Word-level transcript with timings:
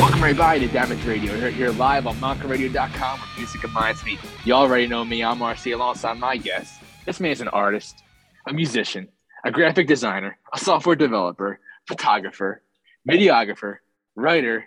Welcome 0.00 0.20
everybody 0.20 0.60
to 0.60 0.68
Damage 0.68 1.04
Radio. 1.04 1.32
We're 1.34 1.50
here 1.50 1.70
live 1.72 2.06
on 2.06 2.16
MonkaRadio.com 2.16 3.20
where 3.20 3.28
music 3.36 3.62
reminds 3.62 4.02
me. 4.06 4.18
You 4.44 4.54
already 4.54 4.86
know 4.86 5.04
me. 5.04 5.22
I'm 5.22 5.40
RC 5.40 5.74
alongside 5.74 6.18
my 6.18 6.38
guest. 6.38 6.80
This 7.04 7.20
man's 7.20 7.42
an 7.42 7.48
artist, 7.48 8.02
a 8.48 8.54
musician, 8.54 9.08
a 9.44 9.50
graphic 9.50 9.86
designer, 9.86 10.38
a 10.50 10.58
software 10.58 10.96
developer, 10.96 11.60
photographer, 11.86 12.62
videographer, 13.06 13.76
writer, 14.14 14.64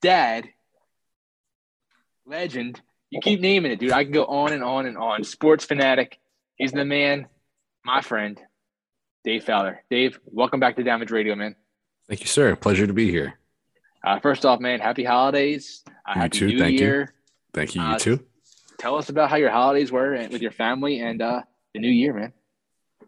dad, 0.00 0.48
legend. 2.26 2.80
You 3.10 3.20
keep 3.20 3.40
naming 3.40 3.72
it, 3.72 3.80
dude. 3.80 3.90
I 3.90 4.04
can 4.04 4.12
go 4.12 4.24
on 4.26 4.52
and 4.52 4.62
on 4.62 4.86
and 4.86 4.96
on. 4.96 5.24
Sports 5.24 5.64
fanatic. 5.64 6.20
He's 6.56 6.70
the 6.70 6.84
man, 6.84 7.26
my 7.84 8.02
friend, 8.02 8.40
Dave 9.24 9.42
Fowler. 9.42 9.82
Dave, 9.90 10.20
welcome 10.26 10.60
back 10.60 10.76
to 10.76 10.84
Damage 10.84 11.10
Radio, 11.10 11.34
man. 11.34 11.56
Thank 12.08 12.20
you, 12.20 12.26
sir. 12.26 12.56
Pleasure 12.56 12.86
to 12.86 12.92
be 12.92 13.10
here. 13.10 13.34
Uh, 14.04 14.18
first 14.20 14.46
off, 14.46 14.60
man, 14.60 14.80
happy 14.80 15.04
holidays. 15.04 15.82
Uh, 16.06 16.12
You 16.14 16.20
happy 16.22 16.38
too. 16.38 16.46
New 16.48 16.58
Thank 16.58 16.80
you. 16.80 17.06
Thank 17.52 17.74
you. 17.74 17.82
You 17.82 17.88
Uh, 17.88 17.98
too. 17.98 18.24
Tell 18.78 18.94
us 18.96 19.08
about 19.08 19.28
how 19.28 19.36
your 19.36 19.50
holidays 19.50 19.90
were 19.92 20.14
and- 20.14 20.32
with 20.32 20.40
your 20.40 20.52
family 20.52 21.00
and 21.00 21.20
uh, 21.20 21.42
the 21.74 21.80
new 21.80 21.90
year, 21.90 22.14
man. 22.14 22.32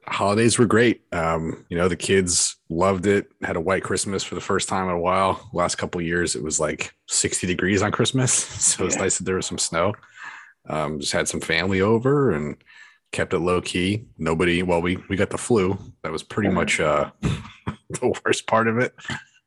Holidays 0.07 0.59
were 0.59 0.67
great. 0.67 1.03
Um, 1.13 1.65
you 1.69 1.77
know, 1.77 1.87
the 1.89 1.97
kids 1.97 2.57
loved 2.69 3.07
it. 3.07 3.29
Had 3.43 3.57
a 3.57 3.61
white 3.61 3.83
Christmas 3.85 4.25
for 4.25 4.35
the 4.35 4.41
first 4.41 4.69
time 4.69 4.87
in 4.87 4.95
a 4.95 4.99
while. 4.99 5.49
Last 5.53 5.77
couple 5.77 6.01
of 6.01 6.07
years, 6.07 6.35
it 6.35 6.43
was 6.43 6.59
like 6.59 6.95
60 7.09 7.47
degrees 7.47 7.83
on 7.83 7.93
Christmas. 7.93 8.33
So 8.61 8.87
it's 8.87 8.97
nice 8.97 9.19
that 9.19 9.25
there 9.25 9.37
was 9.37 9.47
some 9.47 9.59
snow. 9.59 9.95
Um, 10.69 11.01
just 11.01 11.13
had 11.13 11.29
some 11.29 11.41
family 11.41 11.81
over 11.81 12.33
and 12.33 12.57
kept 13.13 13.35
it 13.35 13.39
low 13.41 13.61
key. 13.61 14.07
Nobody, 14.19 14.63
well, 14.63 14.81
we 14.83 14.97
we 15.09 15.17
got 15.17 15.31
the 15.31 15.39
flu. 15.39 15.79
That 16.03 16.13
was 16.13 16.23
pretty 16.23 16.49
much 16.51 16.81
uh 16.81 17.11
the 18.01 18.13
worst 18.25 18.47
part 18.47 18.69
of 18.69 18.79
it. 18.79 18.95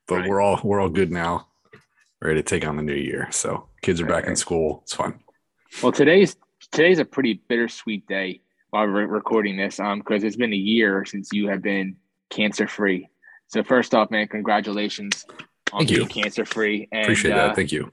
But 0.08 0.16
Right. 0.22 0.30
we're 0.30 0.42
all 0.42 0.60
we're 0.64 0.82
all 0.82 0.90
good 0.90 1.12
now. 1.12 1.48
Ready 2.22 2.42
to 2.42 2.44
take 2.44 2.66
on 2.68 2.78
the 2.78 2.84
new 2.84 2.94
year. 2.94 3.28
So 3.32 3.68
kids 3.82 4.00
are 4.02 4.06
back 4.06 4.26
in 4.28 4.36
school. 4.36 4.82
It's 4.84 4.94
fun. 4.94 5.20
Well, 5.82 5.92
today's 5.92 6.36
today's 6.72 7.00
a 7.00 7.06
pretty 7.06 7.42
bittersweet 7.48 8.08
day 8.08 8.42
while 8.70 8.86
we're 8.86 9.08
recording 9.08 9.58
this, 9.58 9.80
um, 9.80 10.00
because 10.00 10.24
it's 10.24 10.36
been 10.36 10.54
a 10.54 10.58
year 10.58 11.06
since 11.06 11.30
you 11.32 11.48
have 11.50 11.62
been 11.62 11.96
cancer 12.30 12.68
free. 12.68 13.08
So 13.48 13.64
first 13.64 13.94
off, 13.94 14.10
man, 14.10 14.28
congratulations 14.28 15.26
on 15.72 15.80
Thank 15.82 15.92
you. 15.92 15.98
being 15.98 16.10
cancer 16.10 16.46
free. 16.46 16.88
And 16.92 17.04
Appreciate 17.04 17.32
uh, 17.34 17.48
that. 17.48 17.56
Thank 17.56 17.72
you. 17.72 17.92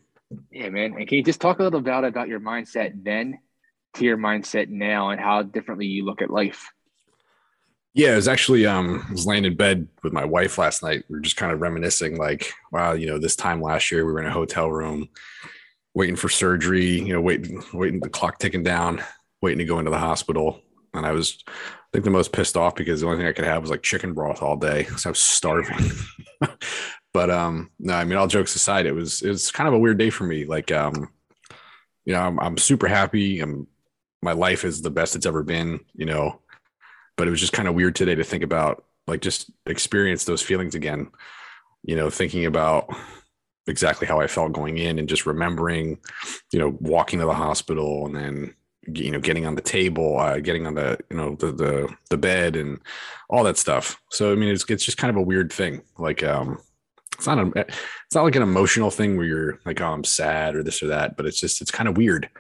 yeah, 0.51 0.69
man. 0.71 0.95
And 0.97 1.07
can 1.09 1.19
you 1.19 1.25
just 1.25 1.41
talk 1.41 1.59
a 1.59 1.63
little 1.63 1.81
about 1.81 2.05
about 2.05 2.29
your 2.29 2.41
mindset 2.41 2.93
then 3.05 3.39
to 3.95 4.05
your 4.05 4.17
mindset 4.17 4.69
now 4.69 5.11
and 5.11 5.21
how 5.21 5.43
differently 5.43 5.87
you 5.87 6.05
look 6.05 6.23
at 6.23 6.31
life? 6.31 6.73
Yeah, 7.93 8.13
it 8.13 8.17
was 8.17 8.29
actually 8.29 8.67
um 8.67 9.05
I 9.09 9.13
was 9.13 9.27
laying 9.27 9.45
in 9.45 9.57
bed 9.57 9.89
with 10.03 10.13
my 10.13 10.25
wife 10.25 10.59
last 10.59 10.83
night. 10.83 11.05
We 11.09 11.17
were 11.17 11.23
just 11.23 11.37
kind 11.37 11.53
of 11.53 11.61
reminiscing, 11.61 12.17
like, 12.17 12.53
wow, 12.71 12.93
you 12.93 13.07
know, 13.07 13.19
this 13.19 13.37
time 13.37 13.61
last 13.61 13.91
year 13.91 14.07
we 14.07 14.13
were 14.13 14.21
in 14.21 14.27
a 14.27 14.33
hotel 14.33 14.71
room 14.71 15.09
waiting 15.95 16.15
for 16.17 16.29
surgery, 16.29 17.01
you 17.01 17.13
know, 17.13 17.21
waiting, 17.21 17.63
waiting 17.75 17.99
the 17.99 18.09
clock 18.09 18.39
ticking 18.39 18.63
down, 18.63 19.03
waiting 19.43 19.59
to 19.59 19.65
go 19.65 19.81
into 19.81 19.91
the 19.91 19.99
hospital. 19.99 20.61
And 20.95 21.05
I 21.05 21.11
was 21.13 21.43
I 21.49 21.53
think 21.93 22.05
the 22.05 22.11
most 22.11 22.33
pissed 22.33 22.57
off 22.57 22.77
because 22.77 23.01
the 23.01 23.07
only 23.07 23.19
thing 23.19 23.27
I 23.27 23.33
could 23.33 23.45
have 23.45 23.63
was 23.63 23.71
like 23.71 23.83
chicken 23.83 24.15
broth 24.15 24.41
all 24.41 24.57
day. 24.57 24.85
So 24.97 25.11
I 25.11 25.13
was 25.13 25.21
starving. 25.23 25.91
but 27.13 27.29
um 27.31 27.71
no, 27.81 27.95
I 27.95 28.05
mean 28.05 28.19
all 28.19 28.29
jokes 28.29 28.55
aside, 28.55 28.87
it 28.87 28.95
was 28.95 29.21
it 29.23 29.29
was 29.31 29.51
kind 29.51 29.67
of 29.67 29.75
a 29.75 29.79
weird 29.79 29.99
day 29.99 30.11
for 30.11 30.25
me. 30.25 30.45
Like 30.45 30.71
um, 30.71 31.09
you 32.05 32.13
know, 32.13 32.21
I'm 32.21 32.39
I'm 32.39 32.57
super 32.57 32.87
happy. 32.87 33.41
I'm 33.41 33.67
my 34.23 34.33
life 34.33 34.65
is 34.65 34.81
the 34.81 34.91
best 34.91 35.17
it's 35.17 35.27
ever 35.27 35.43
been, 35.43 35.81
you 35.95 36.07
know 36.07 36.41
but 37.21 37.29
it 37.29 37.31
was 37.31 37.41
just 37.41 37.53
kind 37.53 37.69
of 37.69 37.75
weird 37.75 37.95
today 37.95 38.15
to 38.15 38.25
think 38.25 38.43
about 38.43 38.83
like 39.07 39.21
just 39.21 39.51
experience 39.67 40.25
those 40.25 40.41
feelings 40.41 40.75
again 40.75 41.11
you 41.83 41.95
know 41.95 42.09
thinking 42.09 42.47
about 42.47 42.89
exactly 43.67 44.07
how 44.07 44.19
i 44.19 44.27
felt 44.27 44.55
going 44.55 44.79
in 44.79 44.99
and 44.99 45.07
just 45.07 45.27
remembering 45.27 45.99
you 46.51 46.59
know 46.59 46.75
walking 46.81 47.19
to 47.19 47.27
the 47.27 47.35
hospital 47.35 48.07
and 48.07 48.17
then 48.17 48.55
you 48.87 49.11
know 49.11 49.21
getting 49.21 49.45
on 49.45 49.55
the 49.55 49.61
table 49.61 50.19
uh, 50.19 50.39
getting 50.39 50.67
on 50.67 50.75
the 50.75 50.99
you 51.11 51.17
know 51.19 51.35
the, 51.35 51.53
the 51.53 51.95
the 52.09 52.17
bed 52.17 52.57
and 52.57 52.81
all 53.29 53.45
that 53.45 53.59
stuff. 53.59 54.01
So 54.09 54.33
i 54.33 54.35
mean 54.35 54.49
it's, 54.49 54.65
it's 54.71 54.85
just 54.85 54.97
kind 54.97 55.11
of 55.11 55.17
a 55.17 55.23
weird 55.23 55.53
thing 55.53 55.83
like 55.99 56.23
um 56.23 56.59
it's 57.19 57.27
not 57.27 57.39
a 57.39 57.53
it's 57.55 58.15
not 58.15 58.25
like 58.25 58.37
an 58.37 58.43
emotional 58.43 58.91
thing 58.91 59.19
where 59.19 59.27
you're 59.27 59.61
like 59.67 59.83
oh 59.83 59.93
i'm 59.93 60.05
sad 60.05 60.57
or 60.57 60.63
this 60.63 60.83
or 60.83 60.87
that 60.87 61.19
but 61.19 61.27
it's 61.27 61.39
just 61.39 61.61
it's 61.61 61.71
kind 61.71 61.87
of 61.87 61.99
weird 61.99 62.31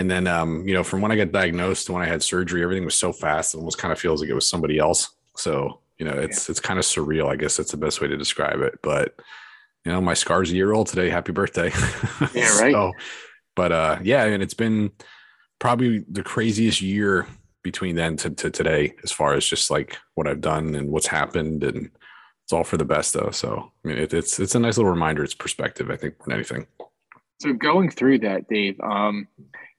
and 0.00 0.10
then, 0.10 0.26
um, 0.26 0.66
you 0.66 0.72
know, 0.72 0.82
from 0.82 1.02
when 1.02 1.12
I 1.12 1.16
got 1.16 1.30
diagnosed 1.30 1.86
to 1.86 1.92
when 1.92 2.02
I 2.02 2.06
had 2.06 2.22
surgery, 2.22 2.62
everything 2.62 2.86
was 2.86 2.94
so 2.94 3.12
fast. 3.12 3.54
It 3.54 3.58
almost 3.58 3.76
kind 3.76 3.92
of 3.92 3.98
feels 3.98 4.22
like 4.22 4.30
it 4.30 4.34
was 4.34 4.48
somebody 4.48 4.78
else. 4.78 5.10
So, 5.36 5.80
you 5.98 6.06
know, 6.06 6.14
it's 6.18 6.48
it's 6.48 6.58
kind 6.58 6.78
of 6.78 6.86
surreal. 6.86 7.30
I 7.30 7.36
guess 7.36 7.58
that's 7.58 7.70
the 7.70 7.76
best 7.76 8.00
way 8.00 8.08
to 8.08 8.16
describe 8.16 8.60
it. 8.62 8.78
But, 8.82 9.14
you 9.84 9.92
know, 9.92 10.00
my 10.00 10.14
scar's 10.14 10.50
a 10.50 10.54
year 10.54 10.72
old 10.72 10.86
today. 10.86 11.10
Happy 11.10 11.32
birthday. 11.32 11.70
Yeah, 12.34 12.58
right. 12.58 12.72
so, 12.72 12.92
but 13.54 13.72
uh, 13.72 13.98
yeah, 14.02 14.24
and 14.24 14.42
it's 14.42 14.54
been 14.54 14.90
probably 15.58 16.04
the 16.08 16.22
craziest 16.22 16.80
year 16.80 17.26
between 17.62 17.96
then 17.96 18.16
to, 18.18 18.30
to 18.30 18.50
today, 18.50 18.94
as 19.04 19.12
far 19.12 19.34
as 19.34 19.44
just 19.44 19.70
like 19.70 19.98
what 20.14 20.26
I've 20.26 20.40
done 20.40 20.74
and 20.74 20.90
what's 20.90 21.06
happened, 21.06 21.62
and 21.62 21.90
it's 22.44 22.52
all 22.52 22.64
for 22.64 22.78
the 22.78 22.84
best 22.86 23.12
though. 23.12 23.30
So, 23.32 23.70
I 23.84 23.88
mean, 23.88 23.98
it, 23.98 24.14
it's 24.14 24.40
it's 24.40 24.54
a 24.54 24.58
nice 24.58 24.78
little 24.78 24.90
reminder. 24.90 25.24
It's 25.24 25.34
perspective, 25.34 25.90
I 25.90 25.96
think, 25.96 26.18
more 26.18 26.26
than 26.28 26.36
anything. 26.36 26.66
So 27.40 27.52
going 27.52 27.90
through 27.90 28.20
that, 28.20 28.48
Dave, 28.48 28.78
um, 28.80 29.26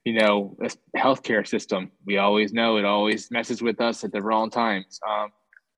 you 0.04 0.14
know, 0.14 0.56
this 0.58 0.76
healthcare 0.96 1.46
system, 1.46 1.90
we 2.04 2.18
always 2.18 2.52
know 2.52 2.76
it 2.76 2.84
always 2.84 3.30
messes 3.30 3.62
with 3.62 3.80
us 3.80 4.02
at 4.04 4.12
the 4.12 4.22
wrong 4.22 4.50
times. 4.50 4.98
Um, 5.08 5.30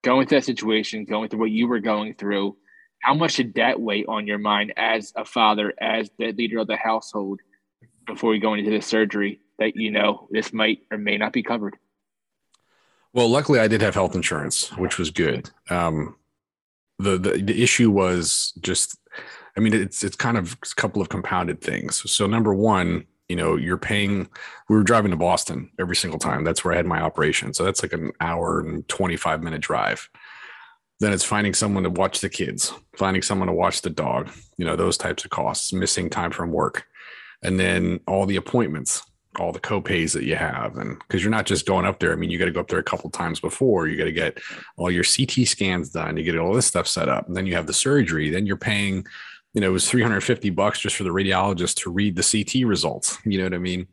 going 0.03 0.27
through 0.27 0.39
that 0.39 0.45
situation, 0.45 1.05
going 1.05 1.29
through 1.29 1.41
what 1.41 1.51
you 1.51 1.69
were 1.69 1.81
going 1.81 2.15
through, 2.15 2.57
how 3.01 3.15
much 3.15 3.37
did 3.37 3.55
that 3.55 3.79
weigh 3.79 4.05
on 4.07 4.27
your 4.27 4.39
mind 4.39 4.73
as 4.77 5.13
a 5.17 5.25
father, 5.25 5.75
as 5.81 6.09
the 6.19 6.33
leader 6.33 6.59
of 6.59 6.69
the 6.69 6.77
household, 6.77 7.41
before 8.07 8.35
you 8.35 8.41
go 8.41 8.55
into 8.55 8.71
the 8.71 8.81
surgery 8.81 9.41
that 9.59 9.77
you 9.77 9.91
know 9.91 10.29
this 10.31 10.53
might 10.53 10.81
or 10.91 10.99
may 10.99 11.17
not 11.17 11.33
be 11.33 11.43
covered? 11.43 11.77
Well, 13.13 13.29
luckily 13.29 13.61
I 13.61 13.69
did 13.69 13.83
have 13.83 13.95
health 13.95 14.15
insurance, 14.15 14.73
which 14.77 14.99
was 14.99 15.11
good. 15.11 15.51
Um, 15.71 16.17
the, 16.99 17.19
the 17.19 17.31
the 17.43 17.63
issue 17.63 17.91
was 17.91 18.53
just, 18.61 18.99
I 19.57 19.61
mean, 19.61 19.75
it's 19.75 20.03
it's 20.03 20.17
kind 20.17 20.37
of 20.37 20.55
a 20.55 20.75
couple 20.75 21.03
of 21.03 21.09
compounded 21.09 21.61
things. 21.61 22.11
So 22.11 22.27
number 22.27 22.55
one, 22.55 23.05
you 23.29 23.37
know, 23.37 23.57
you're 23.57 23.79
paying. 23.79 24.29
We 24.69 24.77
were 24.77 24.83
driving 24.83 25.11
to 25.11 25.17
Boston 25.17 25.71
every 25.79 25.97
single 25.97 26.19
time. 26.19 26.45
That's 26.45 26.65
where 26.65 26.75
I 26.75 26.77
had 26.77 26.87
my 26.87 27.01
operation. 27.01 27.55
So 27.55 27.65
that's 27.65 27.83
like 27.83 27.93
an 27.93 28.13
hour 28.21 28.61
and 28.61 28.87
twenty 28.89 29.17
five 29.17 29.43
minute 29.43 29.63
drive. 29.63 30.09
Then 31.01 31.13
it's 31.13 31.25
finding 31.25 31.55
someone 31.55 31.85
to 31.85 31.91
watch 31.91 32.21
the 32.21 32.29
kids, 32.29 32.73
finding 32.97 33.23
someone 33.23 33.49
to 33.49 33.55
watch 33.55 33.83
the 33.83 33.91
dog. 33.91 34.31
You 34.59 34.65
know, 34.65 34.77
those 34.77 34.97
types 34.97 35.25
of 35.25 35.31
costs, 35.31 35.73
missing 35.73 36.11
time 36.11 36.31
from 36.31 36.53
work, 36.53 36.87
and 37.43 37.59
then 37.59 38.01
all 38.07 38.27
the 38.27 38.37
appointments 38.37 39.03
all 39.41 39.53
the 39.53 39.61
copays 39.61 40.13
that 40.13 40.25
you 40.25 40.37
have 40.37 40.77
and 40.77 40.99
because 41.01 41.23
you're 41.23 41.31
not 41.31 41.47
just 41.47 41.67
going 41.67 41.85
up 41.85 41.99
there 41.99 42.13
i 42.13 42.17
mean 42.17 42.31
you 42.31 42.39
got 42.39 42.45
to 42.45 42.51
go 42.51 42.61
up 42.61 42.69
there 42.69 42.79
a 42.79 42.85
couple 42.85 43.11
times 43.11 43.41
before 43.41 43.89
you 43.89 43.97
got 43.97 44.05
to 44.05 44.13
get 44.13 44.39
all 44.77 44.91
your 44.91 45.03
ct 45.03 45.47
scans 45.49 45.91
done 45.91 46.17
you 46.17 46.23
get 46.23 46.39
all 46.39 46.55
this 46.55 46.67
stuff 46.67 46.87
set 46.87 47.09
up 47.09 47.27
and 47.27 47.37
then 47.37 47.47
you 47.47 47.55
have 47.55 47.67
the 47.67 47.73
surgery 47.73 48.31
then 48.31 48.47
you're 48.47 48.57
paying 48.57 49.05
you 49.55 49.61
know 49.61 49.69
it 49.69 49.73
was 49.73 49.89
350 49.89 50.51
bucks 50.51 50.79
just 50.79 50.97
for 50.97 51.05
the 51.05 51.11
radiologist 51.11 51.83
to 51.83 51.91
read 51.91 52.17
the 52.17 52.23
ct 52.23 52.67
results 52.67 53.19
you 53.25 53.39
know 53.39 53.45
what 53.45 53.55
i 53.55 53.59
mean 53.59 53.87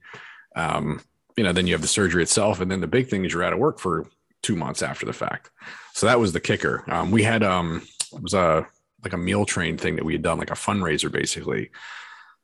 um, 0.56 1.02
you 1.38 1.44
know 1.44 1.54
then 1.54 1.66
you 1.66 1.74
have 1.74 1.82
the 1.82 1.88
surgery 1.88 2.22
itself 2.22 2.60
and 2.60 2.70
then 2.70 2.82
the 2.82 2.88
big 2.88 3.08
thing 3.08 3.24
is 3.24 3.34
you're 3.34 3.44
out 3.44 3.54
of 3.54 3.60
work 3.60 3.80
for 3.80 4.08
two 4.42 4.56
months 4.56 4.82
after 4.82 5.06
the 5.06 5.14
fact 5.14 5.50
so 5.94 6.06
that 6.06 6.20
was 6.20 6.34
the 6.34 6.40
kicker 6.40 6.84
um, 6.92 7.12
we 7.12 7.24
had 7.24 7.44
um 7.44 7.82
it 8.14 8.22
was 8.22 8.34
a 8.34 8.68
like 9.04 9.14
a 9.14 9.18
meal 9.18 9.46
train 9.46 9.78
thing 9.78 9.96
that 9.96 10.06
we 10.06 10.14
had 10.14 10.22
done 10.22 10.38
like 10.38 10.52
a 10.52 10.56
fundraiser 10.56 11.12
basically 11.12 11.70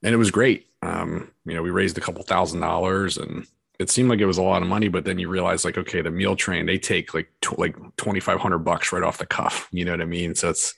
and 0.04 0.14
it 0.14 0.18
was 0.18 0.32
great. 0.32 0.68
Um, 0.82 1.32
you 1.46 1.54
know, 1.54 1.62
we 1.62 1.70
raised 1.70 1.98
a 1.98 2.02
couple 2.02 2.24
thousand 2.24 2.60
dollars, 2.60 3.18
and 3.18 3.48
it 3.80 3.90
seemed 3.90 4.10
like 4.10 4.20
it 4.20 4.26
was 4.26 4.38
a 4.38 4.44
lot 4.44 4.62
of 4.62 4.68
money. 4.68 4.88
But 4.90 5.06
then 5.06 5.20
you 5.20 5.30
realize, 5.30 5.66
like, 5.66 5.78
okay, 5.78 6.02
the 6.02 6.12
meal 6.12 6.36
train 6.36 6.66
they 6.66 6.78
take 6.78 7.14
like 7.14 7.32
tw- 7.42 7.60
like 7.60 7.76
twenty 7.98 8.20
five 8.20 8.40
hundred 8.40 8.60
bucks 8.60 8.92
right 8.92 9.04
off 9.04 9.18
the 9.18 9.26
cuff. 9.26 9.68
You 9.72 9.86
know 9.86 9.92
what 9.92 10.02
I 10.02 10.06
mean? 10.06 10.36
So 10.36 10.50
it's, 10.50 10.76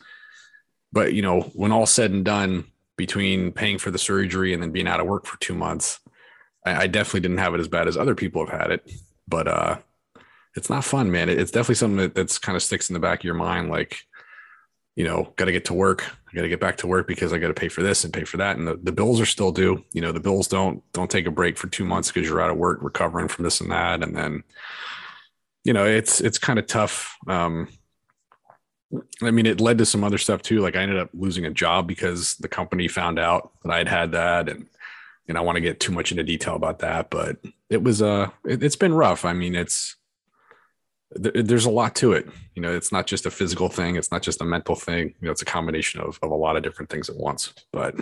but 0.91 1.13
you 1.13 1.21
know, 1.21 1.41
when 1.53 1.71
all 1.71 1.85
said 1.85 2.11
and 2.11 2.25
done, 2.25 2.65
between 2.97 3.51
paying 3.53 3.77
for 3.77 3.91
the 3.91 3.97
surgery 3.97 4.53
and 4.53 4.61
then 4.61 4.71
being 4.71 4.87
out 4.87 4.99
of 4.99 5.07
work 5.07 5.25
for 5.25 5.39
two 5.39 5.55
months, 5.55 5.99
I, 6.65 6.83
I 6.83 6.87
definitely 6.87 7.21
didn't 7.21 7.37
have 7.37 7.53
it 7.53 7.61
as 7.61 7.67
bad 7.67 7.87
as 7.87 7.95
other 7.95 8.15
people 8.15 8.45
have 8.45 8.61
had 8.61 8.71
it. 8.71 8.91
But 9.27 9.47
uh, 9.47 9.77
it's 10.55 10.69
not 10.69 10.83
fun, 10.83 11.09
man. 11.09 11.29
It, 11.29 11.39
it's 11.39 11.51
definitely 11.51 11.75
something 11.75 11.97
that 11.97 12.15
that's 12.15 12.37
kind 12.37 12.55
of 12.55 12.63
sticks 12.63 12.89
in 12.89 12.93
the 12.93 12.99
back 12.99 13.19
of 13.19 13.25
your 13.25 13.35
mind, 13.35 13.69
like 13.69 14.01
you 14.99 15.05
know, 15.05 15.31
got 15.37 15.45
to 15.45 15.53
get 15.53 15.63
to 15.63 15.73
work. 15.73 16.03
I 16.27 16.35
got 16.35 16.41
to 16.41 16.49
get 16.49 16.59
back 16.59 16.75
to 16.77 16.87
work 16.87 17.07
because 17.07 17.31
I 17.31 17.37
got 17.37 17.47
to 17.47 17.53
pay 17.53 17.69
for 17.69 17.81
this 17.81 18.03
and 18.03 18.13
pay 18.13 18.25
for 18.25 18.35
that. 18.35 18.57
And 18.57 18.67
the, 18.67 18.75
the 18.75 18.91
bills 18.91 19.21
are 19.21 19.25
still 19.25 19.53
due. 19.53 19.85
You 19.93 20.01
know, 20.01 20.11
the 20.11 20.19
bills 20.19 20.49
don't 20.49 20.83
don't 20.91 21.09
take 21.09 21.25
a 21.25 21.31
break 21.31 21.57
for 21.57 21.67
two 21.67 21.85
months 21.85 22.11
because 22.11 22.27
you're 22.27 22.41
out 22.41 22.49
of 22.49 22.57
work 22.57 22.79
recovering 22.81 23.29
from 23.29 23.45
this 23.45 23.61
and 23.61 23.71
that. 23.71 24.03
And 24.03 24.13
then, 24.13 24.43
you 25.63 25.71
know, 25.71 25.85
it's 25.85 26.19
it's 26.19 26.37
kind 26.37 26.59
of 26.59 26.67
tough. 26.67 27.15
Um, 27.27 27.69
I 29.21 29.31
mean, 29.31 29.45
it 29.45 29.61
led 29.61 29.77
to 29.77 29.85
some 29.85 30.03
other 30.03 30.17
stuff 30.17 30.41
too. 30.41 30.61
Like 30.61 30.75
I 30.75 30.81
ended 30.81 30.97
up 30.97 31.09
losing 31.13 31.45
a 31.45 31.51
job 31.51 31.87
because 31.87 32.35
the 32.35 32.47
company 32.47 32.87
found 32.87 33.19
out 33.19 33.51
that 33.63 33.71
I'd 33.71 33.87
had 33.87 34.13
that, 34.13 34.49
and 34.49 34.67
and 35.27 35.37
I 35.37 35.41
want 35.41 35.57
to 35.57 35.61
get 35.61 35.79
too 35.79 35.91
much 35.91 36.11
into 36.11 36.23
detail 36.23 36.55
about 36.55 36.79
that, 36.79 37.09
but 37.09 37.37
it 37.69 37.83
was 37.83 38.01
uh, 38.01 38.29
it, 38.45 38.63
it's 38.63 38.75
been 38.75 38.93
rough. 38.93 39.25
I 39.25 39.33
mean, 39.33 39.55
it's 39.55 39.95
there's 41.11 41.65
a 41.65 41.71
lot 41.71 41.95
to 41.95 42.13
it. 42.13 42.27
You 42.55 42.61
know, 42.61 42.75
it's 42.75 42.91
not 42.91 43.07
just 43.07 43.25
a 43.25 43.31
physical 43.31 43.69
thing. 43.69 43.95
It's 43.95 44.11
not 44.11 44.21
just 44.21 44.41
a 44.41 44.45
mental 44.45 44.75
thing. 44.75 45.15
You 45.19 45.25
know, 45.25 45.31
it's 45.31 45.41
a 45.41 45.45
combination 45.45 46.01
of, 46.01 46.19
of 46.21 46.31
a 46.31 46.35
lot 46.35 46.55
of 46.55 46.63
different 46.63 46.89
things 46.89 47.09
at 47.09 47.15
once. 47.15 47.53
But 47.71 47.95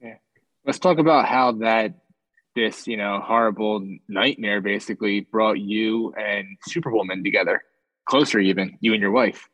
yeah, 0.00 0.16
let's 0.64 0.78
talk 0.78 0.98
about 0.98 1.26
how 1.26 1.52
that 1.52 1.94
this 2.54 2.86
you 2.86 2.96
know 2.96 3.20
horrible 3.20 3.84
nightmare 4.08 4.60
basically 4.60 5.20
brought 5.20 5.58
you 5.58 6.12
and 6.14 6.46
Superwoman 6.68 7.24
together, 7.24 7.62
closer 8.08 8.38
even 8.38 8.78
you 8.80 8.92
and 8.92 9.02
your 9.02 9.12
wife. 9.12 9.48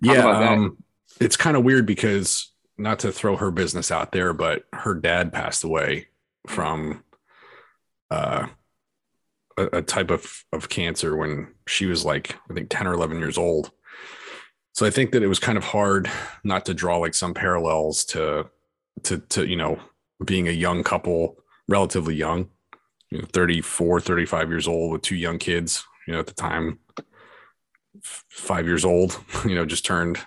Yeah, 0.00 0.50
um, 0.50 0.82
it's 1.20 1.36
kind 1.36 1.56
of 1.56 1.64
weird 1.64 1.86
because 1.86 2.52
not 2.78 2.98
to 3.00 3.12
throw 3.12 3.36
her 3.36 3.50
business 3.50 3.90
out 3.90 4.12
there, 4.12 4.32
but 4.32 4.64
her 4.72 4.94
dad 4.94 5.32
passed 5.32 5.64
away 5.64 6.08
from 6.46 7.04
uh, 8.10 8.46
a, 9.56 9.78
a, 9.78 9.82
type 9.82 10.10
of, 10.10 10.44
of 10.52 10.68
cancer 10.68 11.16
when 11.16 11.54
she 11.66 11.86
was 11.86 12.04
like, 12.04 12.36
I 12.50 12.54
think 12.54 12.68
10 12.70 12.86
or 12.86 12.94
11 12.94 13.18
years 13.18 13.38
old. 13.38 13.70
So 14.72 14.86
I 14.86 14.90
think 14.90 15.12
that 15.12 15.22
it 15.22 15.28
was 15.28 15.38
kind 15.38 15.58
of 15.58 15.64
hard 15.64 16.10
not 16.44 16.64
to 16.66 16.74
draw 16.74 16.96
like 16.96 17.14
some 17.14 17.34
parallels 17.34 18.04
to, 18.06 18.48
to, 19.04 19.18
to, 19.18 19.46
you 19.46 19.56
know, 19.56 19.78
being 20.24 20.48
a 20.48 20.52
young 20.52 20.82
couple, 20.82 21.36
relatively 21.68 22.14
young, 22.14 22.48
you 23.10 23.18
know, 23.18 23.26
34, 23.32 24.00
35 24.00 24.48
years 24.48 24.66
old 24.66 24.92
with 24.92 25.02
two 25.02 25.16
young 25.16 25.38
kids, 25.38 25.84
you 26.06 26.14
know, 26.14 26.20
at 26.20 26.26
the 26.26 26.32
time, 26.32 26.78
five 28.02 28.66
years 28.66 28.84
old, 28.84 29.18
you 29.44 29.54
know, 29.54 29.64
just 29.64 29.84
turned, 29.84 30.18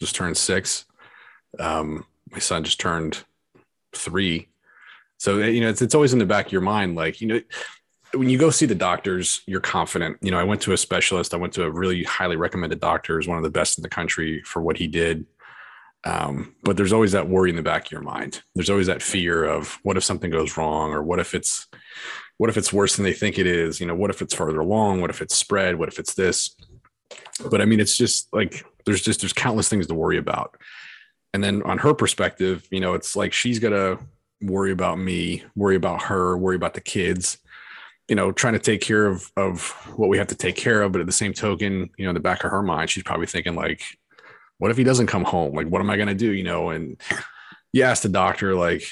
just 0.00 0.14
turned 0.14 0.36
six. 0.36 0.84
Um, 1.58 2.06
my 2.30 2.38
son 2.38 2.64
just 2.64 2.80
turned 2.80 3.24
three. 3.92 4.48
So, 5.18 5.38
you 5.38 5.60
know, 5.60 5.68
it's, 5.68 5.82
it's 5.82 5.94
always 5.94 6.12
in 6.12 6.18
the 6.18 6.26
back 6.26 6.46
of 6.46 6.52
your 6.52 6.60
mind, 6.60 6.96
like, 6.96 7.20
you 7.20 7.28
know, 7.28 7.40
when 8.16 8.28
you 8.28 8.38
go 8.38 8.50
see 8.50 8.66
the 8.66 8.74
doctors, 8.74 9.42
you're 9.46 9.60
confident. 9.60 10.18
You 10.20 10.30
know, 10.30 10.38
I 10.38 10.44
went 10.44 10.60
to 10.62 10.72
a 10.72 10.76
specialist. 10.76 11.34
I 11.34 11.36
went 11.36 11.52
to 11.54 11.64
a 11.64 11.70
really 11.70 12.04
highly 12.04 12.36
recommended 12.36 12.80
doctor, 12.80 13.18
is 13.18 13.28
one 13.28 13.38
of 13.38 13.44
the 13.44 13.50
best 13.50 13.78
in 13.78 13.82
the 13.82 13.88
country 13.88 14.42
for 14.42 14.62
what 14.62 14.76
he 14.76 14.86
did. 14.86 15.26
Um, 16.04 16.54
but 16.62 16.76
there's 16.76 16.92
always 16.92 17.12
that 17.12 17.28
worry 17.28 17.50
in 17.50 17.56
the 17.56 17.62
back 17.62 17.86
of 17.86 17.92
your 17.92 18.02
mind. 18.02 18.42
There's 18.54 18.70
always 18.70 18.88
that 18.88 19.02
fear 19.02 19.44
of 19.44 19.78
what 19.82 19.96
if 19.96 20.04
something 20.04 20.30
goes 20.30 20.56
wrong, 20.56 20.92
or 20.92 21.02
what 21.02 21.18
if 21.18 21.34
it's 21.34 21.66
what 22.36 22.50
if 22.50 22.56
it's 22.56 22.72
worse 22.72 22.96
than 22.96 23.04
they 23.04 23.12
think 23.12 23.38
it 23.38 23.46
is? 23.46 23.80
You 23.80 23.86
know, 23.86 23.94
what 23.94 24.10
if 24.10 24.20
it's 24.20 24.34
further 24.34 24.60
along? 24.60 25.00
What 25.00 25.10
if 25.10 25.22
it's 25.22 25.34
spread? 25.34 25.78
What 25.78 25.88
if 25.88 25.98
it's 25.98 26.14
this? 26.14 26.54
But 27.50 27.60
I 27.60 27.64
mean, 27.64 27.80
it's 27.80 27.96
just 27.96 28.32
like 28.32 28.64
there's 28.86 29.02
just 29.02 29.20
there's 29.20 29.32
countless 29.32 29.68
things 29.68 29.86
to 29.88 29.94
worry 29.94 30.18
about. 30.18 30.56
And 31.32 31.42
then 31.42 31.62
on 31.62 31.78
her 31.78 31.94
perspective, 31.94 32.66
you 32.70 32.80
know, 32.80 32.94
it's 32.94 33.16
like 33.16 33.32
she's 33.32 33.58
gotta 33.58 33.98
worry 34.40 34.72
about 34.72 34.98
me, 34.98 35.42
worry 35.56 35.76
about 35.76 36.02
her, 36.02 36.36
worry 36.36 36.56
about 36.56 36.74
the 36.74 36.80
kids 36.80 37.38
you 38.08 38.14
know, 38.14 38.32
trying 38.32 38.52
to 38.52 38.58
take 38.58 38.80
care 38.80 39.06
of 39.06 39.30
of 39.36 39.70
what 39.96 40.08
we 40.08 40.18
have 40.18 40.26
to 40.28 40.34
take 40.34 40.56
care 40.56 40.82
of, 40.82 40.92
but 40.92 41.00
at 41.00 41.06
the 41.06 41.12
same 41.12 41.32
token, 41.32 41.90
you 41.96 42.04
know, 42.04 42.10
in 42.10 42.14
the 42.14 42.20
back 42.20 42.44
of 42.44 42.50
her 42.50 42.62
mind, 42.62 42.90
she's 42.90 43.02
probably 43.02 43.26
thinking 43.26 43.54
like, 43.54 43.82
what 44.58 44.70
if 44.70 44.76
he 44.76 44.84
doesn't 44.84 45.06
come 45.06 45.24
home? 45.24 45.54
Like, 45.54 45.68
what 45.68 45.80
am 45.80 45.90
I 45.90 45.96
gonna 45.96 46.14
do? 46.14 46.32
You 46.32 46.44
know, 46.44 46.70
and 46.70 47.00
you 47.72 47.82
ask 47.82 48.02
the 48.02 48.08
doctor, 48.08 48.54
like, 48.54 48.84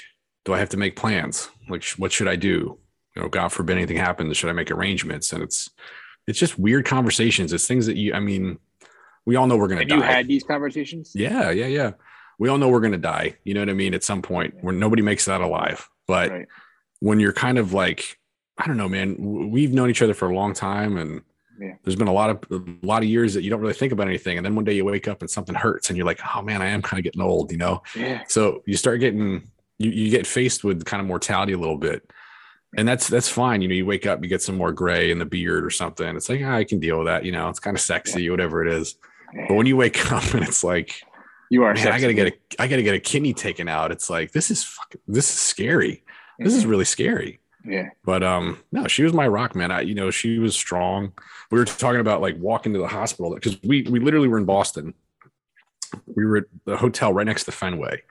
do 0.44 0.55
I 0.55 0.58
have 0.58 0.70
to 0.70 0.76
make 0.76 0.97
plans? 0.97 1.50
Like, 1.69 1.85
what 1.99 2.12
should 2.12 2.29
I 2.29 2.37
do? 2.37 2.79
You 3.15 3.23
know, 3.23 3.29
God 3.29 3.49
forbid 3.49 3.76
anything 3.76 3.99
happens, 3.99 4.37
should 4.37 4.50
I 4.50 4.55
make 4.55 4.70
arrangements? 4.70 5.32
And 5.32 5.43
it's 5.43 5.69
it's 6.26 6.38
just 6.38 6.58
weird 6.58 6.86
conversations. 6.86 7.52
It's 7.52 7.66
things 7.66 7.86
that 7.86 7.96
you, 7.96 8.14
I 8.14 8.20
mean, 8.20 8.58
we 9.26 9.36
all 9.36 9.46
know 9.46 9.56
we're 9.56 9.69
gonna 9.69 9.84
die. 9.84 9.96
You 9.96 10.02
had 10.02 10.28
these 10.28 10.44
conversations? 10.44 11.12
Yeah, 11.14 11.50
yeah, 11.50 11.66
yeah. 11.66 11.92
We 12.38 12.48
all 12.48 12.58
know 12.58 12.69
we're 12.69 12.80
gonna 12.80 12.98
die. 12.98 13.36
You 13.44 13.54
know 13.54 13.60
what 13.60 13.69
I 13.70 13.74
mean? 13.74 13.94
At 13.94 14.04
some 14.04 14.22
point, 14.22 14.54
where 14.62 14.74
nobody 14.74 15.02
makes 15.02 15.24
that 15.26 15.40
alive. 15.40 15.88
But 16.06 16.30
right. 16.30 16.48
when 17.00 17.20
you're 17.20 17.32
kind 17.32 17.58
of 17.58 17.72
like 17.72 18.19
I 18.58 18.66
don't 18.66 18.76
know, 18.76 18.88
man. 18.88 19.16
We've 19.50 19.72
known 19.72 19.90
each 19.90 20.02
other 20.02 20.14
for 20.14 20.28
a 20.28 20.34
long 20.34 20.52
time, 20.52 20.96
and 20.96 21.22
yeah. 21.58 21.74
there's 21.82 21.96
been 21.96 22.08
a 22.08 22.12
lot 22.12 22.30
of 22.30 22.38
a 22.50 22.86
lot 22.86 23.02
of 23.02 23.08
years 23.08 23.34
that 23.34 23.42
you 23.42 23.50
don't 23.50 23.60
really 23.60 23.72
think 23.72 23.92
about 23.92 24.08
anything, 24.08 24.36
and 24.36 24.44
then 24.44 24.54
one 24.54 24.64
day 24.64 24.74
you 24.74 24.84
wake 24.84 25.08
up 25.08 25.20
and 25.20 25.30
something 25.30 25.54
hurts, 25.54 25.88
and 25.88 25.96
you're 25.96 26.06
like, 26.06 26.20
oh 26.34 26.42
man, 26.42 26.60
I 26.62 26.69
am 26.69 26.82
kind 26.82 26.98
of 26.98 27.04
getting 27.04 27.22
old, 27.22 27.50
you 27.50 27.58
know. 27.58 27.82
Yeah. 27.96 28.22
So 28.28 28.62
you 28.66 28.76
start 28.76 29.00
getting 29.00 29.50
you 29.78 29.90
you 29.90 30.10
get 30.10 30.26
faced 30.26 30.64
with 30.64 30.84
kind 30.84 31.00
of 31.00 31.06
mortality 31.06 31.54
a 31.54 31.58
little 31.58 31.78
bit, 31.78 32.08
and 32.76 32.88
that's 32.88 33.08
that's 33.08 33.28
fine. 33.28 33.62
You 33.62 33.69
know, 33.69 33.74
you 33.74 33.86
wake 33.86 34.06
up, 34.06 34.22
you 34.22 34.28
get 34.28 34.42
some 34.42 34.56
more 34.56 34.72
gray 34.72 35.10
in 35.10 35.19
the 35.19 35.24
beard 35.24 35.64
or 35.64 35.70
something. 35.70 36.16
It's 36.16 36.28
like 36.28 36.40
oh, 36.42 36.50
I 36.50 36.64
can 36.64 36.80
deal 36.80 36.98
with 36.98 37.06
that. 37.06 37.24
You 37.24 37.32
know, 37.32 37.48
it's 37.48 37.60
kind 37.60 37.76
of 37.76 37.80
sexy, 37.80 38.28
whatever 38.30 38.64
it 38.66 38.72
is. 38.72 38.96
But 39.48 39.54
when 39.54 39.66
you 39.66 39.76
wake 39.76 40.12
up 40.12 40.34
and 40.34 40.42
it's 40.42 40.64
like 40.64 41.02
you 41.50 41.64
are, 41.64 41.74
man, 41.74 41.88
I 41.88 42.00
gotta 42.00 42.14
get 42.14 42.28
a 42.28 42.62
I 42.62 42.66
gotta 42.66 42.82
get 42.82 42.94
a 42.94 43.00
kidney 43.00 43.34
taken 43.34 43.69
out. 43.69 43.92
It's 43.92 44.08
like 44.08 44.32
this 44.32 44.50
is 44.50 44.64
fucking 44.64 45.00
this 45.06 45.28
is 45.28 45.38
scary. 45.38 46.02
This 46.38 46.54
is 46.54 46.66
really 46.66 46.86
scary. 46.86 47.40
Yeah. 47.64 47.90
But 48.04 48.22
um, 48.22 48.58
no, 48.72 48.88
she 48.88 49.04
was 49.04 49.12
my 49.12 49.28
rock, 49.28 49.54
man. 49.54 49.70
I, 49.70 49.82
you 49.82 49.94
know, 49.94 50.10
she 50.10 50.38
was 50.38 50.56
strong. 50.56 51.12
We 51.50 51.58
were 51.58 51.64
talking 51.64 52.00
about 52.00 52.20
like 52.20 52.36
walking 52.38 52.72
to 52.72 52.78
the 52.78 52.88
hospital 52.88 53.34
because 53.34 53.62
we 53.62 53.82
we 53.82 54.00
literally 54.00 54.28
were 54.28 54.38
in 54.38 54.44
Boston. 54.44 54.94
We 56.06 56.24
were 56.24 56.38
at 56.38 56.44
the 56.64 56.76
hotel 56.76 57.12
right 57.12 57.26
next 57.26 57.44
to 57.44 57.52
Fenway, 57.52 58.02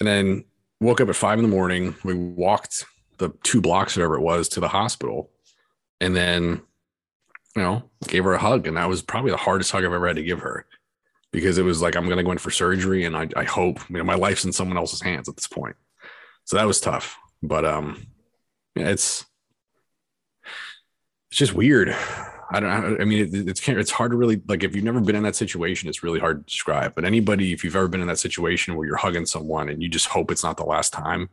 and 0.00 0.06
then 0.06 0.44
woke 0.80 1.00
up 1.00 1.08
at 1.08 1.16
five 1.16 1.38
in 1.38 1.44
the 1.44 1.54
morning. 1.54 1.94
We 2.02 2.14
walked 2.14 2.86
the 3.18 3.30
two 3.42 3.60
blocks, 3.60 3.96
whatever 3.96 4.16
it 4.16 4.22
was, 4.22 4.48
to 4.50 4.60
the 4.60 4.68
hospital, 4.68 5.30
and 6.00 6.14
then 6.14 6.62
you 7.56 7.62
know 7.62 7.82
gave 8.08 8.24
her 8.24 8.34
a 8.34 8.38
hug, 8.38 8.66
and 8.66 8.76
that 8.76 8.88
was 8.88 9.02
probably 9.02 9.30
the 9.30 9.36
hardest 9.36 9.70
hug 9.70 9.84
I've 9.84 9.92
ever 9.92 10.06
had 10.06 10.16
to 10.16 10.22
give 10.22 10.40
her 10.40 10.66
because 11.32 11.58
it 11.58 11.64
was 11.64 11.82
like 11.82 11.96
I'm 11.96 12.06
going 12.06 12.18
to 12.18 12.22
go 12.22 12.32
in 12.32 12.38
for 12.38 12.50
surgery, 12.50 13.04
and 13.04 13.16
I, 13.16 13.28
I 13.36 13.44
hope 13.44 13.80
you 13.90 13.98
know 13.98 14.04
my 14.04 14.14
life's 14.14 14.44
in 14.44 14.52
someone 14.52 14.78
else's 14.78 15.02
hands 15.02 15.28
at 15.28 15.36
this 15.36 15.48
point. 15.48 15.76
So 16.44 16.56
that 16.56 16.66
was 16.66 16.80
tough, 16.80 17.16
but 17.42 17.64
um, 17.64 18.06
yeah, 18.74 18.88
it's 18.88 19.24
it's 21.30 21.38
just 21.38 21.54
weird. 21.54 21.94
I 22.52 22.60
don't. 22.60 23.00
I 23.00 23.04
mean, 23.04 23.34
it, 23.34 23.48
it's 23.48 23.68
it's 23.68 23.90
hard 23.90 24.12
to 24.12 24.16
really 24.16 24.40
like 24.46 24.62
if 24.62 24.76
you've 24.76 24.84
never 24.84 25.00
been 25.00 25.16
in 25.16 25.24
that 25.24 25.34
situation. 25.34 25.88
It's 25.88 26.04
really 26.04 26.20
hard 26.20 26.46
to 26.46 26.50
describe. 26.50 26.94
But 26.94 27.04
anybody, 27.04 27.52
if 27.52 27.64
you've 27.64 27.74
ever 27.74 27.88
been 27.88 28.00
in 28.00 28.06
that 28.06 28.18
situation 28.18 28.76
where 28.76 28.86
you're 28.86 28.96
hugging 28.96 29.26
someone 29.26 29.68
and 29.68 29.82
you 29.82 29.88
just 29.88 30.06
hope 30.06 30.30
it's 30.30 30.44
not 30.44 30.56
the 30.56 30.64
last 30.64 30.92
time, 30.92 31.30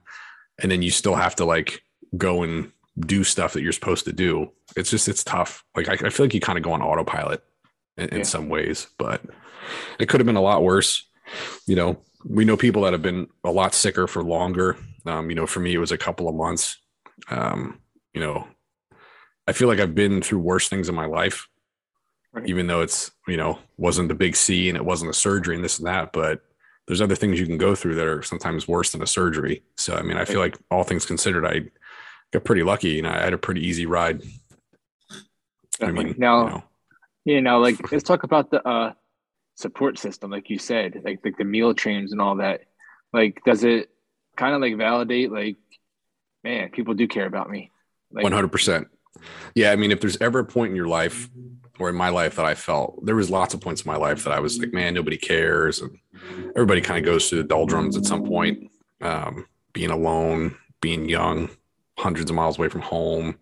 and 0.59 0.71
then 0.71 0.81
you 0.81 0.91
still 0.91 1.15
have 1.15 1.35
to 1.35 1.45
like 1.45 1.83
go 2.17 2.43
and 2.43 2.71
do 2.99 3.23
stuff 3.23 3.53
that 3.53 3.61
you're 3.61 3.71
supposed 3.71 4.05
to 4.05 4.13
do, 4.13 4.51
it's 4.75 4.89
just 4.89 5.07
it's 5.07 5.23
tough. 5.23 5.63
Like 5.75 5.89
I, 5.89 5.93
I 5.93 6.09
feel 6.09 6.25
like 6.25 6.33
you 6.33 6.41
kind 6.41 6.57
of 6.57 6.63
go 6.63 6.73
on 6.73 6.81
autopilot 6.81 7.43
in, 7.97 8.09
in 8.09 8.17
yeah. 8.19 8.23
some 8.23 8.49
ways, 8.49 8.87
but 8.97 9.21
it 9.99 10.07
could 10.07 10.19
have 10.19 10.27
been 10.27 10.35
a 10.35 10.41
lot 10.41 10.63
worse. 10.63 11.07
You 11.65 11.75
know, 11.75 12.01
we 12.25 12.45
know 12.45 12.57
people 12.57 12.83
that 12.83 12.93
have 12.93 13.01
been 13.01 13.27
a 13.43 13.51
lot 13.51 13.73
sicker 13.73 14.07
for 14.07 14.23
longer. 14.23 14.77
Um, 15.05 15.29
you 15.29 15.35
know, 15.35 15.47
for 15.47 15.59
me, 15.59 15.73
it 15.73 15.79
was 15.79 15.91
a 15.91 15.97
couple 15.97 16.27
of 16.27 16.35
months 16.35 16.77
um, 17.29 17.79
you 18.13 18.21
know, 18.21 18.47
I 19.47 19.53
feel 19.53 19.67
like 19.67 19.79
I've 19.79 19.95
been 19.95 20.21
through 20.21 20.39
worse 20.39 20.69
things 20.69 20.89
in 20.89 20.95
my 20.95 21.05
life, 21.05 21.47
right. 22.33 22.47
even 22.47 22.67
though 22.67 22.81
it's, 22.81 23.11
you 23.27 23.37
know, 23.37 23.59
wasn't 23.77 24.09
the 24.09 24.15
big 24.15 24.35
C 24.35 24.69
and 24.69 24.77
it 24.77 24.85
wasn't 24.85 25.11
a 25.11 25.15
surgery 25.15 25.55
and 25.55 25.63
this 25.63 25.79
and 25.79 25.87
that, 25.87 26.13
but 26.13 26.41
there's 26.91 27.01
other 27.01 27.15
things 27.15 27.39
you 27.39 27.45
can 27.45 27.57
go 27.57 27.73
through 27.73 27.95
that 27.95 28.05
are 28.05 28.21
sometimes 28.21 28.67
worse 28.67 28.91
than 28.91 29.01
a 29.01 29.07
surgery. 29.07 29.63
So, 29.77 29.95
I 29.95 30.01
mean, 30.01 30.17
I 30.17 30.25
feel 30.25 30.41
like 30.41 30.57
all 30.69 30.83
things 30.83 31.05
considered, 31.05 31.45
I 31.45 31.71
got 32.31 32.43
pretty 32.43 32.63
lucky 32.63 32.99
and 32.99 33.07
I 33.07 33.23
had 33.23 33.31
a 33.31 33.37
pretty 33.37 33.65
easy 33.65 33.85
ride. 33.85 34.21
I 35.79 35.91
mean, 35.91 36.15
now, 36.17 36.43
you 36.43 36.49
know, 36.49 36.63
you 37.23 37.41
know, 37.41 37.59
like 37.59 37.93
let's 37.93 38.03
talk 38.03 38.23
about 38.23 38.51
the 38.51 38.67
uh, 38.67 38.91
support 39.55 39.99
system, 39.99 40.31
like 40.31 40.49
you 40.49 40.59
said, 40.59 40.99
like, 41.05 41.21
like 41.23 41.37
the 41.37 41.45
meal 41.45 41.73
trains 41.73 42.11
and 42.11 42.19
all 42.19 42.35
that. 42.35 42.63
Like, 43.13 43.41
does 43.45 43.63
it 43.63 43.89
kind 44.35 44.53
of 44.53 44.59
like 44.59 44.75
validate 44.75 45.31
like 45.31 45.55
man, 46.43 46.69
people 46.71 46.93
do 46.93 47.07
care 47.07 47.25
about 47.25 47.49
me. 47.49 47.71
Hundred 48.21 48.51
percent. 48.51 48.87
Yeah, 49.55 49.71
I 49.71 49.75
mean, 49.75 49.91
if 49.91 50.01
there's 50.01 50.17
ever 50.17 50.39
a 50.39 50.45
point 50.45 50.71
in 50.71 50.75
your 50.75 50.87
life 50.87 51.29
or 51.79 51.89
in 51.89 51.95
my 51.95 52.09
life 52.09 52.35
that 52.35 52.45
I 52.45 52.55
felt 52.55 53.05
there 53.05 53.15
was 53.15 53.29
lots 53.29 53.53
of 53.53 53.61
points 53.61 53.81
in 53.81 53.91
my 53.91 53.97
life 53.97 54.23
that 54.23 54.33
I 54.33 54.39
was 54.39 54.59
like, 54.59 54.73
man, 54.73 54.93
nobody 54.93 55.17
cares, 55.17 55.81
and 55.81 55.97
everybody 56.55 56.81
kind 56.81 56.99
of 56.99 57.05
goes 57.05 57.29
through 57.29 57.41
the 57.41 57.47
doldrums 57.47 57.97
at 57.97 58.05
some 58.05 58.25
point. 58.25 58.69
Um, 59.01 59.47
being 59.73 59.89
alone, 59.89 60.55
being 60.81 61.09
young, 61.09 61.49
hundreds 61.97 62.29
of 62.29 62.35
miles 62.35 62.57
away 62.57 62.69
from 62.69 62.81
home, 62.81 63.37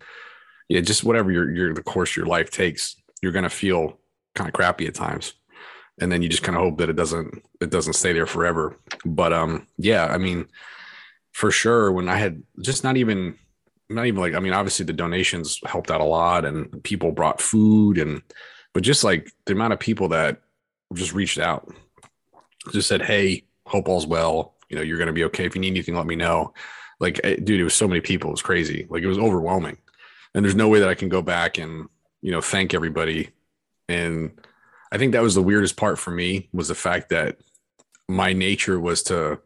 yeah, 0.68 0.80
just 0.80 1.04
whatever 1.04 1.32
your 1.32 1.50
your 1.50 1.74
the 1.74 1.82
course 1.82 2.16
your 2.16 2.26
life 2.26 2.50
takes, 2.50 2.96
you're 3.20 3.32
gonna 3.32 3.50
feel 3.50 3.98
kind 4.34 4.48
of 4.48 4.54
crappy 4.54 4.86
at 4.86 4.94
times, 4.94 5.34
and 6.00 6.10
then 6.10 6.22
you 6.22 6.28
just 6.28 6.42
kind 6.42 6.56
of 6.56 6.62
hope 6.62 6.78
that 6.78 6.88
it 6.88 6.96
doesn't 6.96 7.42
it 7.60 7.70
doesn't 7.70 7.94
stay 7.94 8.12
there 8.12 8.26
forever. 8.26 8.78
But 9.04 9.32
um, 9.32 9.66
yeah, 9.76 10.06
I 10.06 10.18
mean 10.18 10.46
for 11.32 11.50
sure 11.50 11.90
when 11.92 12.08
I 12.08 12.16
had 12.16 12.42
just 12.60 12.84
not 12.84 12.96
even 12.96 13.36
not 13.90 14.06
even 14.06 14.20
like 14.20 14.34
I 14.34 14.40
mean 14.40 14.52
obviously 14.52 14.86
the 14.86 14.92
donations 14.92 15.60
helped 15.66 15.90
out 15.90 16.00
a 16.00 16.04
lot 16.04 16.44
and 16.44 16.82
people 16.84 17.12
brought 17.12 17.40
food 17.40 17.98
and 17.98 18.22
but 18.72 18.82
just 18.82 19.04
like 19.04 19.30
the 19.46 19.52
amount 19.52 19.72
of 19.72 19.80
people 19.80 20.08
that 20.08 20.40
just 20.94 21.12
reached 21.12 21.38
out 21.38 21.72
just 22.72 22.88
said 22.88 23.02
hey 23.02 23.44
hope 23.66 23.88
all's 23.88 24.06
well. 24.06 24.54
You 24.68 24.76
know 24.76 24.82
you're 24.82 24.98
going 24.98 25.08
to 25.08 25.12
be 25.12 25.24
okay. 25.24 25.44
If 25.44 25.54
you 25.54 25.60
need 25.60 25.68
anything 25.68 25.96
let 25.96 26.06
me 26.06 26.16
know. 26.16 26.54
Like 27.00 27.20
eh, 27.24 27.36
dude 27.36 27.60
it 27.60 27.64
was 27.64 27.74
so 27.74 27.88
many 27.88 28.00
people. 28.00 28.30
It 28.30 28.32
was 28.32 28.42
crazy. 28.42 28.86
Like 28.88 29.02
it 29.02 29.08
was 29.08 29.18
overwhelming. 29.18 29.78
And 30.34 30.44
there's 30.44 30.54
no 30.54 30.68
way 30.68 30.78
that 30.78 30.88
I 30.88 30.94
can 30.94 31.08
go 31.08 31.22
back 31.22 31.58
and 31.58 31.88
you 32.22 32.30
know 32.30 32.40
thank 32.40 32.74
everybody. 32.74 33.30
And 33.88 34.40
I 34.92 34.98
think 34.98 35.12
that 35.12 35.22
was 35.22 35.34
the 35.34 35.42
weirdest 35.42 35.76
part 35.76 35.98
for 35.98 36.10
me 36.10 36.48
was 36.52 36.68
the 36.68 36.74
fact 36.74 37.10
that 37.10 37.38
my 38.08 38.32
nature 38.32 38.78
was 38.78 39.02
to 39.04 39.40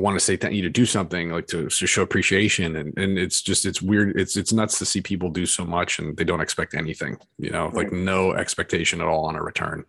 want 0.00 0.18
to 0.18 0.24
say 0.24 0.36
thank 0.36 0.54
you 0.54 0.62
to 0.62 0.70
do 0.70 0.86
something 0.86 1.30
like 1.30 1.46
to, 1.46 1.68
to 1.68 1.86
show 1.86 2.02
appreciation 2.02 2.76
and, 2.76 2.96
and 2.96 3.18
it's 3.18 3.42
just 3.42 3.66
it's 3.66 3.82
weird 3.82 4.18
it's 4.18 4.36
it's 4.36 4.52
nuts 4.52 4.78
to 4.78 4.84
see 4.84 5.00
people 5.00 5.30
do 5.30 5.46
so 5.46 5.64
much 5.64 5.98
and 5.98 6.16
they 6.16 6.24
don't 6.24 6.40
expect 6.40 6.74
anything 6.74 7.18
you 7.38 7.50
know 7.50 7.66
right. 7.66 7.74
like 7.74 7.92
no 7.92 8.32
expectation 8.32 9.00
at 9.00 9.06
all 9.06 9.26
on 9.26 9.36
a 9.36 9.42
return 9.42 9.84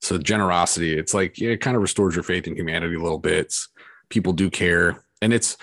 so 0.00 0.18
generosity 0.18 0.96
it's 0.96 1.14
like 1.14 1.40
it 1.40 1.60
kind 1.60 1.76
of 1.76 1.82
restores 1.82 2.14
your 2.14 2.24
faith 2.24 2.46
in 2.46 2.56
humanity 2.56 2.94
a 2.94 3.02
little 3.02 3.18
bit 3.18 3.54
people 4.08 4.32
do 4.32 4.50
care 4.50 5.02
and 5.22 5.32
it's 5.32 5.56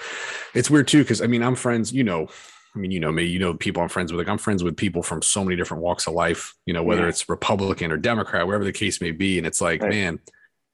it's 0.53 0.69
weird 0.69 0.87
too 0.87 1.03
because 1.03 1.21
i 1.21 1.27
mean 1.27 1.43
i'm 1.43 1.55
friends 1.55 1.93
you 1.93 2.03
know 2.03 2.27
I 2.75 2.79
mean, 2.79 2.91
you 2.91 2.99
know 2.99 3.11
me, 3.11 3.23
you 3.23 3.39
know 3.39 3.53
people 3.53 3.83
I'm 3.83 3.89
friends 3.89 4.11
with. 4.11 4.17
Like 4.17 4.29
I'm 4.31 4.39
friends 4.39 4.63
with 4.63 4.75
people 4.75 5.03
from 5.03 5.21
so 5.21 5.43
many 5.43 5.55
different 5.55 5.83
walks 5.83 6.07
of 6.07 6.13
life, 6.13 6.55
you 6.65 6.73
know, 6.73 6.81
whether 6.81 7.03
yeah. 7.03 7.09
it's 7.09 7.29
Republican 7.29 7.91
or 7.91 7.97
Democrat, 7.97 8.47
wherever 8.47 8.63
the 8.63 8.71
case 8.71 8.99
may 8.99 9.11
be. 9.11 9.37
And 9.37 9.45
it's 9.45 9.61
like, 9.61 9.81
right. 9.81 9.91
man, 9.91 10.19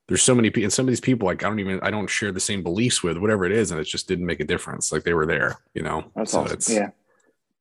there's 0.10 0.24
so 0.24 0.36
many 0.36 0.50
people 0.50 0.66
and 0.66 0.74
some 0.74 0.86
of 0.86 0.90
these 0.90 1.00
people 1.00 1.28
like 1.28 1.44
I 1.44 1.48
don't 1.48 1.60
even 1.60 1.80
I 1.82 1.92
don't 1.92 2.10
share 2.10 2.32
the 2.32 2.40
same 2.40 2.64
beliefs 2.64 3.02
with, 3.04 3.18
whatever 3.18 3.46
it 3.46 3.52
is, 3.52 3.72
and 3.72 3.80
it 3.80 3.86
just 3.86 4.08
didn't 4.08 4.26
make 4.26 4.40
a 4.40 4.44
difference. 4.44 4.92
Like 4.92 5.04
they 5.04 5.14
were 5.14 5.28
there, 5.28 5.58
you 5.74 5.84
know. 5.84 6.12
That's 6.16 6.32
so 6.32 6.42
awesome. 6.42 6.54
it's 6.54 6.70
yeah. 6.70 6.90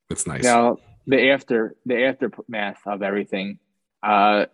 It's 0.09 0.25
nice. 0.27 0.43
Now 0.43 0.77
the 1.05 1.29
after 1.29 1.75
the 1.85 2.05
aftermath 2.05 2.81
of 2.85 3.03
everything, 3.03 3.59
uh 4.03 4.47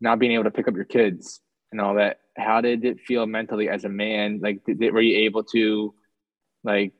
not 0.00 0.18
being 0.18 0.32
able 0.32 0.44
to 0.44 0.50
pick 0.50 0.68
up 0.68 0.76
your 0.76 0.84
kids 0.84 1.40
and 1.70 1.80
all 1.80 1.94
that, 1.94 2.20
how 2.36 2.60
did 2.60 2.84
it 2.84 3.00
feel 3.00 3.24
mentally 3.26 3.68
as 3.68 3.84
a 3.84 3.88
man? 3.88 4.40
Like 4.42 4.62
did, 4.64 4.92
were 4.92 5.00
you 5.00 5.24
able 5.24 5.44
to 5.44 5.94
like 6.62 6.92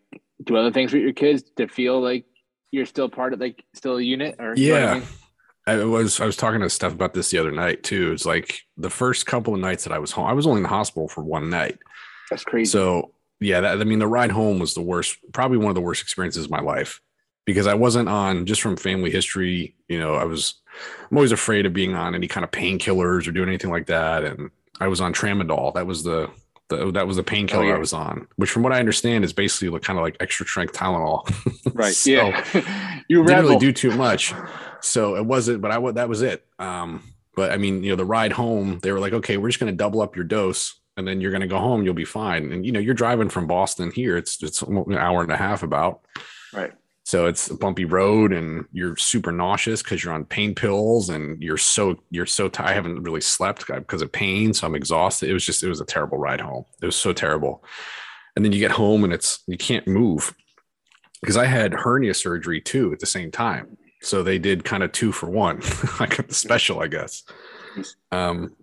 do 0.42 0.56
other 0.56 0.72
things 0.72 0.92
with 0.92 1.02
your 1.02 1.12
kids 1.12 1.44
to 1.58 1.68
feel 1.68 2.00
like 2.00 2.24
you're 2.70 2.86
still 2.86 3.10
part 3.10 3.34
of 3.34 3.40
like 3.40 3.62
still 3.74 3.98
a 3.98 4.02
unit 4.02 4.36
or 4.38 4.54
yeah. 4.56 4.94
You 4.94 5.00
know 5.00 5.06
I, 5.66 5.76
was 5.76 6.20
I 6.20 6.26
was 6.26 6.36
talking 6.36 6.60
to 6.60 6.70
Steph 6.70 6.92
about 6.92 7.14
this 7.14 7.30
the 7.30 7.38
other 7.38 7.52
night 7.52 7.82
too. 7.82 8.12
It's 8.12 8.26
like 8.26 8.62
the 8.76 8.90
first 8.90 9.26
couple 9.26 9.54
of 9.54 9.60
nights 9.60 9.84
that 9.84 9.92
I 9.92 9.98
was 9.98 10.10
home, 10.10 10.26
I 10.26 10.32
was 10.32 10.46
only 10.46 10.58
in 10.58 10.64
the 10.64 10.68
hospital 10.68 11.08
for 11.08 11.22
one 11.22 11.50
night. 11.50 11.78
That's 12.30 12.44
crazy. 12.44 12.70
So 12.70 13.12
yeah, 13.40 13.60
that, 13.60 13.80
I 13.80 13.84
mean 13.84 13.98
the 13.98 14.06
ride 14.06 14.32
home 14.32 14.58
was 14.58 14.74
the 14.74 14.82
worst, 14.82 15.18
probably 15.32 15.58
one 15.58 15.68
of 15.68 15.74
the 15.74 15.80
worst 15.80 16.02
experiences 16.02 16.46
of 16.46 16.50
my 16.50 16.60
life 16.60 17.00
because 17.44 17.66
I 17.66 17.74
wasn't 17.74 18.08
on 18.08 18.46
just 18.46 18.60
from 18.60 18.76
family 18.76 19.10
history. 19.10 19.74
You 19.88 19.98
know, 19.98 20.14
I 20.14 20.24
was 20.24 20.54
I'm 21.10 21.16
always 21.16 21.32
afraid 21.32 21.66
of 21.66 21.72
being 21.72 21.94
on 21.94 22.14
any 22.14 22.28
kind 22.28 22.44
of 22.44 22.50
painkillers 22.50 23.26
or 23.26 23.32
doing 23.32 23.48
anything 23.48 23.70
like 23.70 23.86
that, 23.86 24.24
and 24.24 24.50
I 24.80 24.88
was 24.88 25.00
on 25.00 25.12
tramadol. 25.12 25.74
That 25.74 25.86
was 25.86 26.02
the 26.02 26.30
the, 26.68 26.90
that 26.92 27.06
was 27.06 27.16
the 27.16 27.22
painkiller 27.22 27.64
oh, 27.64 27.68
yeah. 27.68 27.74
I 27.74 27.78
was 27.78 27.92
on, 27.92 28.26
which 28.36 28.50
from 28.50 28.62
what 28.62 28.72
I 28.72 28.78
understand 28.78 29.24
is 29.24 29.32
basically 29.32 29.78
kind 29.80 29.98
of 29.98 30.04
like 30.04 30.16
extra 30.20 30.46
strength 30.46 30.72
Tylenol. 30.72 31.28
right. 31.74 31.92
so 31.92 32.10
yeah. 32.10 33.02
you 33.08 33.24
didn't 33.24 33.44
really 33.44 33.58
do 33.58 33.72
too 33.72 33.94
much. 33.94 34.32
So 34.82 35.16
it 35.16 35.24
wasn't, 35.24 35.60
but 35.62 35.70
I 35.70 35.92
that 35.92 36.08
was 36.08 36.22
it. 36.22 36.44
Um, 36.58 37.02
but 37.34 37.52
I 37.52 37.56
mean, 37.56 37.82
you 37.82 37.90
know, 37.90 37.96
the 37.96 38.04
ride 38.04 38.32
home, 38.32 38.78
they 38.82 38.92
were 38.92 39.00
like, 39.00 39.12
okay, 39.12 39.36
we're 39.36 39.48
just 39.48 39.60
going 39.60 39.72
to 39.72 39.76
double 39.76 40.02
up 40.02 40.16
your 40.16 40.24
dose 40.24 40.80
and 40.96 41.08
then 41.08 41.20
you're 41.20 41.30
going 41.30 41.40
to 41.40 41.46
go 41.46 41.58
home. 41.58 41.82
You'll 41.82 41.94
be 41.94 42.04
fine. 42.04 42.52
And, 42.52 42.66
you 42.66 42.72
know, 42.72 42.80
you're 42.80 42.94
driving 42.94 43.30
from 43.30 43.46
Boston 43.46 43.90
here. 43.90 44.16
It's, 44.16 44.42
it's 44.42 44.60
an 44.62 44.94
hour 44.94 45.22
and 45.22 45.32
a 45.32 45.36
half 45.36 45.62
about. 45.62 46.02
Right. 46.52 46.72
So 47.04 47.26
it's 47.26 47.50
a 47.50 47.56
bumpy 47.56 47.84
road 47.84 48.32
and 48.32 48.66
you're 48.72 48.96
super 48.96 49.32
nauseous 49.32 49.82
because 49.82 50.04
you're 50.04 50.12
on 50.12 50.24
pain 50.24 50.54
pills 50.54 51.08
and 51.08 51.42
you're 51.42 51.56
so 51.56 51.98
you're 52.10 52.26
so 52.26 52.48
tired. 52.48 52.68
I 52.68 52.74
haven't 52.74 53.02
really 53.02 53.20
slept 53.20 53.66
because 53.66 54.02
of 54.02 54.12
pain, 54.12 54.54
so 54.54 54.66
I'm 54.66 54.76
exhausted. 54.76 55.28
It 55.28 55.32
was 55.32 55.44
just 55.44 55.64
it 55.64 55.68
was 55.68 55.80
a 55.80 55.84
terrible 55.84 56.18
ride 56.18 56.40
home. 56.40 56.64
It 56.80 56.86
was 56.86 56.94
so 56.94 57.12
terrible. 57.12 57.64
And 58.36 58.44
then 58.44 58.52
you 58.52 58.60
get 58.60 58.70
home 58.70 59.02
and 59.02 59.12
it's 59.12 59.42
you 59.48 59.58
can't 59.58 59.88
move 59.88 60.32
because 61.20 61.36
I 61.36 61.46
had 61.46 61.74
hernia 61.74 62.14
surgery 62.14 62.60
too 62.60 62.92
at 62.92 63.00
the 63.00 63.06
same 63.06 63.32
time. 63.32 63.76
So 64.02 64.22
they 64.22 64.38
did 64.38 64.64
kind 64.64 64.82
of 64.82 64.92
two 64.92 65.12
for 65.12 65.28
one. 65.30 65.60
The 65.62 66.26
special, 66.30 66.80
I 66.80 66.88
guess. 66.88 67.22
Um, 68.10 68.54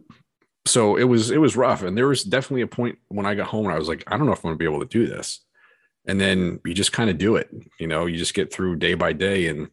so 0.66 0.98
it 0.98 1.06
was 1.06 1.32
it 1.32 1.40
was 1.40 1.56
rough, 1.56 1.82
and 1.82 1.98
there 1.98 2.08
was 2.08 2.24
definitely 2.24 2.62
a 2.62 2.68
point 2.68 3.00
when 3.08 3.26
I 3.26 3.34
got 3.34 3.48
home 3.48 3.66
and 3.66 3.74
I 3.74 3.80
was 3.80 3.88
like, 3.88 4.04
I 4.08 4.18
don't 4.18 4.28
know 4.28 4.34
if 4.34 4.40
I'm 4.40 4.50
gonna 4.50 4.58
be 4.58 4.66
able 4.66 4.82
to 4.82 4.86
do 4.86 5.08
this 5.08 5.40
and 6.10 6.20
then 6.20 6.60
you 6.66 6.74
just 6.74 6.92
kind 6.92 7.10
of 7.10 7.18
do 7.18 7.36
it 7.36 7.50
you 7.80 7.88
know 7.88 8.06
you 8.06 8.18
just 8.18 8.34
get 8.34 8.52
through 8.52 8.76
day 8.76 8.94
by 8.94 9.14
day 9.14 9.48
and 9.48 9.70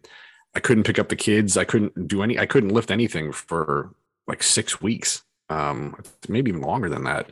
i 0.55 0.61
couldn't 0.61 0.85
pick 0.85 0.99
up 0.99 1.09
the 1.09 1.17
kids 1.17 1.57
i 1.57 1.65
couldn't 1.65 2.09
do 2.09 2.23
any 2.23 2.39
i 2.39 2.47
couldn't 2.47 2.71
lift 2.71 2.91
anything 2.91 3.33
for 3.33 3.95
like 4.27 4.43
six 4.43 4.81
weeks 4.81 5.23
um 5.49 5.97
maybe 6.29 6.51
even 6.51 6.61
longer 6.61 6.89
than 6.89 7.05
that 7.05 7.31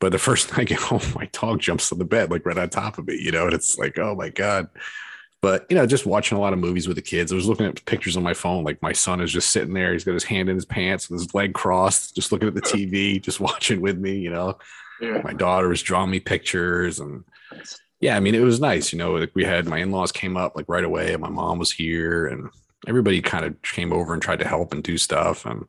but 0.00 0.12
the 0.12 0.18
first 0.28 0.50
night 0.52 0.60
i 0.60 0.64
get 0.64 0.78
home 0.78 1.02
my 1.14 1.28
dog 1.32 1.60
jumps 1.60 1.92
on 1.92 1.98
the 1.98 2.04
bed 2.04 2.30
like 2.30 2.44
right 2.46 2.58
on 2.58 2.68
top 2.68 2.98
of 2.98 3.06
me 3.06 3.16
you 3.20 3.30
know 3.30 3.44
and 3.44 3.54
it's 3.54 3.78
like 3.78 3.98
oh 3.98 4.14
my 4.14 4.28
god 4.28 4.68
but 5.42 5.66
you 5.70 5.76
know 5.76 5.86
just 5.86 6.06
watching 6.06 6.36
a 6.36 6.40
lot 6.40 6.52
of 6.52 6.58
movies 6.58 6.86
with 6.86 6.96
the 6.96 7.02
kids 7.02 7.32
i 7.32 7.34
was 7.34 7.46
looking 7.46 7.66
at 7.66 7.84
pictures 7.84 8.16
on 8.16 8.22
my 8.22 8.34
phone 8.34 8.64
like 8.64 8.80
my 8.82 8.92
son 8.92 9.20
is 9.20 9.32
just 9.32 9.50
sitting 9.50 9.74
there 9.74 9.92
he's 9.92 10.04
got 10.04 10.14
his 10.14 10.24
hand 10.24 10.48
in 10.48 10.54
his 10.54 10.64
pants 10.64 11.08
with 11.08 11.20
his 11.20 11.34
leg 11.34 11.54
crossed 11.54 12.14
just 12.14 12.32
looking 12.32 12.48
at 12.48 12.54
the 12.54 12.60
tv 12.62 13.20
just 13.20 13.40
watching 13.40 13.80
with 13.80 13.98
me 13.98 14.16
you 14.16 14.30
know 14.30 14.56
yeah. 15.00 15.20
my 15.24 15.32
daughter 15.32 15.68
was 15.68 15.82
drawing 15.82 16.10
me 16.10 16.20
pictures 16.20 17.00
and 17.00 17.24
yeah, 18.00 18.16
I 18.16 18.20
mean, 18.20 18.34
it 18.34 18.40
was 18.40 18.60
nice. 18.60 18.92
You 18.92 18.98
know, 18.98 19.12
like 19.12 19.30
we 19.34 19.44
had 19.44 19.66
my 19.66 19.78
in 19.78 19.90
laws 19.90 20.10
came 20.10 20.36
up 20.36 20.56
like 20.56 20.64
right 20.68 20.84
away, 20.84 21.12
and 21.12 21.22
my 21.22 21.28
mom 21.28 21.58
was 21.58 21.70
here, 21.70 22.26
and 22.26 22.48
everybody 22.88 23.20
kind 23.20 23.44
of 23.44 23.60
came 23.62 23.92
over 23.92 24.14
and 24.14 24.22
tried 24.22 24.38
to 24.40 24.48
help 24.48 24.72
and 24.72 24.82
do 24.82 24.96
stuff. 24.96 25.44
And 25.44 25.66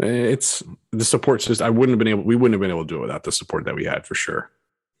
it's 0.00 0.62
the 0.92 1.04
support 1.04 1.40
system. 1.40 1.66
I 1.66 1.70
wouldn't 1.70 1.94
have 1.94 1.98
been 1.98 2.08
able, 2.08 2.24
we 2.24 2.36
wouldn't 2.36 2.54
have 2.54 2.60
been 2.60 2.70
able 2.70 2.84
to 2.84 2.94
do 2.94 2.98
it 2.98 3.02
without 3.02 3.24
the 3.24 3.32
support 3.32 3.64
that 3.64 3.74
we 3.74 3.84
had 3.84 4.06
for 4.06 4.14
sure. 4.14 4.50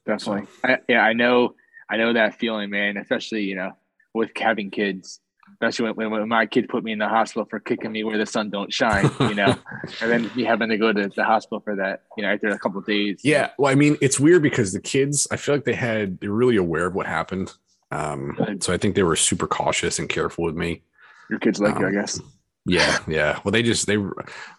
Definitely. 0.06 0.46
I, 0.64 0.78
yeah, 0.88 1.00
I 1.00 1.12
know, 1.12 1.54
I 1.88 1.96
know 1.96 2.12
that 2.12 2.38
feeling, 2.38 2.70
man, 2.70 2.96
especially, 2.96 3.42
you 3.42 3.56
know, 3.56 3.72
with 4.14 4.30
having 4.36 4.70
kids 4.70 5.20
especially 5.52 5.92
when, 5.92 6.10
when, 6.10 6.28
my 6.28 6.46
kid 6.46 6.68
put 6.68 6.84
me 6.84 6.92
in 6.92 6.98
the 6.98 7.08
hospital 7.08 7.44
for 7.44 7.60
kicking 7.60 7.92
me 7.92 8.04
where 8.04 8.18
the 8.18 8.26
sun 8.26 8.50
don't 8.50 8.72
shine, 8.72 9.10
you 9.20 9.34
know, 9.34 9.54
and 10.00 10.10
then 10.10 10.30
me 10.34 10.44
having 10.44 10.68
to 10.68 10.76
go 10.76 10.92
to 10.92 11.08
the 11.14 11.24
hospital 11.24 11.60
for 11.60 11.76
that, 11.76 12.02
you 12.16 12.22
know, 12.22 12.32
after 12.32 12.48
a 12.48 12.58
couple 12.58 12.78
of 12.78 12.86
days. 12.86 13.20
Yeah. 13.22 13.50
Well, 13.58 13.70
I 13.70 13.74
mean, 13.74 13.96
it's 14.00 14.18
weird 14.18 14.42
because 14.42 14.72
the 14.72 14.80
kids, 14.80 15.26
I 15.30 15.36
feel 15.36 15.54
like 15.54 15.64
they 15.64 15.74
had, 15.74 16.20
they're 16.20 16.30
really 16.30 16.56
aware 16.56 16.86
of 16.86 16.94
what 16.94 17.06
happened. 17.06 17.52
Um, 17.90 18.58
so 18.60 18.72
I 18.72 18.78
think 18.78 18.94
they 18.94 19.02
were 19.02 19.16
super 19.16 19.46
cautious 19.46 19.98
and 19.98 20.08
careful 20.08 20.44
with 20.44 20.56
me. 20.56 20.82
Your 21.30 21.38
kids 21.38 21.60
like 21.60 21.76
um, 21.76 21.80
you, 21.80 21.86
I 21.86 21.90
um, 21.90 21.94
guess. 21.94 22.20
Yeah, 22.66 22.98
yeah. 23.06 23.38
Well, 23.44 23.52
they 23.52 23.62
just 23.62 23.86
they, 23.86 23.98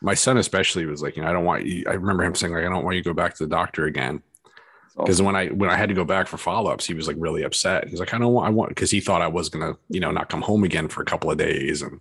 my 0.01 0.13
son 0.13 0.37
especially 0.37 0.85
was 0.85 1.01
like, 1.01 1.17
you 1.17 1.23
know, 1.23 1.29
I 1.29 1.33
don't 1.33 1.43
want 1.43 1.65
you. 1.65 1.83
I 1.87 1.93
remember 1.93 2.23
him 2.23 2.35
saying 2.35 2.53
like, 2.53 2.63
I 2.63 2.69
don't 2.69 2.83
want 2.83 2.95
you 2.95 3.03
to 3.03 3.09
go 3.09 3.13
back 3.13 3.35
to 3.35 3.43
the 3.43 3.49
doctor 3.49 3.85
again 3.85 4.21
because 4.97 5.21
when 5.21 5.35
I 5.35 5.47
when 5.47 5.69
I 5.69 5.75
had 5.75 5.89
to 5.89 5.95
go 5.95 6.05
back 6.05 6.27
for 6.27 6.37
follow 6.37 6.71
ups, 6.71 6.85
he 6.85 6.93
was 6.93 7.07
like 7.07 7.17
really 7.19 7.43
upset. 7.43 7.87
He's 7.89 7.99
like, 7.99 8.13
I 8.13 8.17
don't 8.17 8.33
want, 8.33 8.47
I 8.47 8.49
want, 8.49 8.69
because 8.69 8.91
he 8.91 9.01
thought 9.01 9.21
I 9.21 9.27
was 9.27 9.49
gonna, 9.49 9.75
you 9.89 9.99
know, 9.99 10.11
not 10.11 10.29
come 10.29 10.41
home 10.41 10.63
again 10.63 10.87
for 10.87 11.01
a 11.01 11.05
couple 11.05 11.29
of 11.29 11.37
days, 11.37 11.81
and 11.81 11.99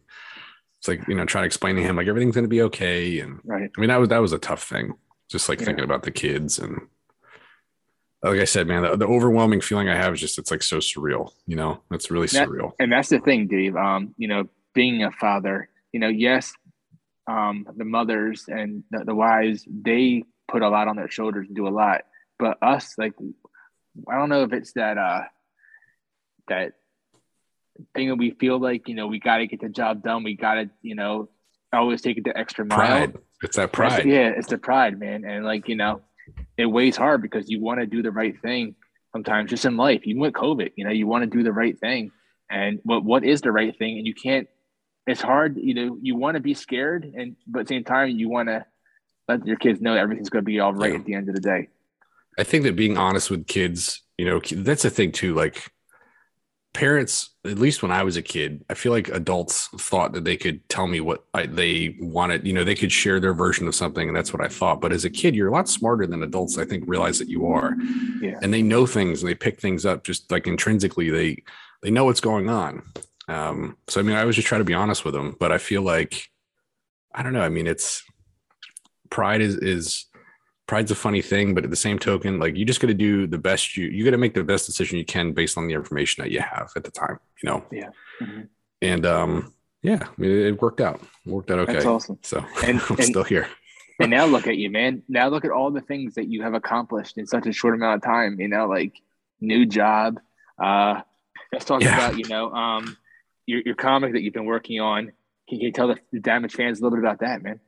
it's 0.78 0.86
like, 0.86 1.06
you 1.08 1.14
know, 1.14 1.24
trying 1.24 1.42
to 1.42 1.46
explain 1.46 1.76
to 1.76 1.82
him 1.82 1.96
like 1.96 2.06
everything's 2.06 2.34
gonna 2.34 2.46
be 2.46 2.62
okay, 2.62 3.18
and 3.20 3.40
right. 3.44 3.70
I 3.76 3.80
mean, 3.80 3.88
that 3.88 3.96
was 3.96 4.10
that 4.10 4.18
was 4.18 4.32
a 4.32 4.38
tough 4.38 4.62
thing, 4.62 4.94
just 5.28 5.48
like 5.48 5.58
yeah. 5.58 5.66
thinking 5.66 5.84
about 5.84 6.04
the 6.04 6.12
kids, 6.12 6.58
and 6.58 6.82
like 8.22 8.40
I 8.40 8.44
said, 8.44 8.66
man, 8.66 8.82
the, 8.82 8.96
the, 8.96 9.06
overwhelming 9.06 9.60
feeling 9.60 9.88
I 9.88 9.96
have 9.96 10.14
is 10.14 10.20
just 10.20 10.38
it's 10.38 10.50
like 10.50 10.62
so 10.62 10.78
surreal, 10.78 11.32
you 11.46 11.56
know, 11.56 11.82
it's 11.90 12.10
really 12.10 12.28
that, 12.28 12.48
surreal. 12.48 12.72
And 12.78 12.90
that's 12.90 13.10
the 13.10 13.18
thing, 13.18 13.48
Dave. 13.48 13.76
Um, 13.76 14.14
you 14.16 14.28
know, 14.28 14.48
being 14.72 15.02
a 15.02 15.10
father, 15.10 15.68
you 15.92 16.00
know, 16.00 16.08
yes, 16.08 16.54
um, 17.28 17.66
the 17.76 17.84
mothers 17.84 18.46
and 18.48 18.84
the, 18.90 19.04
the 19.04 19.14
wives, 19.14 19.66
they 19.68 20.24
put 20.48 20.62
a 20.62 20.68
lot 20.68 20.88
on 20.88 20.96
their 20.96 21.10
shoulders 21.10 21.48
and 21.48 21.56
do 21.56 21.66
a 21.66 21.70
lot 21.70 22.02
but 22.38 22.58
us 22.62 22.94
like 22.98 23.14
I 24.08 24.18
don't 24.18 24.28
know 24.28 24.42
if 24.42 24.52
it's 24.52 24.72
that 24.72 24.98
uh 24.98 25.22
that 26.48 26.72
thing 27.94 28.08
that 28.08 28.16
we 28.16 28.30
feel 28.32 28.58
like 28.58 28.88
you 28.88 28.94
know 28.94 29.06
we 29.06 29.18
got 29.18 29.38
to 29.38 29.46
get 29.46 29.60
the 29.60 29.68
job 29.68 30.02
done. 30.02 30.24
We 30.24 30.34
got 30.36 30.54
to 30.54 30.70
you 30.82 30.94
know 30.94 31.28
always 31.72 32.02
take 32.02 32.18
it 32.18 32.24
the 32.24 32.36
extra 32.36 32.64
mile. 32.64 32.78
Pride. 32.78 33.18
It's 33.42 33.56
that 33.56 33.72
pride. 33.72 34.00
It's, 34.00 34.06
yeah, 34.06 34.28
it's 34.28 34.48
the 34.48 34.58
pride, 34.58 34.98
man. 34.98 35.24
And 35.24 35.44
like 35.44 35.68
you 35.68 35.76
know, 35.76 36.02
it 36.56 36.66
weighs 36.66 36.96
hard 36.96 37.22
because 37.22 37.48
you 37.48 37.60
want 37.60 37.80
to 37.80 37.86
do 37.86 38.02
the 38.02 38.12
right 38.12 38.40
thing. 38.40 38.74
Sometimes 39.12 39.50
just 39.50 39.64
in 39.64 39.76
life, 39.76 40.00
even 40.04 40.20
with 40.20 40.32
COVID, 40.32 40.72
you 40.76 40.84
know, 40.84 40.90
you 40.90 41.06
want 41.06 41.22
to 41.22 41.30
do 41.30 41.44
the 41.44 41.52
right 41.52 41.78
thing. 41.78 42.10
And 42.50 42.80
what 42.84 43.04
what 43.04 43.24
is 43.24 43.40
the 43.40 43.52
right 43.52 43.76
thing? 43.76 43.98
And 43.98 44.06
you 44.06 44.14
can't. 44.14 44.48
It's 45.06 45.20
hard. 45.20 45.56
You 45.56 45.74
know, 45.74 45.98
you 46.00 46.16
want 46.16 46.36
to 46.36 46.40
be 46.40 46.54
scared, 46.54 47.04
and 47.04 47.36
but 47.46 47.60
at 47.60 47.66
the 47.66 47.74
same 47.74 47.84
time, 47.84 48.10
you 48.10 48.28
want 48.28 48.48
to 48.48 48.64
let 49.28 49.46
your 49.46 49.56
kids 49.56 49.80
know 49.80 49.94
everything's 49.94 50.30
going 50.30 50.44
to 50.44 50.46
be 50.46 50.60
all 50.60 50.72
right 50.72 50.92
yeah. 50.92 50.98
at 50.98 51.04
the 51.04 51.14
end 51.14 51.28
of 51.28 51.34
the 51.34 51.40
day. 51.40 51.68
I 52.38 52.44
think 52.44 52.64
that 52.64 52.76
being 52.76 52.96
honest 52.96 53.30
with 53.30 53.46
kids, 53.46 54.02
you 54.18 54.26
know, 54.26 54.40
that's 54.40 54.82
the 54.82 54.90
thing 54.90 55.12
too. 55.12 55.34
Like 55.34 55.70
parents, 56.72 57.30
at 57.44 57.58
least 57.58 57.82
when 57.82 57.92
I 57.92 58.02
was 58.02 58.16
a 58.16 58.22
kid, 58.22 58.64
I 58.68 58.74
feel 58.74 58.92
like 58.92 59.08
adults 59.08 59.68
thought 59.78 60.12
that 60.12 60.24
they 60.24 60.36
could 60.36 60.68
tell 60.68 60.86
me 60.86 61.00
what 61.00 61.24
I, 61.32 61.46
they 61.46 61.96
wanted. 62.00 62.46
You 62.46 62.52
know, 62.52 62.64
they 62.64 62.74
could 62.74 62.92
share 62.92 63.20
their 63.20 63.32
version 63.32 63.66
of 63.66 63.74
something, 63.74 64.08
and 64.08 64.16
that's 64.16 64.32
what 64.32 64.42
I 64.42 64.48
thought. 64.48 64.80
But 64.80 64.92
as 64.92 65.04
a 65.04 65.10
kid, 65.10 65.34
you're 65.34 65.48
a 65.48 65.52
lot 65.52 65.68
smarter 65.68 66.06
than 66.06 66.22
adults. 66.22 66.58
I 66.58 66.64
think 66.64 66.84
realize 66.86 67.18
that 67.20 67.28
you 67.28 67.46
are, 67.46 67.74
yeah. 68.20 68.38
and 68.42 68.52
they 68.52 68.62
know 68.62 68.86
things 68.86 69.22
and 69.22 69.30
they 69.30 69.34
pick 69.34 69.60
things 69.60 69.86
up 69.86 70.04
just 70.04 70.30
like 70.30 70.46
intrinsically. 70.46 71.10
They 71.10 71.42
they 71.82 71.90
know 71.90 72.04
what's 72.04 72.20
going 72.20 72.50
on. 72.50 72.82
Um, 73.28 73.78
so 73.88 74.00
I 74.00 74.02
mean, 74.02 74.16
I 74.16 74.24
was 74.24 74.36
just 74.36 74.48
trying 74.48 74.60
to 74.60 74.66
be 74.66 74.74
honest 74.74 75.04
with 75.04 75.14
them, 75.14 75.36
but 75.38 75.52
I 75.52 75.58
feel 75.58 75.82
like 75.82 76.28
I 77.14 77.22
don't 77.22 77.32
know. 77.32 77.42
I 77.42 77.48
mean, 77.48 77.68
it's 77.68 78.02
pride 79.10 79.40
is 79.40 79.56
is 79.56 80.06
pride's 80.66 80.90
a 80.90 80.94
funny 80.94 81.22
thing, 81.22 81.54
but 81.54 81.64
at 81.64 81.70
the 81.70 81.76
same 81.76 81.98
token, 81.98 82.38
like 82.38 82.56
you 82.56 82.64
just 82.64 82.80
got 82.80 82.88
to 82.88 82.94
do 82.94 83.26
the 83.26 83.38
best 83.38 83.76
you 83.76 83.86
you 83.88 84.04
got 84.04 84.12
to 84.12 84.18
make 84.18 84.34
the 84.34 84.44
best 84.44 84.66
decision 84.66 84.98
you 84.98 85.04
can 85.04 85.32
based 85.32 85.58
on 85.58 85.66
the 85.66 85.74
information 85.74 86.22
that 86.22 86.30
you 86.30 86.40
have 86.40 86.70
at 86.76 86.84
the 86.84 86.90
time, 86.90 87.18
you 87.42 87.48
know. 87.48 87.64
Yeah. 87.70 87.90
Mm-hmm. 88.20 88.42
And 88.82 89.06
um, 89.06 89.54
yeah, 89.82 90.00
I 90.02 90.08
mean, 90.16 90.30
it 90.30 90.60
worked 90.60 90.80
out. 90.80 91.00
It 91.26 91.30
worked 91.30 91.50
out 91.50 91.60
okay. 91.60 91.74
That's 91.74 91.86
awesome. 91.86 92.18
So 92.22 92.38
and, 92.64 92.80
I'm 92.80 92.96
and, 92.96 93.04
still 93.04 93.24
here. 93.24 93.48
and 94.00 94.10
now 94.10 94.24
look 94.26 94.46
at 94.46 94.56
you, 94.56 94.70
man. 94.70 95.02
Now 95.08 95.28
look 95.28 95.44
at 95.44 95.50
all 95.50 95.70
the 95.70 95.80
things 95.80 96.14
that 96.14 96.28
you 96.28 96.42
have 96.42 96.54
accomplished 96.54 97.18
in 97.18 97.26
such 97.26 97.46
a 97.46 97.52
short 97.52 97.74
amount 97.74 97.96
of 97.96 98.02
time. 98.02 98.40
You 98.40 98.48
know, 98.48 98.66
like 98.66 98.94
new 99.40 99.66
job. 99.66 100.20
Uh, 100.58 101.02
let's 101.52 101.64
talk 101.64 101.82
yeah. 101.82 101.94
about 101.94 102.18
you 102.18 102.28
know 102.28 102.52
um, 102.52 102.96
your 103.46 103.60
your 103.64 103.74
comic 103.74 104.12
that 104.12 104.22
you've 104.22 104.34
been 104.34 104.46
working 104.46 104.80
on. 104.80 105.12
Can 105.48 105.60
you 105.60 105.72
tell 105.72 105.88
the, 105.88 105.98
the 106.10 106.20
damage 106.20 106.54
fans 106.54 106.80
a 106.80 106.82
little 106.82 106.96
bit 106.96 107.04
about 107.04 107.20
that, 107.20 107.42
man? 107.42 107.60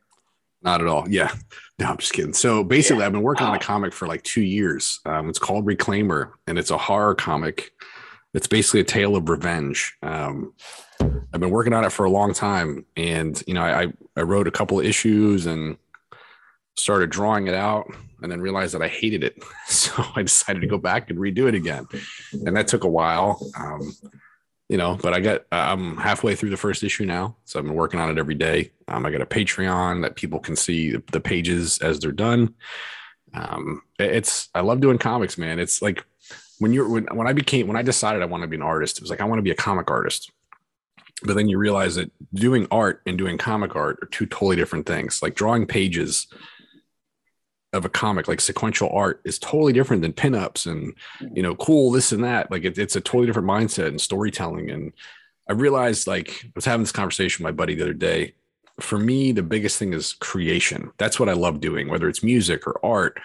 Not 0.66 0.80
at 0.80 0.88
all. 0.88 1.08
Yeah. 1.08 1.32
No, 1.78 1.86
I'm 1.86 1.96
just 1.96 2.12
kidding. 2.12 2.32
So 2.32 2.64
basically, 2.64 3.00
yeah. 3.00 3.06
I've 3.06 3.12
been 3.12 3.22
working 3.22 3.46
oh. 3.46 3.50
on 3.50 3.56
a 3.56 3.60
comic 3.60 3.92
for 3.92 4.08
like 4.08 4.24
two 4.24 4.42
years. 4.42 4.98
Um, 5.06 5.28
it's 5.28 5.38
called 5.38 5.64
Reclaimer, 5.64 6.32
and 6.48 6.58
it's 6.58 6.72
a 6.72 6.76
horror 6.76 7.14
comic. 7.14 7.70
It's 8.34 8.48
basically 8.48 8.80
a 8.80 8.84
tale 8.84 9.14
of 9.14 9.28
revenge. 9.28 9.96
Um, 10.02 10.54
I've 11.00 11.40
been 11.40 11.50
working 11.50 11.72
on 11.72 11.84
it 11.84 11.92
for 11.92 12.04
a 12.04 12.10
long 12.10 12.34
time, 12.34 12.84
and 12.96 13.40
you 13.46 13.54
know, 13.54 13.62
I 13.62 13.92
I 14.16 14.22
wrote 14.22 14.48
a 14.48 14.50
couple 14.50 14.80
of 14.80 14.84
issues 14.84 15.46
and 15.46 15.76
started 16.76 17.10
drawing 17.10 17.46
it 17.46 17.54
out, 17.54 17.86
and 18.20 18.32
then 18.32 18.40
realized 18.40 18.74
that 18.74 18.82
I 18.82 18.88
hated 18.88 19.22
it. 19.22 19.42
So 19.68 20.04
I 20.14 20.22
decided 20.22 20.60
to 20.60 20.66
go 20.66 20.78
back 20.78 21.10
and 21.10 21.18
redo 21.18 21.48
it 21.48 21.54
again, 21.54 21.86
and 22.32 22.56
that 22.56 22.66
took 22.66 22.84
a 22.84 22.88
while. 22.88 23.40
Um, 23.56 23.94
you 24.68 24.76
know, 24.76 24.98
but 25.00 25.14
I 25.14 25.20
got 25.20 25.42
I'm 25.52 25.96
halfway 25.96 26.34
through 26.34 26.50
the 26.50 26.56
first 26.56 26.82
issue 26.82 27.04
now, 27.04 27.36
so 27.44 27.58
I've 27.58 27.64
been 27.64 27.74
working 27.74 28.00
on 28.00 28.10
it 28.10 28.18
every 28.18 28.34
day. 28.34 28.72
Um, 28.88 29.06
I 29.06 29.10
got 29.10 29.20
a 29.20 29.26
Patreon 29.26 30.02
that 30.02 30.16
people 30.16 30.40
can 30.40 30.56
see 30.56 30.96
the 31.12 31.20
pages 31.20 31.78
as 31.78 32.00
they're 32.00 32.12
done. 32.12 32.54
Um, 33.32 33.82
it's 33.98 34.48
I 34.54 34.60
love 34.60 34.80
doing 34.80 34.98
comics, 34.98 35.38
man. 35.38 35.60
It's 35.60 35.82
like 35.82 36.04
when 36.58 36.72
you're 36.72 36.88
when 36.88 37.06
when 37.12 37.28
I 37.28 37.32
became 37.32 37.68
when 37.68 37.76
I 37.76 37.82
decided 37.82 38.22
I 38.22 38.26
want 38.26 38.42
to 38.42 38.48
be 38.48 38.56
an 38.56 38.62
artist, 38.62 38.98
it 38.98 39.02
was 39.02 39.10
like 39.10 39.20
I 39.20 39.24
want 39.24 39.38
to 39.38 39.42
be 39.44 39.50
a 39.50 39.56
comic 39.56 39.90
artist. 39.90 40.32
But 41.22 41.34
then 41.34 41.48
you 41.48 41.58
realize 41.58 41.94
that 41.94 42.10
doing 42.34 42.66
art 42.70 43.02
and 43.06 43.16
doing 43.16 43.38
comic 43.38 43.74
art 43.74 43.98
are 44.02 44.06
two 44.06 44.26
totally 44.26 44.56
different 44.56 44.86
things. 44.86 45.22
Like 45.22 45.34
drawing 45.34 45.66
pages 45.66 46.26
of 47.76 47.84
a 47.84 47.88
comic 47.88 48.28
like 48.28 48.40
sequential 48.40 48.90
art 48.90 49.20
is 49.24 49.38
totally 49.38 49.72
different 49.72 50.02
than 50.02 50.12
pinups 50.12 50.66
and 50.70 50.94
you 51.36 51.42
know 51.42 51.54
cool 51.54 51.90
this 51.90 52.12
and 52.12 52.24
that. 52.24 52.50
Like 52.50 52.64
it, 52.64 52.78
it's 52.78 52.96
a 52.96 53.00
totally 53.00 53.26
different 53.26 53.48
mindset 53.48 53.88
and 53.88 54.00
storytelling. 54.00 54.70
And 54.70 54.92
i 55.48 55.52
realized 55.52 56.06
like 56.06 56.44
i 56.44 56.52
was 56.54 56.64
having 56.64 56.82
this 56.82 56.92
conversation 56.92 57.44
with 57.44 57.52
my 57.52 57.56
buddy 57.56 57.74
the 57.74 57.84
other 57.84 57.92
day. 57.92 58.34
For 58.80 58.98
me 58.98 59.32
the 59.32 59.42
biggest 59.42 59.78
thing 59.78 59.92
is 59.92 60.14
creation. 60.14 60.90
That's 60.98 61.20
what 61.20 61.28
i 61.28 61.34
love 61.34 61.60
doing 61.60 61.88
whether 61.88 62.08
it's 62.08 62.22
music 62.22 62.66
or 62.66 62.84
art. 62.84 63.20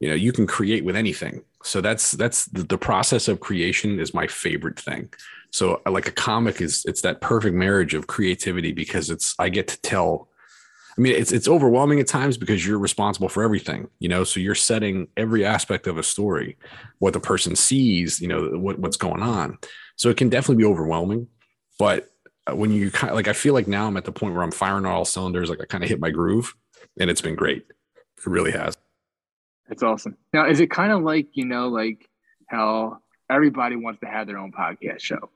You 0.00 0.08
know 0.08 0.14
you 0.14 0.32
can 0.32 0.46
create 0.46 0.84
with 0.84 0.96
anything. 0.96 1.42
So 1.62 1.80
that's 1.80 2.12
that's 2.12 2.46
the, 2.46 2.62
the 2.62 2.78
process 2.78 3.28
of 3.28 3.40
creation 3.40 3.98
is 3.98 4.14
my 4.14 4.26
favorite 4.26 4.78
thing. 4.78 5.10
So 5.50 5.80
like 5.86 6.06
a 6.06 6.12
comic 6.12 6.60
is 6.60 6.84
it's 6.86 7.02
that 7.02 7.20
perfect 7.20 7.56
marriage 7.56 7.94
of 7.94 8.06
creativity 8.06 8.72
because 8.72 9.10
it's 9.10 9.34
i 9.38 9.48
get 9.48 9.68
to 9.68 9.80
tell 9.80 10.28
I 10.96 11.02
mean, 11.02 11.14
it's 11.14 11.30
it's 11.30 11.48
overwhelming 11.48 12.00
at 12.00 12.06
times 12.06 12.38
because 12.38 12.66
you're 12.66 12.78
responsible 12.78 13.28
for 13.28 13.42
everything, 13.42 13.88
you 13.98 14.08
know. 14.08 14.24
So 14.24 14.40
you're 14.40 14.54
setting 14.54 15.08
every 15.16 15.44
aspect 15.44 15.86
of 15.86 15.98
a 15.98 16.02
story, 16.02 16.56
what 16.98 17.12
the 17.12 17.20
person 17.20 17.54
sees, 17.54 18.20
you 18.20 18.28
know, 18.28 18.58
what, 18.58 18.78
what's 18.78 18.96
going 18.96 19.22
on. 19.22 19.58
So 19.96 20.08
it 20.08 20.16
can 20.16 20.30
definitely 20.30 20.62
be 20.62 20.68
overwhelming. 20.68 21.28
But 21.78 22.10
uh, 22.46 22.56
when 22.56 22.72
you 22.72 22.90
kind 22.90 23.10
of 23.10 23.16
like, 23.16 23.28
I 23.28 23.34
feel 23.34 23.52
like 23.52 23.68
now 23.68 23.86
I'm 23.86 23.98
at 23.98 24.04
the 24.04 24.12
point 24.12 24.34
where 24.34 24.42
I'm 24.42 24.50
firing 24.50 24.86
on 24.86 24.92
all 24.92 25.04
cylinders. 25.04 25.50
Like 25.50 25.60
I 25.60 25.66
kind 25.66 25.84
of 25.84 25.90
hit 25.90 26.00
my 26.00 26.10
groove, 26.10 26.54
and 26.98 27.10
it's 27.10 27.20
been 27.20 27.36
great. 27.36 27.66
It 27.98 28.26
really 28.26 28.52
has. 28.52 28.74
It's 29.68 29.82
awesome. 29.82 30.16
Now, 30.32 30.48
is 30.48 30.60
it 30.60 30.70
kind 30.70 30.92
of 30.92 31.02
like 31.02 31.28
you 31.34 31.44
know, 31.44 31.68
like 31.68 32.08
how 32.46 33.00
everybody 33.28 33.76
wants 33.76 34.00
to 34.00 34.06
have 34.06 34.26
their 34.26 34.38
own 34.38 34.50
podcast 34.50 35.00
show? 35.00 35.30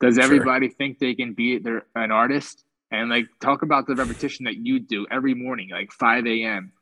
Does 0.00 0.18
everybody 0.18 0.68
sure. 0.68 0.76
think 0.76 0.98
they 0.98 1.14
can 1.14 1.34
be 1.34 1.58
their 1.58 1.84
an 1.94 2.10
artist? 2.10 2.64
And 2.90 3.10
like 3.10 3.26
talk 3.40 3.62
about 3.62 3.86
the 3.86 3.94
repetition 3.94 4.44
that 4.44 4.56
you 4.56 4.78
do 4.78 5.06
every 5.10 5.34
morning, 5.34 5.70
like 5.70 5.92
5 5.92 6.26
a.m. 6.26 6.72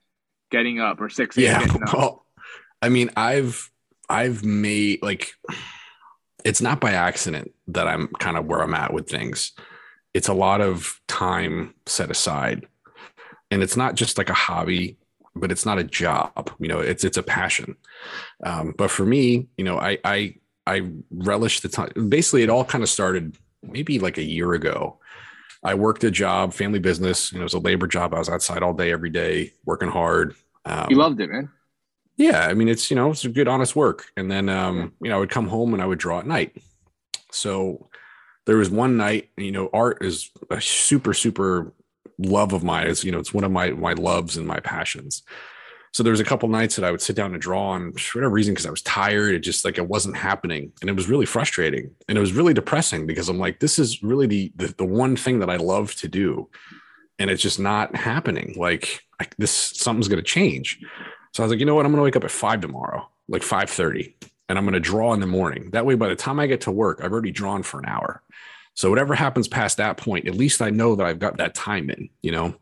getting 0.51 0.81
up 0.81 1.01
or 1.01 1.09
6 1.09 1.37
a.m. 1.39 1.45
Yeah. 1.45 1.77
Well, 1.93 2.27
I 2.83 2.89
mean, 2.89 3.11
I've 3.17 3.71
I've 4.09 4.45
made 4.45 5.03
like 5.03 5.35
it's 6.45 6.61
not 6.61 6.81
by 6.81 6.93
accident 6.93 7.53
that 7.69 7.89
I'm 7.89 8.09
kind 8.19 8.37
of 8.37 8.47
where 8.47 8.61
I'm 8.61 8.75
at 8.75 8.93
with 8.93 9.09
things. 9.09 9.53
It's 10.13 10.29
a 10.29 10.35
lot 10.35 10.61
of 10.61 11.01
time 11.09 11.75
set 11.87 12.11
aside. 12.11 12.67
And 13.51 13.63
it's 13.63 13.77
not 13.77 13.95
just 13.95 14.19
like 14.19 14.31
a 14.31 14.35
hobby, 14.35 14.99
but 15.35 15.51
it's 15.51 15.65
not 15.65 15.79
a 15.79 15.85
job. 15.85 16.51
You 16.59 16.69
know, 16.69 16.81
it's 16.81 17.05
it's 17.05 17.17
a 17.17 17.23
passion. 17.23 17.77
Um, 18.45 18.75
but 18.77 18.91
for 18.91 19.05
me, 19.05 19.49
you 19.57 19.65
know, 19.65 19.79
I 19.79 19.99
I 20.05 20.37
I 20.67 20.91
relish 21.11 21.61
the 21.61 21.69
time. 21.69 21.91
Basically, 22.09 22.43
it 22.43 22.51
all 22.51 22.65
kind 22.65 22.85
of 22.85 22.91
started 22.91 23.37
maybe 23.63 23.99
like 23.99 24.19
a 24.19 24.23
year 24.23 24.53
ago 24.53 24.99
I 25.65 25.75
worked 25.75 26.05
a 26.05 26.11
job, 26.11 26.53
family 26.53 26.79
business. 26.79 27.33
You 27.33 27.39
know, 27.39 27.43
it 27.43 27.45
was 27.45 27.55
a 27.55 27.59
labor 27.59 27.87
job. 27.87 28.15
I 28.15 28.19
was 28.19 28.29
outside 28.29 28.63
all 28.63 28.75
day, 28.75 28.93
every 28.93 29.11
day, 29.11 29.53
working 29.65 29.89
hard. 29.89 30.35
Um, 30.65 30.87
you 30.91 30.97
loved 30.97 31.21
it, 31.21 31.31
man. 31.31 31.51
Yeah, 32.17 32.47
I 32.47 32.55
mean, 32.55 32.69
it's 32.69 32.91
you 32.91 32.97
know, 32.97 33.11
it's 33.11 33.25
a 33.25 33.29
good, 33.29 33.49
honest 33.49 33.75
work. 33.75 34.07
And 34.17 34.31
then, 34.31 34.49
um, 34.49 34.93
you 35.01 35.09
know, 35.09 35.17
I 35.17 35.19
would 35.19 35.31
come 35.31 35.49
home 35.49 35.73
and 35.73 35.83
I 35.83 35.87
would 35.87 35.99
draw 35.99 36.21
at 36.21 36.27
night. 36.27 36.57
So 37.33 37.89
there 38.47 38.57
was 38.57 38.71
one 38.71 38.97
night, 38.97 39.31
you 39.37 39.51
know, 39.51 39.69
art 39.73 40.05
is 40.05 40.31
a 40.51 40.61
super, 40.61 41.15
super 41.15 41.73
love 42.19 42.53
of 42.53 42.63
mine. 42.63 42.87
It's 42.87 43.03
you 43.03 43.11
know, 43.11 43.19
it's 43.19 43.35
one 43.35 43.45
of 43.45 43.51
my 43.51 43.71
my 43.71 43.95
loves 43.95 44.37
and 44.37 44.47
my 44.47 44.61
passions. 44.61 45.23
So 45.95 46.03
there 46.03 46.11
was 46.11 46.19
a 46.19 46.25
couple 46.25 46.49
nights 46.49 46.75
that 46.75 46.85
I 46.85 46.91
would 46.91 47.01
sit 47.01 47.15
down 47.15 47.35
and 47.35 47.41
draw, 47.41 47.77
and 47.77 47.99
for 48.01 48.19
whatever 48.19 48.35
reason, 48.35 48.53
because 48.53 48.67
I 48.67 48.71
was 48.71 48.83
tired, 48.83 49.33
it 49.33 49.39
just 49.39 49.65
like 49.65 49.79
it 49.79 49.89
wasn't 49.89 50.17
happening, 50.17 50.73
and 50.81 50.91
it 50.91 50.97
was 50.97 51.09
really 51.09 51.25
frustrating, 51.25 51.95
and 52.09 52.19
it 52.19 52.21
was 52.21 52.33
really 52.33 52.53
depressing 52.53 53.07
because 53.07 53.29
I'm 53.29 53.39
like, 53.39 53.61
this 53.61 53.79
is 53.79 54.03
really 54.03 54.27
the 54.27 54.53
the, 54.57 54.75
the 54.77 54.85
one 54.85 55.15
thing 55.15 55.39
that 55.39 55.51
I 55.51 55.57
love 55.57 55.95
to 55.97 56.09
do, 56.09 56.51
and 57.21 57.31
it's 57.31 57.41
just 57.41 57.61
not 57.61 57.95
happening. 57.95 58.57
Like 58.59 59.05
I, 59.21 59.29
this, 59.39 59.53
something's 59.53 60.09
going 60.09 60.19
to 60.19 60.31
change. 60.41 60.81
So 61.33 61.43
I 61.43 61.47
was 61.47 61.53
like, 61.53 61.61
you 61.61 61.67
know 61.67 61.77
what? 61.77 61.87
I'm 61.87 61.93
going 61.93 62.01
to 62.01 62.05
wake 62.05 62.17
up 62.17 62.25
at 62.25 62.33
five 62.33 62.61
tomorrow, 62.61 63.09
like 63.29 63.45
five 63.45 63.71
thirty, 63.71 64.17
and 64.49 64.59
I'm 64.59 64.65
going 64.65 64.75
to 64.75 64.81
draw 64.81 65.15
in 65.15 65.21
the 65.21 65.29
morning. 65.29 65.71
That 65.71 65.87
way, 65.87 65.95
by 65.95 66.09
the 66.09 66.17
time 66.17 66.41
I 66.41 66.49
get 66.49 66.63
to 66.63 66.73
work, 66.73 67.03
I've 67.05 67.13
already 67.13 67.31
drawn 67.31 67.63
for 67.63 67.79
an 67.79 67.87
hour. 67.87 68.21
So 68.75 68.91
whatever 68.91 69.15
happens 69.15 69.47
past 69.47 69.77
that 69.77 69.97
point, 69.97 70.27
at 70.27 70.35
least 70.35 70.61
I 70.61 70.71
know 70.71 70.97
that 70.97 71.07
I've 71.07 71.21
got 71.21 71.37
that 71.37 71.55
time 71.55 71.89
in, 71.89 72.09
you 72.21 72.33
know. 72.33 72.57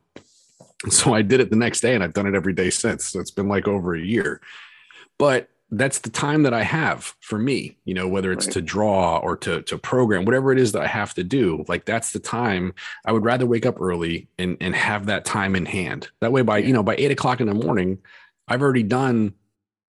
So 0.90 1.14
I 1.14 1.22
did 1.22 1.40
it 1.40 1.50
the 1.50 1.56
next 1.56 1.80
day 1.80 1.94
and 1.94 2.02
I've 2.02 2.14
done 2.14 2.26
it 2.26 2.34
every 2.34 2.52
day 2.52 2.70
since. 2.70 3.06
So 3.06 3.20
it's 3.20 3.30
been 3.30 3.48
like 3.48 3.68
over 3.68 3.94
a 3.94 4.00
year. 4.00 4.40
But 5.18 5.48
that's 5.70 6.00
the 6.00 6.10
time 6.10 6.42
that 6.42 6.52
I 6.52 6.62
have 6.62 7.14
for 7.20 7.38
me, 7.38 7.78
you 7.86 7.94
know, 7.94 8.06
whether 8.06 8.30
it's 8.30 8.46
right. 8.46 8.52
to 8.54 8.62
draw 8.62 9.18
or 9.18 9.38
to 9.38 9.62
to 9.62 9.78
program, 9.78 10.26
whatever 10.26 10.52
it 10.52 10.58
is 10.58 10.72
that 10.72 10.82
I 10.82 10.86
have 10.86 11.14
to 11.14 11.24
do, 11.24 11.64
like 11.66 11.86
that's 11.86 12.12
the 12.12 12.18
time 12.18 12.74
I 13.06 13.12
would 13.12 13.24
rather 13.24 13.46
wake 13.46 13.64
up 13.64 13.80
early 13.80 14.28
and 14.38 14.58
and 14.60 14.74
have 14.74 15.06
that 15.06 15.24
time 15.24 15.56
in 15.56 15.64
hand. 15.64 16.10
That 16.20 16.30
way 16.30 16.42
by, 16.42 16.58
yeah. 16.58 16.66
you 16.66 16.72
know, 16.74 16.82
by 16.82 16.96
eight 16.96 17.10
o'clock 17.10 17.40
in 17.40 17.46
the 17.46 17.54
morning, 17.54 17.98
I've 18.48 18.60
already 18.60 18.82
done, 18.82 19.32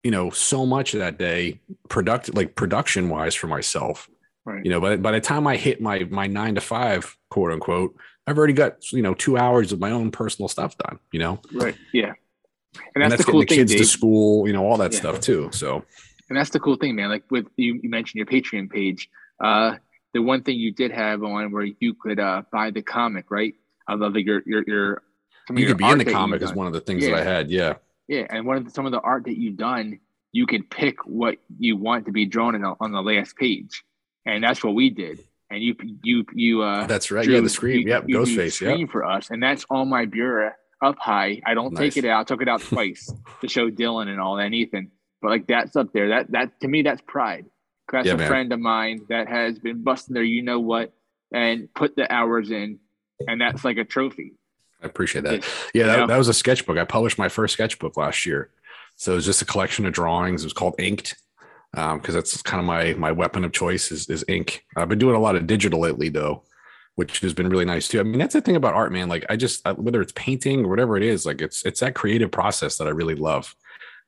you 0.04 0.12
know, 0.12 0.30
so 0.30 0.66
much 0.66 0.94
that 0.94 1.18
day, 1.18 1.60
product 1.90 2.34
like 2.34 2.56
production 2.56 3.10
wise 3.10 3.36
for 3.36 3.48
myself. 3.48 4.10
Right. 4.46 4.64
You 4.64 4.72
know, 4.72 4.80
by, 4.80 4.96
by 4.98 5.12
the 5.12 5.22
time 5.22 5.46
I 5.48 5.58
hit 5.58 5.82
my 5.82 6.08
my 6.10 6.28
nine 6.28 6.56
to 6.56 6.62
five, 6.62 7.18
quote 7.30 7.52
unquote, 7.52 7.96
I've 8.26 8.38
already 8.38 8.54
got 8.54 8.92
you 8.92 9.02
know 9.02 9.14
two 9.14 9.38
hours 9.38 9.72
of 9.72 9.80
my 9.80 9.92
own 9.92 10.12
personal 10.12 10.48
stuff 10.48 10.78
done. 10.78 11.00
You 11.12 11.20
know, 11.20 11.40
right? 11.54 11.76
Yeah, 11.92 12.06
and 12.06 12.16
that's, 12.76 12.92
and 12.96 13.12
that's 13.12 13.26
the 13.26 13.32
cool 13.32 13.42
the 13.42 13.46
thing. 13.48 13.58
Kids 13.60 13.72
Dave. 13.72 13.82
to 13.82 13.86
school, 13.86 14.48
you 14.48 14.54
know, 14.54 14.66
all 14.66 14.78
that 14.78 14.94
yeah. 14.94 15.00
stuff 15.00 15.20
too. 15.20 15.50
So, 15.52 15.84
and 16.30 16.38
that's 16.38 16.50
the 16.50 16.60
cool 16.60 16.76
thing, 16.76 16.96
man. 16.96 17.10
Like 17.10 17.24
with 17.30 17.48
you, 17.58 17.80
you 17.82 17.90
mentioned 17.90 18.16
your 18.16 18.26
Patreon 18.26 18.70
page. 18.70 19.10
Uh, 19.40 19.76
the 20.14 20.22
one 20.22 20.44
thing 20.44 20.58
you 20.58 20.72
did 20.72 20.92
have 20.92 21.24
on 21.24 21.52
where 21.52 21.68
you 21.80 21.94
could 21.96 22.20
uh, 22.20 22.44
buy 22.52 22.72
the 22.72 22.82
comic, 22.82 23.30
right? 23.30 23.54
I 23.88 23.96
love 23.96 24.14
that 24.14 24.24
your 24.24 24.42
your 24.46 24.64
your. 24.66 25.04
You 25.54 25.68
could 25.68 25.78
be 25.78 25.90
in 25.90 25.98
the 25.98 26.06
comic 26.06 26.42
is 26.42 26.54
one 26.54 26.68
of 26.68 26.74
the 26.74 26.80
things 26.80 27.04
yeah. 27.04 27.12
that 27.12 27.20
I 27.20 27.24
had. 27.24 27.52
Yeah. 27.52 27.76
Yeah, 28.08 28.26
and 28.30 28.46
one 28.46 28.58
of 28.58 28.66
the, 28.66 28.70
some 28.70 28.86
of 28.86 28.92
the 28.92 29.00
art 29.00 29.24
that 29.26 29.38
you've 29.38 29.56
done, 29.56 30.00
you 30.34 30.46
can 30.46 30.64
pick 30.64 31.06
what 31.06 31.38
you 31.58 31.78
want 31.78 32.06
to 32.06 32.12
be 32.12 32.26
drawn 32.26 32.54
in 32.54 32.64
on 32.64 32.92
the 32.92 33.02
last 33.02 33.38
page, 33.38 33.84
and 34.26 34.44
that's 34.44 34.62
what 34.62 34.76
we 34.76 34.90
did 34.90 35.20
and 35.54 35.64
you 35.64 35.76
you 36.04 36.26
you 36.34 36.62
uh 36.62 36.88
that's 36.88 37.12
right. 37.12 37.24
Drew, 37.24 37.36
yeah 37.36 37.42
the 37.42 37.50
screen 37.50 37.88
yep 37.88 38.06
ghostface 38.08 38.60
yeah 38.60 38.86
for 38.92 39.06
us 39.06 39.30
and 39.30 39.42
that's 39.42 39.66
all 39.70 39.86
my 39.86 40.06
bureau 40.06 40.52
up 40.82 40.98
high. 41.00 41.42
I 41.46 41.54
don't 41.54 41.74
nice. 41.74 41.94
take 41.94 42.04
it 42.04 42.10
out. 42.10 42.22
I 42.22 42.24
took 42.26 42.42
it 42.42 42.50
out 42.50 42.62
twice 42.62 43.10
to 43.42 43.48
show 43.48 43.70
dylan 43.70 44.10
and 44.10 44.20
all 44.20 44.38
and 44.38 44.54
ethan 44.54 44.92
but 45.22 45.30
like 45.30 45.48
that's 45.48 45.76
up 45.76 45.94
there. 45.94 46.10
That 46.10 46.32
that 46.32 46.60
to 46.62 46.68
me 46.68 46.82
that's 46.82 47.02
pride. 47.08 47.46
That's 47.92 48.08
yeah, 48.08 48.14
a 48.14 48.18
man. 48.18 48.28
friend 48.28 48.54
of 48.54 48.60
mine 48.60 49.06
that 49.10 49.28
has 49.28 49.60
been 49.60 49.84
busting 49.84 50.14
there 50.14 50.24
you 50.24 50.42
know 50.42 50.60
what 50.60 50.94
and 51.34 51.74
put 51.74 51.96
the 51.96 52.12
hours 52.12 52.52
in 52.52 52.80
and 53.28 53.40
that's 53.40 53.64
like 53.64 53.78
a 53.78 53.86
trophy. 53.86 54.34
I 54.82 54.88
appreciate 54.88 55.24
that. 55.24 55.46
Yeah 55.74 55.86
that, 55.88 56.08
that 56.08 56.18
was 56.18 56.28
a 56.28 56.34
sketchbook. 56.34 56.78
I 56.78 56.86
published 56.86 57.18
my 57.18 57.30
first 57.30 57.54
sketchbook 57.54 57.96
last 57.96 58.26
year. 58.26 58.50
So 58.96 59.14
it 59.14 59.16
was 59.16 59.26
just 59.26 59.42
a 59.42 59.46
collection 59.46 59.86
of 59.86 59.94
drawings. 59.94 60.44
It 60.44 60.48
was 60.48 60.54
called 60.54 60.76
inked 60.78 61.16
because 61.74 62.10
um, 62.10 62.14
that's 62.14 62.42
kind 62.44 62.60
of 62.60 62.66
my 62.66 62.94
my 62.94 63.12
weapon 63.12 63.44
of 63.44 63.52
choice 63.52 63.92
is, 63.92 64.08
is 64.10 64.24
ink. 64.28 64.64
I've 64.78 64.90
been 64.90 65.00
doing 65.00 65.16
a 65.16 65.20
lot 65.20 65.36
of 65.36 65.48
digital 65.48 65.80
lately 65.80 66.10
though, 66.10 66.44
which 66.96 67.20
has 67.22 67.34
been 67.34 67.50
really 67.50 67.66
nice 67.66 67.88
too. 67.88 68.00
I 68.00 68.04
mean, 68.04 68.20
that's 68.20 68.34
the 68.34 68.42
thing 68.42 68.56
about 68.56 68.76
art, 68.76 68.92
man. 68.92 69.10
Like 69.10 69.26
I 69.30 69.36
just 69.36 69.68
whether 69.78 70.02
it's 70.02 70.14
painting 70.16 70.66
or 70.66 70.70
whatever 70.70 70.98
it 70.98 71.04
is, 71.04 71.26
like 71.26 71.42
it's 71.42 71.66
it's 71.66 71.80
that 71.80 71.96
creative 71.96 72.32
process 72.32 72.78
that 72.78 72.88
I 72.88 72.92
really 72.92 73.16
love. 73.16 73.56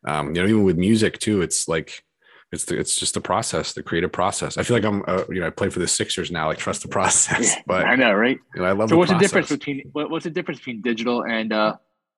Um, 0.07 0.35
you 0.35 0.41
know, 0.41 0.47
even 0.47 0.63
with 0.63 0.77
music 0.77 1.17
too, 1.17 1.41
it's 1.41 1.67
like 1.67 2.03
it's 2.51 2.65
the, 2.65 2.79
it's 2.79 2.99
just 2.99 3.15
the 3.15 3.21
process, 3.21 3.73
the 3.73 3.81
creative 3.81 4.11
process. 4.11 4.57
I 4.57 4.63
feel 4.63 4.77
like 4.77 4.85
I'm, 4.85 5.03
uh, 5.07 5.23
you 5.29 5.41
know, 5.41 5.47
I 5.47 5.49
play 5.49 5.69
for 5.69 5.79
the 5.79 5.87
Sixers 5.87 6.31
now. 6.31 6.47
Like 6.47 6.59
trust 6.59 6.83
the 6.83 6.87
process. 6.87 7.55
But 7.65 7.85
I 7.85 7.95
know, 7.95 8.13
right? 8.13 8.37
You 8.53 8.61
know, 8.61 8.67
I 8.67 8.73
love. 8.73 8.89
So 8.89 8.97
what's 8.97 9.09
process. 9.09 9.31
the 9.31 9.39
difference 9.39 9.49
between 9.49 9.89
what, 9.91 10.11
what's 10.11 10.25
the 10.25 10.29
difference 10.29 10.59
between 10.59 10.81
digital 10.81 11.25
and 11.25 11.51
uh 11.51 11.77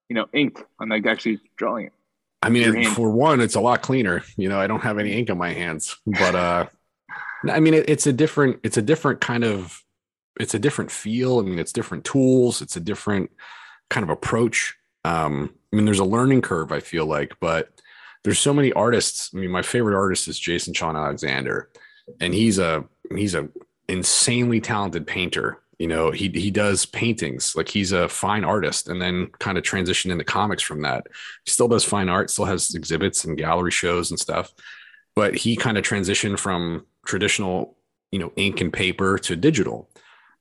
you 0.10 0.16
know, 0.16 0.28
ink 0.34 0.64
on 0.80 0.90
like 0.90 1.06
actually 1.06 1.40
drawing 1.58 1.88
it. 1.88 1.94
I 2.42 2.50
mean, 2.50 2.86
for 2.92 3.10
one, 3.10 3.42
it's 3.42 3.56
a 3.56 3.62
lot 3.62 3.82
cleaner. 3.82 4.24
You 4.38 4.50
know, 4.50 4.60
I 4.60 4.68
don't 4.68 4.84
have 4.84 5.00
any 5.00 5.14
ink 5.14 5.30
on 5.30 5.38
my 5.38 5.54
hands, 5.54 5.98
but 6.06 6.36
uh, 6.36 6.68
I 7.50 7.60
mean, 7.60 7.74
it, 7.74 7.90
it's 7.90 8.08
a 8.08 8.14
different, 8.14 8.60
it's 8.64 8.78
a 8.78 8.82
different 8.82 9.22
kind 9.22 9.44
of, 9.44 9.84
it's 10.40 10.54
a 10.54 10.60
different 10.60 10.92
feel. 10.92 11.40
I 11.40 11.44
mean, 11.44 11.60
it's 11.60 11.74
different 11.74 12.06
tools. 12.06 12.62
It's 12.62 12.76
a 12.76 12.80
different 12.80 13.32
kind 13.90 14.04
of 14.04 14.10
approach. 14.10 14.76
Um, 15.04 15.54
I 15.72 15.76
mean, 15.76 15.86
there's 15.86 16.00
a 16.00 16.06
learning 16.06 16.42
curve. 16.42 16.72
I 16.72 16.80
feel 16.80 17.06
like, 17.06 17.36
but 17.40 17.70
there's 18.24 18.40
so 18.40 18.54
many 18.54 18.74
artists. 18.74 19.32
I 19.34 19.38
mean, 19.38 19.52
my 19.52 19.62
favorite 19.62 19.98
artist 19.98 20.28
is 20.28 20.38
Jason 20.38 20.74
Shawn 20.74 20.96
Alexander, 20.96 21.70
and 22.20 22.34
he's 22.34 22.60
a 22.60 22.84
he's 23.16 23.36
a 23.36 23.48
insanely 23.88 24.60
talented 24.60 25.08
painter. 25.08 25.60
You 25.80 25.88
know, 25.88 26.12
he 26.12 26.30
he 26.30 26.50
does 26.50 26.86
paintings 26.86 27.56
like 27.56 27.70
he's 27.70 27.92
a 27.92 28.10
fine 28.10 28.44
artist, 28.44 28.90
and 28.90 29.02
then 29.02 29.28
kind 29.40 29.58
of 29.58 29.64
transitioned 29.64 30.12
into 30.12 30.24
comics 30.24 30.64
from 30.64 30.82
that. 30.82 31.08
He 31.46 31.52
still 31.52 31.68
does 31.68 31.84
fine 31.84 32.10
art, 32.10 32.30
still 32.30 32.46
has 32.46 32.74
exhibits 32.74 33.26
and 33.26 33.38
gallery 33.38 33.72
shows 33.72 34.10
and 34.10 34.20
stuff, 34.20 34.52
but 35.16 35.36
he 35.36 35.56
kind 35.56 35.78
of 35.78 35.84
transitioned 35.84 36.40
from 36.40 36.86
traditional, 37.06 37.78
you 38.12 38.20
know, 38.20 38.32
ink 38.36 38.62
and 38.62 38.74
paper 38.74 39.18
to 39.20 39.36
digital 39.36 39.90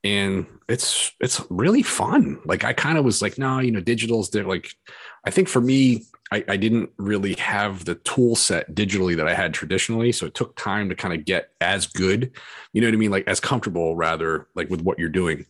and 0.07 0.47
it's 0.69 1.13
it's 1.21 1.43
really 1.51 1.83
fun. 1.83 2.41
Like 2.45 2.65
I 2.65 2.73
kind 2.73 2.97
of 2.99 3.05
was 3.05 3.23
like, 3.23 3.39
no, 3.39 3.59
you 3.59 3.73
know, 3.73 3.81
digital's 3.81 4.31
there. 4.31 4.45
Like 4.45 4.71
I 5.25 5.31
think 5.31 5.49
for 5.49 5.61
me, 5.61 6.05
I, 6.33 6.45
I 6.49 6.57
didn't 6.57 6.91
really 6.97 7.35
have 7.35 7.85
the 7.85 7.95
tool 7.97 8.35
set 8.35 8.75
digitally 8.75 9.17
that 9.17 9.29
I 9.29 9.35
had 9.35 9.55
traditionally. 9.55 10.11
So 10.13 10.27
it 10.27 10.35
took 10.35 10.57
time 10.57 10.89
to 10.89 10.95
kind 10.95 11.15
of 11.15 11.25
get 11.25 11.51
as 11.61 11.87
good, 11.87 12.33
you 12.73 12.81
know 12.81 12.89
what 12.89 12.95
I 12.95 12.99
mean? 12.99 13.11
Like 13.11 13.29
as 13.29 13.41
comfortable 13.41 13.97
rather, 13.97 14.49
like 14.55 14.69
with 14.69 14.81
what 14.81 14.99
you're 14.99 15.09
doing. 15.09 15.47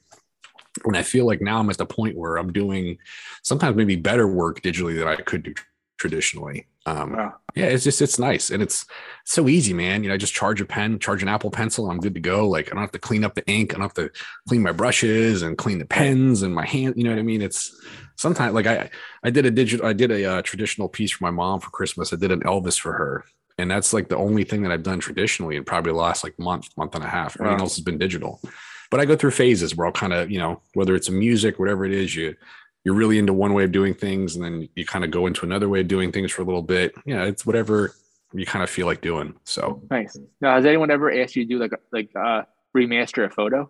And 0.84 0.96
I 0.96 1.02
feel 1.02 1.24
like 1.24 1.40
now 1.40 1.58
I'm 1.58 1.70
at 1.70 1.78
the 1.78 1.86
point 1.86 2.16
where 2.16 2.36
I'm 2.36 2.52
doing 2.52 2.98
sometimes 3.42 3.76
maybe 3.76 3.96
better 3.96 4.28
work 4.28 4.60
digitally 4.60 4.98
than 4.98 5.08
I 5.08 5.16
could 5.16 5.42
do 5.42 5.54
traditionally. 5.98 6.66
Um, 6.87 7.12
wow. 7.12 7.35
Yeah, 7.57 7.66
it's 7.66 7.85
just 7.85 8.01
it's 8.01 8.18
nice 8.18 8.51
and 8.51 8.62
it's 8.62 8.87
so 9.25 9.49
easy, 9.49 9.72
man. 9.72 10.03
You 10.03 10.09
know, 10.09 10.14
I 10.14 10.18
just 10.18 10.35
charge 10.35 10.61
a 10.61 10.64
pen, 10.64 10.99
charge 10.99 11.22
an 11.22 11.29
Apple 11.29 11.51
Pencil, 11.51 11.90
I'm 11.90 11.99
good 11.99 12.14
to 12.14 12.20
go. 12.20 12.49
Like 12.49 12.68
I 12.68 12.70
don't 12.70 12.81
have 12.81 12.92
to 12.92 12.99
clean 12.99 13.25
up 13.25 13.35
the 13.35 13.46
ink, 13.46 13.72
I 13.72 13.79
don't 13.79 13.83
have 13.83 13.94
to 13.94 14.11
clean 14.49 14.62
my 14.62 14.72
brushes 14.72 15.42
and 15.42 15.59
clean 15.59 15.79
the 15.79 15.87
pens 15.87 16.42
and 16.42 16.55
my 16.55 16.64
hand. 16.64 16.94
You 16.96 17.05
know 17.05 17.11
what 17.11 17.18
I 17.18 17.22
mean? 17.22 17.42
It's 17.42 17.77
sometimes 18.14 18.55
like 18.55 18.66
I 18.66 18.90
I 19.25 19.31
did 19.31 19.46
a 19.46 19.51
digital, 19.51 19.87
I 19.87 19.94
did 19.94 20.12
a 20.12 20.25
uh, 20.25 20.42
traditional 20.42 20.88
piece 20.88 21.11
for 21.11 21.25
my 21.25 21.31
mom 21.31 21.61
for 21.61 21.70
Christmas. 21.70 22.12
I 22.12 22.16
did 22.16 22.31
an 22.31 22.40
Elvis 22.40 22.79
for 22.79 22.92
her, 22.92 23.25
and 23.59 23.70
that's 23.70 23.92
like 23.92 24.09
the 24.09 24.16
only 24.16 24.44
thing 24.44 24.62
that 24.62 24.70
I've 24.70 24.85
done 24.85 25.01
traditionally 25.01 25.57
in 25.57 25.64
probably 25.64 25.92
the 25.92 25.99
last 25.99 26.22
like 26.22 26.38
month, 26.38 26.68
month 26.77 26.94
and 26.94 27.03
a 27.03 27.09
half. 27.09 27.37
Everything 27.37 27.57
wow. 27.57 27.64
else 27.64 27.77
has 27.77 27.85
been 27.85 27.99
digital. 27.99 28.40
But 28.90 29.01
I 29.01 29.05
go 29.05 29.16
through 29.16 29.33
phases 29.33 29.75
where 29.75 29.87
I'll 29.87 29.92
kind 29.92 30.12
of, 30.12 30.31
you 30.31 30.38
know, 30.38 30.62
whether 30.75 30.94
it's 30.94 31.09
a 31.09 31.12
music, 31.12 31.59
whatever 31.59 31.85
it 31.85 31.92
is, 31.92 32.14
you 32.14 32.37
you're 32.87 32.94
really 32.94 33.18
into 33.18 33.33
one 33.33 33.53
way 33.53 33.64
of 33.64 33.72
doing 33.72 33.92
things 33.92 34.37
and 34.37 34.44
then 34.44 34.68
you 34.77 34.87
kind 34.87 35.05
of 35.05 35.11
go 35.11 35.27
into 35.27 35.44
another 35.44 35.68
way 35.68 35.81
of 35.81 35.88
doing 35.88 36.12
things 36.12 36.31
for 36.31 36.42
a 36.42 36.44
little 36.44 36.62
bit. 36.62 36.94
Yeah 37.05 37.25
it's 37.25 37.44
whatever 37.44 37.96
you 38.33 38.46
kind 38.46 38.62
of 38.62 38.70
feel 38.70 38.87
like 38.87 39.01
doing 39.01 39.35
so. 39.42 39.83
Nice. 39.90 40.16
Now 40.40 40.55
has 40.55 40.64
anyone 40.64 40.92
ever 40.92 41.12
asked 41.12 41.35
you 41.35 41.44
to 41.44 41.49
do 41.49 41.59
like 41.59 41.72
like 41.90 42.11
uh 42.14 42.42
remaster 42.77 43.25
a 43.25 43.31
photo? 43.31 43.68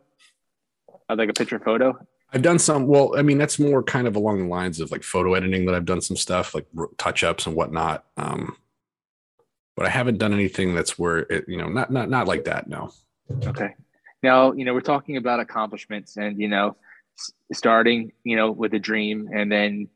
Uh, 1.09 1.16
like 1.16 1.31
a 1.31 1.33
picture 1.33 1.59
photo? 1.59 1.98
I've 2.31 2.42
done 2.42 2.59
some 2.59 2.87
well 2.87 3.14
i 3.16 3.22
mean 3.22 3.38
that's 3.38 3.59
more 3.59 3.83
kind 3.83 4.07
of 4.07 4.16
along 4.16 4.40
the 4.40 4.48
lines 4.48 4.81
of 4.81 4.90
like 4.90 5.02
photo 5.02 5.33
editing 5.33 5.64
that 5.64 5.74
i've 5.74 5.87
done 5.87 6.02
some 6.02 6.18
stuff 6.18 6.55
like 6.55 6.66
touch 6.98 7.24
ups 7.24 7.46
and 7.46 7.57
whatnot 7.57 8.05
um 8.18 8.55
but 9.76 9.87
i 9.87 9.88
haven't 9.88 10.18
done 10.18 10.35
anything 10.35 10.74
that's 10.74 10.98
where 10.98 11.18
it 11.18 11.48
you 11.48 11.57
know 11.57 11.68
not 11.68 11.90
not 11.90 12.11
not 12.11 12.29
like 12.29 12.44
that 12.44 12.68
no. 12.68 12.92
Okay. 13.46 13.74
Now 14.22 14.52
you 14.52 14.66
know 14.66 14.74
we're 14.74 14.81
talking 14.83 15.16
about 15.16 15.40
accomplishments 15.40 16.18
and 16.18 16.38
you 16.38 16.48
know 16.48 16.76
starting, 17.52 18.12
you 18.24 18.37
know, 18.37 18.50
with 18.50 18.74
a 18.74 18.79
dream 18.79 19.29
and 19.33 19.50
then 19.50 19.88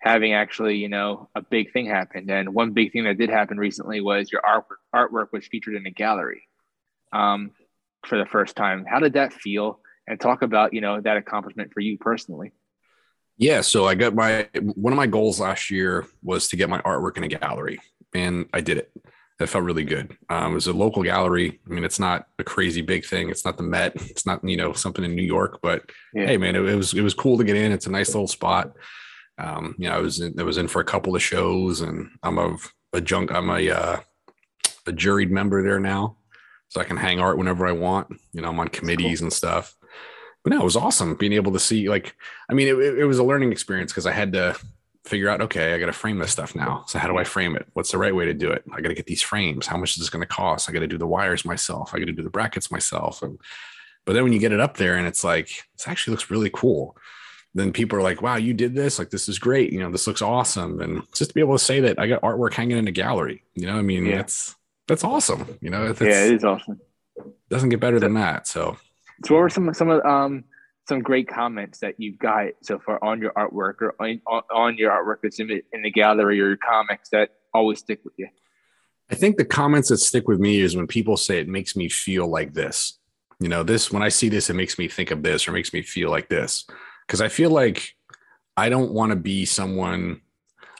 having 0.00 0.32
actually, 0.32 0.76
you 0.76 0.88
know, 0.88 1.28
a 1.34 1.42
big 1.42 1.72
thing 1.72 1.86
happen. 1.86 2.30
And 2.30 2.54
one 2.54 2.72
big 2.72 2.92
thing 2.92 3.04
that 3.04 3.18
did 3.18 3.30
happen 3.30 3.58
recently 3.58 4.00
was 4.00 4.30
your 4.30 4.42
art 4.46 4.66
artwork 4.94 5.32
was 5.32 5.46
featured 5.46 5.74
in 5.74 5.86
a 5.86 5.90
gallery 5.90 6.42
um, 7.12 7.50
for 8.06 8.18
the 8.18 8.26
first 8.26 8.56
time. 8.56 8.84
How 8.88 9.00
did 9.00 9.14
that 9.14 9.32
feel? 9.32 9.80
And 10.06 10.18
talk 10.18 10.40
about, 10.42 10.72
you 10.72 10.80
know, 10.80 11.00
that 11.00 11.18
accomplishment 11.18 11.72
for 11.74 11.80
you 11.80 11.98
personally. 11.98 12.52
Yeah, 13.36 13.60
so 13.60 13.86
I 13.86 13.94
got 13.94 14.14
my 14.14 14.48
one 14.74 14.92
of 14.92 14.96
my 14.96 15.06
goals 15.06 15.38
last 15.38 15.70
year 15.70 16.06
was 16.22 16.48
to 16.48 16.56
get 16.56 16.68
my 16.68 16.80
artwork 16.80 17.16
in 17.18 17.24
a 17.24 17.28
gallery, 17.28 17.78
and 18.14 18.48
I 18.52 18.60
did 18.62 18.78
it 18.78 18.90
that 19.38 19.48
felt 19.48 19.64
really 19.64 19.84
good. 19.84 20.16
Um, 20.28 20.52
it 20.52 20.54
was 20.56 20.66
a 20.66 20.72
local 20.72 21.02
gallery. 21.02 21.60
I 21.64 21.72
mean, 21.72 21.84
it's 21.84 22.00
not 22.00 22.26
a 22.38 22.44
crazy 22.44 22.82
big 22.82 23.04
thing. 23.04 23.30
It's 23.30 23.44
not 23.44 23.56
the 23.56 23.62
Met. 23.62 23.94
It's 24.10 24.26
not 24.26 24.42
you 24.42 24.56
know 24.56 24.72
something 24.72 25.04
in 25.04 25.14
New 25.14 25.22
York. 25.22 25.60
But 25.62 25.90
yeah. 26.12 26.26
hey, 26.26 26.36
man, 26.36 26.56
it, 26.56 26.64
it, 26.64 26.74
was 26.74 26.92
it 26.94 27.02
was 27.02 27.14
cool 27.14 27.38
to 27.38 27.44
get 27.44 27.56
in. 27.56 27.72
It's 27.72 27.86
a 27.86 27.90
nice 27.90 28.08
little 28.08 28.26
spot. 28.26 28.72
Um, 29.38 29.76
you 29.78 29.88
know, 29.88 29.94
I 29.94 30.00
was 30.00 30.20
in, 30.20 30.38
I 30.38 30.42
was 30.42 30.58
in 30.58 30.66
for 30.66 30.80
a 30.80 30.84
couple 30.84 31.14
of 31.14 31.22
shows, 31.22 31.80
and 31.80 32.10
I'm 32.22 32.38
a 32.38 32.56
a 32.92 33.00
junk. 33.00 33.32
I'm 33.32 33.50
a 33.50 33.70
uh, 33.70 34.00
a 34.86 34.92
juried 34.92 35.30
member 35.30 35.62
there 35.62 35.78
now, 35.78 36.16
so 36.68 36.80
I 36.80 36.84
can 36.84 36.96
hang 36.96 37.20
art 37.20 37.38
whenever 37.38 37.66
I 37.66 37.72
want. 37.72 38.08
You 38.32 38.42
know, 38.42 38.48
I'm 38.48 38.58
on 38.58 38.68
committees 38.68 39.20
cool. 39.20 39.26
and 39.26 39.32
stuff. 39.32 39.76
But 40.42 40.52
no, 40.52 40.60
it 40.60 40.64
was 40.64 40.76
awesome 40.76 41.14
being 41.14 41.32
able 41.32 41.52
to 41.52 41.60
see. 41.60 41.88
Like, 41.88 42.16
I 42.50 42.54
mean, 42.54 42.68
it, 42.68 42.98
it 42.98 43.04
was 43.04 43.18
a 43.18 43.24
learning 43.24 43.52
experience 43.52 43.92
because 43.92 44.06
I 44.06 44.12
had 44.12 44.32
to 44.32 44.56
figure 45.04 45.28
out, 45.28 45.40
okay, 45.40 45.74
I 45.74 45.78
got 45.78 45.86
to 45.86 45.92
frame 45.92 46.18
this 46.18 46.32
stuff 46.32 46.54
now. 46.54 46.84
So 46.86 46.98
how 46.98 47.08
do 47.08 47.16
I 47.16 47.24
frame 47.24 47.56
it? 47.56 47.66
What's 47.72 47.92
the 47.92 47.98
right 47.98 48.14
way 48.14 48.26
to 48.26 48.34
do 48.34 48.50
it? 48.50 48.64
I 48.72 48.80
got 48.80 48.88
to 48.88 48.94
get 48.94 49.06
these 49.06 49.22
frames. 49.22 49.66
How 49.66 49.76
much 49.76 49.92
is 49.92 49.96
this 49.96 50.10
going 50.10 50.22
to 50.22 50.26
cost? 50.26 50.68
I 50.68 50.72
got 50.72 50.80
to 50.80 50.86
do 50.86 50.98
the 50.98 51.06
wires 51.06 51.44
myself. 51.44 51.94
I 51.94 51.98
got 51.98 52.06
to 52.06 52.12
do 52.12 52.22
the 52.22 52.30
brackets 52.30 52.70
myself. 52.70 53.22
And, 53.22 53.40
but 54.04 54.12
then 54.12 54.24
when 54.24 54.32
you 54.32 54.38
get 54.38 54.52
it 54.52 54.60
up 54.60 54.76
there 54.76 54.96
and 54.96 55.06
it's 55.06 55.24
like, 55.24 55.48
this 55.76 55.88
actually 55.88 56.12
looks 56.12 56.30
really 56.30 56.50
cool. 56.52 56.96
Then 57.54 57.72
people 57.72 57.98
are 57.98 58.02
like, 58.02 58.20
wow, 58.20 58.36
you 58.36 58.52
did 58.52 58.74
this. 58.74 58.98
Like, 58.98 59.10
this 59.10 59.28
is 59.28 59.38
great. 59.38 59.72
You 59.72 59.80
know, 59.80 59.90
this 59.90 60.06
looks 60.06 60.20
awesome. 60.20 60.80
And 60.80 61.02
just 61.14 61.30
to 61.30 61.34
be 61.34 61.40
able 61.40 61.56
to 61.56 61.64
say 61.64 61.80
that 61.80 61.98
I 61.98 62.06
got 62.06 62.20
artwork 62.20 62.52
hanging 62.52 62.76
in 62.76 62.88
a 62.88 62.92
gallery, 62.92 63.42
you 63.54 63.66
know, 63.66 63.78
I 63.78 63.82
mean, 63.82 64.04
yeah. 64.04 64.16
that's, 64.16 64.54
that's 64.86 65.04
awesome. 65.04 65.58
You 65.60 65.70
know, 65.70 65.84
yeah, 65.84 66.24
it 66.24 66.34
is 66.34 66.44
awesome. 66.44 66.80
Doesn't 67.48 67.70
get 67.70 67.80
better 67.80 67.96
so, 67.96 68.00
than 68.00 68.14
that. 68.14 68.46
So, 68.46 68.76
so 69.24 69.34
what 69.34 69.40
were 69.40 69.48
some, 69.48 69.72
some 69.72 69.88
of, 69.88 70.04
um, 70.04 70.44
some 70.88 71.00
great 71.00 71.28
comments 71.28 71.80
that 71.80 71.94
you've 71.98 72.18
got 72.18 72.46
so 72.62 72.78
far 72.78 73.02
on 73.04 73.20
your 73.20 73.32
artwork 73.32 73.82
or 73.82 73.94
on, 74.00 74.20
on 74.50 74.78
your 74.78 74.90
artwork 74.90 75.18
that's 75.22 75.38
in 75.38 75.46
the, 75.46 75.62
in 75.72 75.82
the 75.82 75.90
gallery 75.90 76.40
or 76.40 76.48
your 76.48 76.56
comics 76.56 77.10
that 77.10 77.30
always 77.52 77.78
stick 77.78 78.00
with 78.04 78.14
you? 78.16 78.26
I 79.10 79.14
think 79.14 79.36
the 79.36 79.44
comments 79.44 79.90
that 79.90 79.98
stick 79.98 80.26
with 80.26 80.40
me 80.40 80.60
is 80.60 80.76
when 80.76 80.86
people 80.86 81.16
say 81.16 81.38
it 81.38 81.48
makes 81.48 81.76
me 81.76 81.88
feel 81.88 82.26
like 82.26 82.54
this. 82.54 82.98
You 83.38 83.48
know, 83.48 83.62
this 83.62 83.92
when 83.92 84.02
I 84.02 84.08
see 84.08 84.28
this, 84.28 84.50
it 84.50 84.54
makes 84.54 84.78
me 84.78 84.88
think 84.88 85.10
of 85.10 85.22
this 85.22 85.46
or 85.46 85.52
makes 85.52 85.72
me 85.72 85.82
feel 85.82 86.10
like 86.10 86.28
this. 86.28 86.66
Because 87.06 87.20
I 87.20 87.28
feel 87.28 87.50
like 87.50 87.94
I 88.56 88.68
don't 88.68 88.92
want 88.92 89.10
to 89.10 89.16
be 89.16 89.44
someone. 89.44 90.22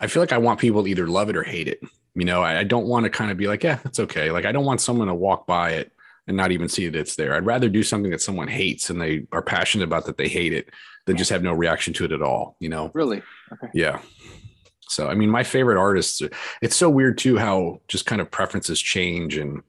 I 0.00 0.06
feel 0.06 0.22
like 0.22 0.32
I 0.32 0.38
want 0.38 0.58
people 0.58 0.82
to 0.82 0.90
either 0.90 1.06
love 1.06 1.28
it 1.28 1.36
or 1.36 1.42
hate 1.42 1.68
it. 1.68 1.80
You 2.14 2.24
know, 2.24 2.42
I, 2.42 2.60
I 2.60 2.64
don't 2.64 2.86
want 2.86 3.04
to 3.04 3.10
kind 3.10 3.30
of 3.30 3.36
be 3.36 3.46
like, 3.46 3.62
yeah, 3.62 3.78
it's 3.84 4.00
okay. 4.00 4.30
Like 4.30 4.44
I 4.44 4.52
don't 4.52 4.64
want 4.64 4.80
someone 4.80 5.08
to 5.08 5.14
walk 5.14 5.46
by 5.46 5.72
it 5.72 5.92
and 6.28 6.36
not 6.36 6.52
even 6.52 6.68
see 6.68 6.86
that 6.88 6.98
it's 6.98 7.16
there. 7.16 7.34
I'd 7.34 7.46
rather 7.46 7.70
do 7.70 7.82
something 7.82 8.10
that 8.12 8.20
someone 8.20 8.48
hates 8.48 8.90
and 8.90 9.00
they 9.00 9.26
are 9.32 9.42
passionate 9.42 9.84
about 9.84 10.04
that 10.04 10.18
they 10.18 10.28
hate 10.28 10.52
it 10.52 10.68
than 11.06 11.16
just 11.16 11.30
have 11.30 11.42
no 11.42 11.54
reaction 11.54 11.94
to 11.94 12.04
it 12.04 12.12
at 12.12 12.22
all, 12.22 12.56
you 12.60 12.68
know? 12.68 12.90
Really? 12.92 13.22
Okay. 13.50 13.68
Yeah. 13.72 14.00
So, 14.82 15.08
I 15.08 15.14
mean, 15.14 15.30
my 15.30 15.42
favorite 15.42 15.78
artists, 15.78 16.22
it's 16.60 16.76
so 16.76 16.90
weird 16.90 17.16
too 17.16 17.38
how 17.38 17.80
just 17.88 18.04
kind 18.04 18.20
of 18.20 18.30
preferences 18.30 18.80
change 18.80 19.38
and 19.38 19.62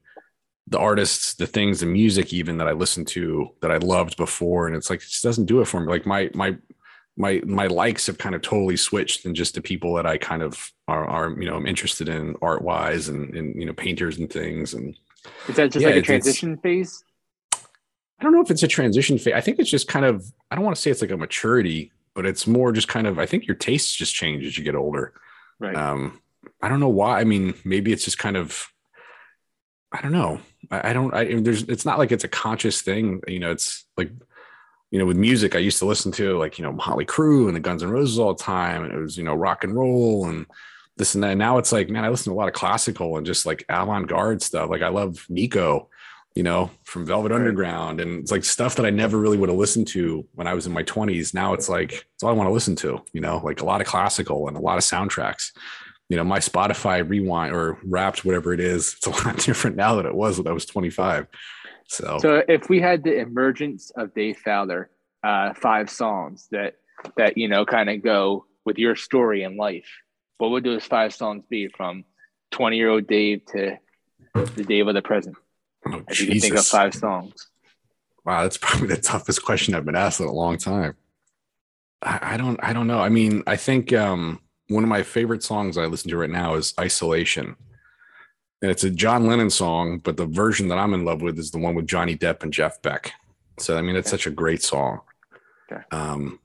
the 0.67 0.77
artists, 0.77 1.33
the 1.33 1.47
things, 1.47 1.79
the 1.79 1.85
music, 1.85 2.33
even 2.33 2.57
that 2.57 2.67
I 2.67 2.73
listened 2.73 3.07
to 3.09 3.49
that 3.61 3.71
I 3.71 3.77
loved 3.77 4.17
before. 4.17 4.67
And 4.67 4.75
it's 4.75 4.89
like, 4.89 4.99
it 4.99 5.07
just 5.07 5.23
doesn't 5.23 5.45
do 5.45 5.61
it 5.61 5.65
for 5.65 5.79
me. 5.79 5.87
Like 5.87 6.05
my, 6.05 6.29
my, 6.33 6.57
my, 7.15 7.41
my 7.45 7.67
likes 7.67 8.07
have 8.07 8.17
kind 8.17 8.35
of 8.35 8.41
totally 8.41 8.77
switched 8.77 9.25
and 9.25 9.35
just 9.35 9.55
the 9.55 9.61
people 9.61 9.93
that 9.95 10.05
I 10.05 10.17
kind 10.17 10.43
of 10.43 10.71
are, 10.89 11.05
are 11.05 11.41
you 11.41 11.49
know, 11.49 11.55
I'm 11.55 11.67
interested 11.67 12.09
in 12.09 12.35
art 12.41 12.61
wise 12.61 13.07
and, 13.07 13.33
and, 13.33 13.55
you 13.59 13.65
know, 13.65 13.73
painters 13.73 14.19
and 14.19 14.29
things. 14.29 14.73
And, 14.73 14.95
is 15.47 15.55
that 15.55 15.71
just 15.71 15.83
yeah, 15.83 15.89
like 15.89 15.97
a 15.97 16.01
transition 16.01 16.57
phase? 16.57 17.03
I 17.53 18.23
don't 18.23 18.33
know 18.33 18.41
if 18.41 18.51
it's 18.51 18.63
a 18.63 18.67
transition 18.67 19.17
phase. 19.17 19.33
I 19.33 19.41
think 19.41 19.59
it's 19.59 19.69
just 19.69 19.87
kind 19.87 20.05
of, 20.05 20.25
I 20.51 20.55
don't 20.55 20.63
want 20.63 20.75
to 20.75 20.81
say 20.81 20.91
it's 20.91 21.01
like 21.01 21.11
a 21.11 21.17
maturity, 21.17 21.91
but 22.13 22.25
it's 22.25 22.45
more 22.45 22.71
just 22.71 22.87
kind 22.87 23.07
of, 23.07 23.17
I 23.17 23.25
think 23.25 23.47
your 23.47 23.55
tastes 23.55 23.95
just 23.95 24.13
change 24.13 24.45
as 24.45 24.57
you 24.57 24.63
get 24.63 24.75
older. 24.75 25.13
Right. 25.59 25.75
Um, 25.75 26.21
I 26.61 26.67
don't 26.67 26.79
know 26.79 26.89
why. 26.89 27.19
I 27.19 27.23
mean, 27.23 27.53
maybe 27.63 27.93
it's 27.93 28.03
just 28.03 28.19
kind 28.19 28.35
of, 28.35 28.67
I 29.91 30.01
don't 30.01 30.11
know. 30.11 30.41
I, 30.69 30.89
I 30.89 30.93
don't, 30.93 31.13
I, 31.13 31.39
there's, 31.39 31.63
it's 31.63 31.85
not 31.85 31.97
like 31.97 32.11
it's 32.11 32.25
a 32.25 32.29
conscious 32.29 32.81
thing. 32.81 33.21
You 33.27 33.39
know, 33.39 33.51
it's 33.51 33.85
like, 33.95 34.11
you 34.91 34.99
know, 34.99 35.05
with 35.05 35.17
music, 35.17 35.55
I 35.55 35.59
used 35.59 35.79
to 35.79 35.85
listen 35.85 36.11
to 36.13 36.37
like, 36.37 36.57
you 36.57 36.63
know, 36.63 36.73
Motley 36.73 37.05
Crue 37.05 37.47
and 37.47 37.55
the 37.55 37.61
Guns 37.61 37.83
N' 37.83 37.89
Roses 37.89 38.19
all 38.19 38.33
the 38.33 38.43
time. 38.43 38.83
And 38.83 38.93
it 38.93 38.97
was, 38.97 39.17
you 39.17 39.23
know, 39.23 39.35
rock 39.35 39.63
and 39.63 39.73
roll 39.73 40.27
and, 40.27 40.45
this 40.99 41.15
and 41.15 41.23
that. 41.23 41.37
Now 41.37 41.57
it's 41.57 41.71
like, 41.71 41.89
man, 41.89 42.05
I 42.05 42.09
listen 42.09 42.31
to 42.31 42.35
a 42.35 42.39
lot 42.39 42.47
of 42.47 42.53
classical 42.53 43.17
and 43.17 43.25
just 43.25 43.45
like 43.45 43.65
avant-garde 43.69 44.43
stuff. 44.43 44.69
Like 44.69 44.83
I 44.83 44.89
love 44.89 45.25
Nico, 45.29 45.89
you 46.35 46.43
know, 46.43 46.69
from 46.83 47.05
Velvet 47.05 47.31
right. 47.31 47.37
Underground. 47.37 47.99
And 47.99 48.19
it's 48.19 48.31
like 48.31 48.43
stuff 48.43 48.75
that 48.75 48.85
I 48.85 48.91
never 48.91 49.17
really 49.17 49.37
would 49.37 49.49
have 49.49 49.57
listened 49.57 49.87
to 49.89 50.27
when 50.35 50.45
I 50.45 50.53
was 50.53 50.67
in 50.67 50.73
my 50.73 50.83
20s. 50.83 51.33
Now 51.33 51.53
it's 51.53 51.69
like 51.69 51.93
it's 52.13 52.21
all 52.21 52.29
I 52.29 52.33
want 52.33 52.47
to 52.47 52.53
listen 52.53 52.75
to, 52.77 53.03
you 53.13 53.21
know, 53.21 53.41
like 53.43 53.61
a 53.61 53.65
lot 53.65 53.81
of 53.81 53.87
classical 53.87 54.47
and 54.47 54.57
a 54.57 54.61
lot 54.61 54.77
of 54.77 54.83
soundtracks. 54.83 55.51
You 56.09 56.17
know, 56.17 56.23
my 56.23 56.39
Spotify 56.39 57.07
rewind 57.07 57.55
or 57.55 57.79
wrapped, 57.83 58.25
whatever 58.25 58.51
it 58.53 58.59
is, 58.59 58.95
it's 58.97 59.07
a 59.07 59.09
lot 59.25 59.37
different 59.37 59.77
now 59.77 59.95
than 59.95 60.05
it 60.05 60.13
was 60.13 60.37
when 60.37 60.47
I 60.47 60.51
was 60.51 60.65
25. 60.65 61.27
So 61.87 62.19
So 62.21 62.43
if 62.47 62.69
we 62.69 62.81
had 62.81 63.03
the 63.03 63.17
emergence 63.19 63.89
of 63.95 64.13
Dave 64.13 64.37
Fowler, 64.37 64.91
uh, 65.23 65.53
five 65.53 65.89
songs 65.89 66.47
that 66.51 66.75
that 67.15 67.37
you 67.37 67.47
know 67.47 67.65
kind 67.65 67.89
of 67.89 68.03
go 68.03 68.45
with 68.65 68.77
your 68.77 68.95
story 68.95 69.43
in 69.43 69.55
life, 69.57 69.89
what 70.39 70.49
would 70.51 70.63
those 70.63 70.83
five 70.85 71.13
songs 71.13 71.43
be 71.49 71.67
from 71.67 72.03
20 72.51 72.75
year 72.77 72.89
old 72.89 73.05
Dave 73.07 73.45
to 73.53 73.77
the 74.55 74.63
Dave 74.63 74.87
of 74.87 74.95
the 74.95 75.01
present? 75.01 75.35
Oh, 75.85 76.01
If 76.09 76.19
you 76.19 76.27
can 76.27 76.39
think 76.39 76.55
of 76.55 76.65
five 76.65 76.95
songs. 76.95 77.47
Wow, 78.25 78.43
that's 78.43 78.57
probably 78.57 78.87
the 78.87 78.97
toughest 78.97 79.43
question 79.43 79.75
I've 79.75 79.85
been 79.85 79.95
asked 79.95 80.19
in 80.19 80.25
a 80.25 80.31
long 80.31 80.57
time. 80.57 80.95
I, 82.01 82.19
I 82.33 82.37
don't 82.37 82.59
I 82.63 82.73
don't 82.73 82.87
know. 82.87 82.99
I 82.99 83.09
mean, 83.09 83.43
I 83.47 83.55
think 83.57 83.93
um 83.93 84.39
one 84.69 84.83
of 84.83 84.89
my 84.89 85.03
favorite 85.03 85.43
songs 85.43 85.77
I 85.77 85.85
listen 85.85 86.09
to 86.11 86.17
right 86.17 86.29
now 86.29 86.55
is 86.55 86.73
Isolation. 86.79 87.55
And 88.61 88.69
it's 88.69 88.83
a 88.83 88.89
John 88.89 89.25
Lennon 89.25 89.49
song, 89.49 89.99
but 89.99 90.17
the 90.17 90.25
version 90.25 90.67
that 90.67 90.77
I'm 90.77 90.93
in 90.93 91.05
love 91.05 91.21
with 91.21 91.39
is 91.39 91.49
the 91.51 91.59
one 91.59 91.75
with 91.75 91.87
Johnny 91.87 92.15
Depp 92.17 92.43
and 92.43 92.51
Jeff 92.53 92.81
Beck. 92.81 93.13
So 93.57 93.77
I 93.77 93.81
mean, 93.81 93.95
it's 93.97 94.07
Okay. 94.09 94.17
such 94.17 94.27
a 94.27 94.31
great 94.31 94.63
song. 94.63 95.01
Okay. 95.71 95.81
Um 95.91 96.39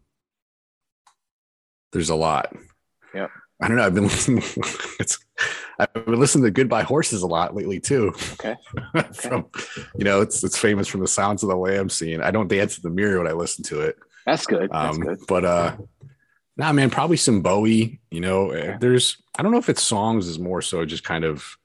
there's 1.92 2.10
a 2.10 2.14
lot. 2.16 2.52
Yep. 3.14 3.30
I 3.62 3.68
don't 3.68 3.76
know. 3.76 3.84
I've 3.84 3.94
been 3.94 4.04
listening. 4.04 4.42
It's 5.00 5.18
I've 5.78 5.92
been 5.92 6.20
listening 6.20 6.44
to 6.44 6.50
Goodbye 6.52 6.82
Horses 6.84 7.22
a 7.22 7.26
lot 7.26 7.54
lately 7.54 7.80
too. 7.80 8.12
Okay. 8.34 8.54
from 9.14 9.46
you 9.96 10.04
know, 10.04 10.20
it's 10.20 10.42
it's 10.44 10.56
famous 10.58 10.86
from 10.88 11.00
the 11.00 11.08
Silence 11.08 11.42
of 11.42 11.48
the 11.48 11.56
Lamb 11.56 11.88
scene. 11.88 12.20
I 12.20 12.30
don't 12.30 12.48
dance 12.48 12.76
in 12.78 12.82
the 12.82 12.90
mirror 12.90 13.18
when 13.18 13.26
I 13.26 13.32
listen 13.32 13.64
to 13.64 13.80
it. 13.80 13.96
That's 14.26 14.46
good. 14.46 14.70
That's 14.70 14.96
Um, 14.96 15.02
good. 15.02 15.18
but 15.28 15.44
uh 15.44 15.76
nah 16.56 16.72
man, 16.72 16.90
probably 16.90 17.16
some 17.16 17.42
Bowie, 17.42 18.00
you 18.10 18.20
know. 18.20 18.50
uh, 18.50 18.54
Okay. 18.54 18.76
There's 18.80 19.16
I 19.36 19.42
don't 19.42 19.50
know 19.52 19.58
if 19.58 19.68
it's 19.68 19.82
songs 19.82 20.28
is 20.28 20.38
more 20.38 20.62
so 20.62 20.84
just 20.84 21.02
kind 21.04 21.24
of 21.24 21.56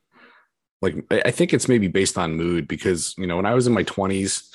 like 0.81 0.95
I 1.11 1.31
think 1.31 1.53
it's 1.53 1.67
maybe 1.67 1.87
based 1.87 2.17
on 2.17 2.35
mood 2.35 2.67
because 2.67 3.13
you 3.17 3.27
know, 3.27 3.35
when 3.35 3.45
I 3.45 3.53
was 3.53 3.67
in 3.67 3.73
my 3.73 3.83
20s, 3.83 4.49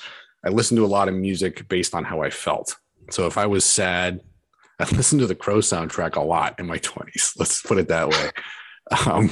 I 0.45 0.49
listened 0.49 0.77
to 0.79 0.85
a 0.85 0.87
lot 0.87 1.07
of 1.07 1.13
music 1.13 1.67
based 1.69 1.95
on 1.95 2.03
how 2.03 2.21
I 2.21 2.29
felt. 2.29 2.75
So 3.11 3.25
if 3.27 3.37
I 3.37 3.45
was 3.45 3.63
sad, 3.63 4.21
I 4.79 4.89
listened 4.95 5.21
to 5.21 5.27
the 5.27 5.35
Crow 5.35 5.57
soundtrack 5.57 6.15
a 6.15 6.21
lot 6.21 6.59
in 6.59 6.67
my 6.67 6.77
20s. 6.79 7.37
Let's 7.39 7.61
put 7.61 7.77
it 7.77 7.87
that 7.89 8.09
way. 8.09 8.29
Um, 9.07 9.31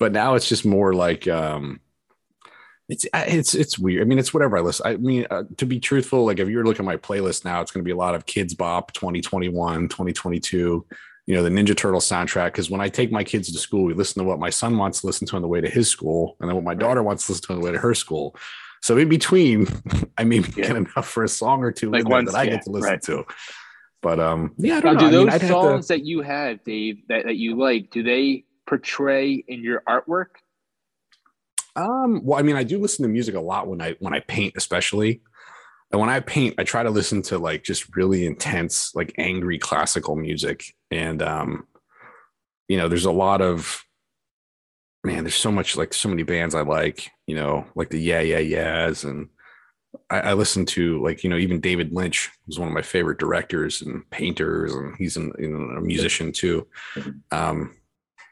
but 0.00 0.12
now 0.12 0.36
it's 0.36 0.48
just 0.48 0.64
more 0.64 0.94
like 0.94 1.28
um, 1.28 1.80
it's 2.88 3.04
it's 3.12 3.54
it's 3.54 3.78
weird. 3.78 4.00
I 4.00 4.04
mean, 4.06 4.18
it's 4.18 4.32
whatever 4.32 4.56
I 4.56 4.62
listen. 4.62 4.86
I 4.86 4.96
mean, 4.96 5.26
uh, 5.30 5.42
to 5.58 5.66
be 5.66 5.80
truthful, 5.80 6.24
like 6.24 6.38
if 6.38 6.48
you're 6.48 6.64
looking 6.64 6.86
at 6.86 6.86
my 6.86 6.96
playlist 6.96 7.44
now, 7.44 7.60
it's 7.60 7.70
going 7.70 7.82
to 7.82 7.86
be 7.86 7.90
a 7.92 7.96
lot 7.96 8.14
of 8.14 8.24
Kidz 8.24 8.56
Bop 8.56 8.92
2021, 8.94 9.88
2022. 9.88 10.86
You 11.26 11.34
know, 11.34 11.42
the 11.42 11.50
Ninja 11.50 11.76
Turtle 11.76 12.00
soundtrack. 12.00 12.46
Because 12.46 12.70
when 12.70 12.80
I 12.80 12.88
take 12.88 13.12
my 13.12 13.22
kids 13.22 13.52
to 13.52 13.58
school, 13.58 13.84
we 13.84 13.92
listen 13.92 14.22
to 14.22 14.26
what 14.26 14.38
my 14.38 14.48
son 14.48 14.78
wants 14.78 15.02
to 15.02 15.06
listen 15.08 15.26
to 15.26 15.36
on 15.36 15.42
the 15.42 15.48
way 15.48 15.60
to 15.60 15.68
his 15.68 15.90
school, 15.90 16.36
and 16.40 16.48
then 16.48 16.54
what 16.54 16.64
my 16.64 16.74
daughter 16.74 17.02
wants 17.02 17.26
to 17.26 17.32
listen 17.32 17.48
to 17.48 17.52
on 17.52 17.58
the 17.60 17.66
way 17.66 17.72
to 17.72 17.78
her 17.78 17.94
school. 17.94 18.34
So 18.80 18.96
in 18.96 19.10
between, 19.10 19.66
I 20.16 20.24
mean, 20.24 20.44
Yeah. 20.56 20.68
get 20.68 20.76
enough 20.76 21.06
for 21.06 21.22
a 21.22 21.28
song 21.28 21.62
or 21.64 21.70
two 21.70 21.90
Like 21.90 22.08
once- 22.08 22.32
that 22.32 22.38
I 22.38 22.44
yeah, 22.44 22.50
get 22.52 22.62
to 22.62 22.70
listen 22.70 22.90
right. 22.92 23.02
to. 23.02 23.24
But 24.06 24.20
um, 24.20 24.54
yeah, 24.56 24.76
I 24.76 24.80
don't 24.82 24.98
do 24.98 25.06
know. 25.06 25.08
I 25.08 25.10
mean, 25.10 25.24
those 25.24 25.32
have 25.32 25.40
to- 25.40 25.48
songs 25.48 25.88
that 25.88 26.04
you 26.04 26.22
have, 26.22 26.62
Dave, 26.62 27.08
that, 27.08 27.24
that 27.24 27.38
you 27.38 27.58
like, 27.58 27.90
do 27.90 28.04
they 28.04 28.44
portray 28.64 29.42
in 29.48 29.64
your 29.64 29.82
artwork? 29.88 30.26
Um, 31.74 32.24
well, 32.24 32.38
I 32.38 32.42
mean, 32.42 32.54
I 32.54 32.62
do 32.62 32.78
listen 32.78 33.02
to 33.02 33.08
music 33.08 33.34
a 33.34 33.40
lot 33.40 33.66
when 33.66 33.82
I 33.82 33.96
when 33.98 34.14
I 34.14 34.20
paint, 34.20 34.54
especially. 34.56 35.22
And 35.90 36.00
when 36.00 36.08
I 36.08 36.20
paint, 36.20 36.54
I 36.56 36.62
try 36.62 36.84
to 36.84 36.90
listen 36.90 37.20
to 37.22 37.38
like 37.38 37.64
just 37.64 37.96
really 37.96 38.26
intense, 38.26 38.94
like 38.94 39.12
angry 39.18 39.58
classical 39.58 40.14
music. 40.14 40.62
And 40.92 41.20
um, 41.20 41.66
you 42.68 42.76
know, 42.76 42.86
there's 42.86 43.06
a 43.06 43.10
lot 43.10 43.42
of 43.42 43.82
man, 45.02 45.24
there's 45.24 45.34
so 45.34 45.50
much 45.50 45.76
like 45.76 45.92
so 45.92 46.08
many 46.08 46.22
bands 46.22 46.54
I 46.54 46.60
like, 46.60 47.10
you 47.26 47.34
know, 47.34 47.66
like 47.74 47.90
the 47.90 47.98
Yeah 47.98 48.20
Yeah 48.20 48.38
Yeahs 48.38 49.02
and 49.02 49.30
I, 50.10 50.20
I 50.20 50.32
listen 50.34 50.66
to 50.66 51.02
like, 51.02 51.24
you 51.24 51.30
know, 51.30 51.36
even 51.36 51.60
David 51.60 51.92
Lynch 51.92 52.30
was 52.46 52.58
one 52.58 52.68
of 52.68 52.74
my 52.74 52.82
favorite 52.82 53.18
directors 53.18 53.82
and 53.82 54.08
painters, 54.10 54.74
and 54.74 54.94
he's 54.96 55.16
an, 55.16 55.32
you 55.38 55.48
know, 55.48 55.76
a 55.76 55.80
musician 55.80 56.32
too. 56.32 56.66
Um, 57.30 57.76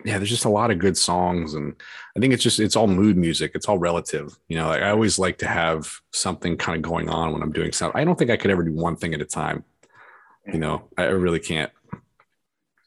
yeah, 0.05 0.19
there's 0.19 0.31
just 0.31 0.45
a 0.45 0.51
lot 0.51 0.71
of 0.71 0.79
good 0.79 0.97
songs, 0.97 1.55
and 1.55 1.75
I 2.17 2.21
think 2.21 2.35
it's 2.35 2.43
just 2.43 2.61
it's 2.61 2.77
all 2.77 2.87
mood 2.87 3.17
music. 3.17 3.53
It's 3.55 3.69
all 3.69 3.79
relative. 3.79 4.37
You 4.49 4.57
know, 4.57 4.69
like 4.69 4.83
I 4.83 4.91
always 4.91 5.19
like 5.19 5.39
to 5.39 5.47
have 5.47 5.91
something 6.13 6.57
kind 6.57 6.77
of 6.77 6.83
going 6.83 7.09
on 7.09 7.33
when 7.33 7.43
I'm 7.43 7.53
doing 7.53 7.73
something. 7.73 7.99
I 7.99 8.05
don't 8.05 8.19
think 8.19 8.31
I 8.31 8.37
could 8.37 8.51
ever 8.51 8.63
do 8.63 8.73
one 8.73 8.97
thing 8.97 9.15
at 9.15 9.23
a 9.23 9.25
time. 9.25 9.65
You 10.47 10.59
know, 10.59 10.89
I 10.99 11.05
I 11.05 11.11
really 11.11 11.41
can't. 11.41 11.73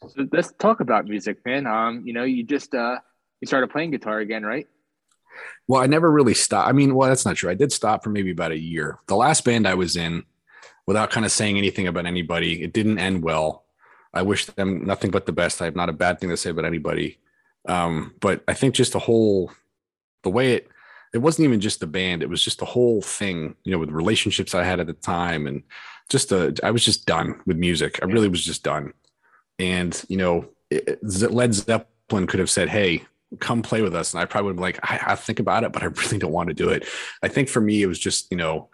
So 0.08 0.28
let's 0.32 0.54
talk 0.60 0.80
about 0.80 1.06
music, 1.06 1.44
man. 1.46 1.66
Um, 1.66 2.04
you 2.06 2.14
know, 2.14 2.24
you 2.24 2.44
just 2.44 2.76
uh 2.76 3.00
you 3.42 3.48
started 3.48 3.72
playing 3.72 3.92
guitar 3.92 4.20
again, 4.20 4.44
right? 4.46 4.68
Well, 5.68 5.82
I 5.82 5.88
never 5.88 6.10
really 6.12 6.34
stopped. 6.34 6.68
I 6.70 6.72
mean, 6.72 6.96
well, 6.96 7.10
that's 7.10 7.26
not 7.26 7.36
true. 7.36 7.50
I 7.50 7.54
did 7.56 7.72
stop 7.72 8.04
for 8.04 8.10
maybe 8.10 8.32
about 8.32 8.52
a 8.52 8.58
year. 8.58 9.00
The 9.08 9.16
last 9.16 9.44
band 9.44 9.68
I 9.68 9.74
was 9.74 9.96
in, 9.96 10.24
without 10.86 11.12
kind 11.12 11.26
of 11.26 11.32
saying 11.32 11.58
anything 11.58 11.88
about 11.88 12.06
anybody, 12.06 12.64
it 12.64 12.74
didn't 12.74 13.00
end 13.00 13.24
well. 13.24 13.66
I 14.14 14.22
wish 14.22 14.46
them 14.46 14.86
nothing 14.86 15.12
but 15.12 15.26
the 15.26 15.34
best. 15.34 15.62
I 15.62 15.66
have 15.66 15.76
not 15.76 15.90
a 15.90 15.94
bad 15.94 16.20
thing 16.20 16.30
to 16.30 16.38
say 16.38 16.50
about 16.50 16.66
anybody. 16.66 17.20
Um, 17.68 18.16
but 18.22 18.44
I 18.48 18.54
think 18.54 18.74
just 18.76 18.94
the 18.94 19.00
whole, 19.00 19.52
the 20.24 20.30
way 20.30 20.54
it, 20.54 20.70
it 21.14 21.18
wasn't 21.20 21.46
even 21.46 21.60
just 21.60 21.80
the 21.82 21.88
band. 21.88 22.24
It 22.24 22.30
was 22.30 22.42
just 22.44 22.60
the 22.60 22.66
whole 22.66 23.02
thing, 23.02 23.56
you 23.64 23.72
know, 23.72 23.80
with 23.80 23.90
relationships 23.90 24.56
I 24.56 24.64
had 24.64 24.80
at 24.80 24.88
the 24.88 24.94
time, 24.94 25.48
and 25.48 25.64
just 26.10 26.30
the, 26.30 26.58
I 26.64 26.72
was 26.72 26.84
just 26.86 27.06
done 27.06 27.42
with 27.46 27.58
music. 27.58 28.00
I 28.02 28.06
really 28.06 28.30
was 28.30 28.44
just 28.44 28.64
done. 28.64 28.94
And 29.60 30.02
you 30.08 30.18
know, 30.18 30.48
it, 30.70 31.00
it- 31.04 31.32
Led 31.32 31.54
Zeppelin 31.54 32.28
could 32.28 32.40
have 32.40 32.50
said, 32.50 32.70
"Hey, 32.70 33.04
come 33.40 33.62
play 33.62 33.82
with 33.82 33.96
us," 33.96 34.14
and 34.14 34.22
I 34.22 34.26
probably 34.26 34.48
would 34.48 34.58
be 34.58 34.62
like, 34.62 34.80
I, 34.84 35.14
"I 35.14 35.16
think 35.16 35.40
about 35.40 35.64
it, 35.64 35.72
but 35.72 35.84
I 35.84 35.88
really 35.88 36.18
don't 36.18 36.32
want 36.32 36.50
to 36.50 36.56
do 36.56 36.70
it." 36.70 36.88
I 37.22 37.28
think 37.28 37.50
for 37.50 37.62
me, 37.62 37.82
it 37.82 37.88
was 37.88 38.00
just, 38.00 38.32
you 38.32 38.38
know, 38.38 38.70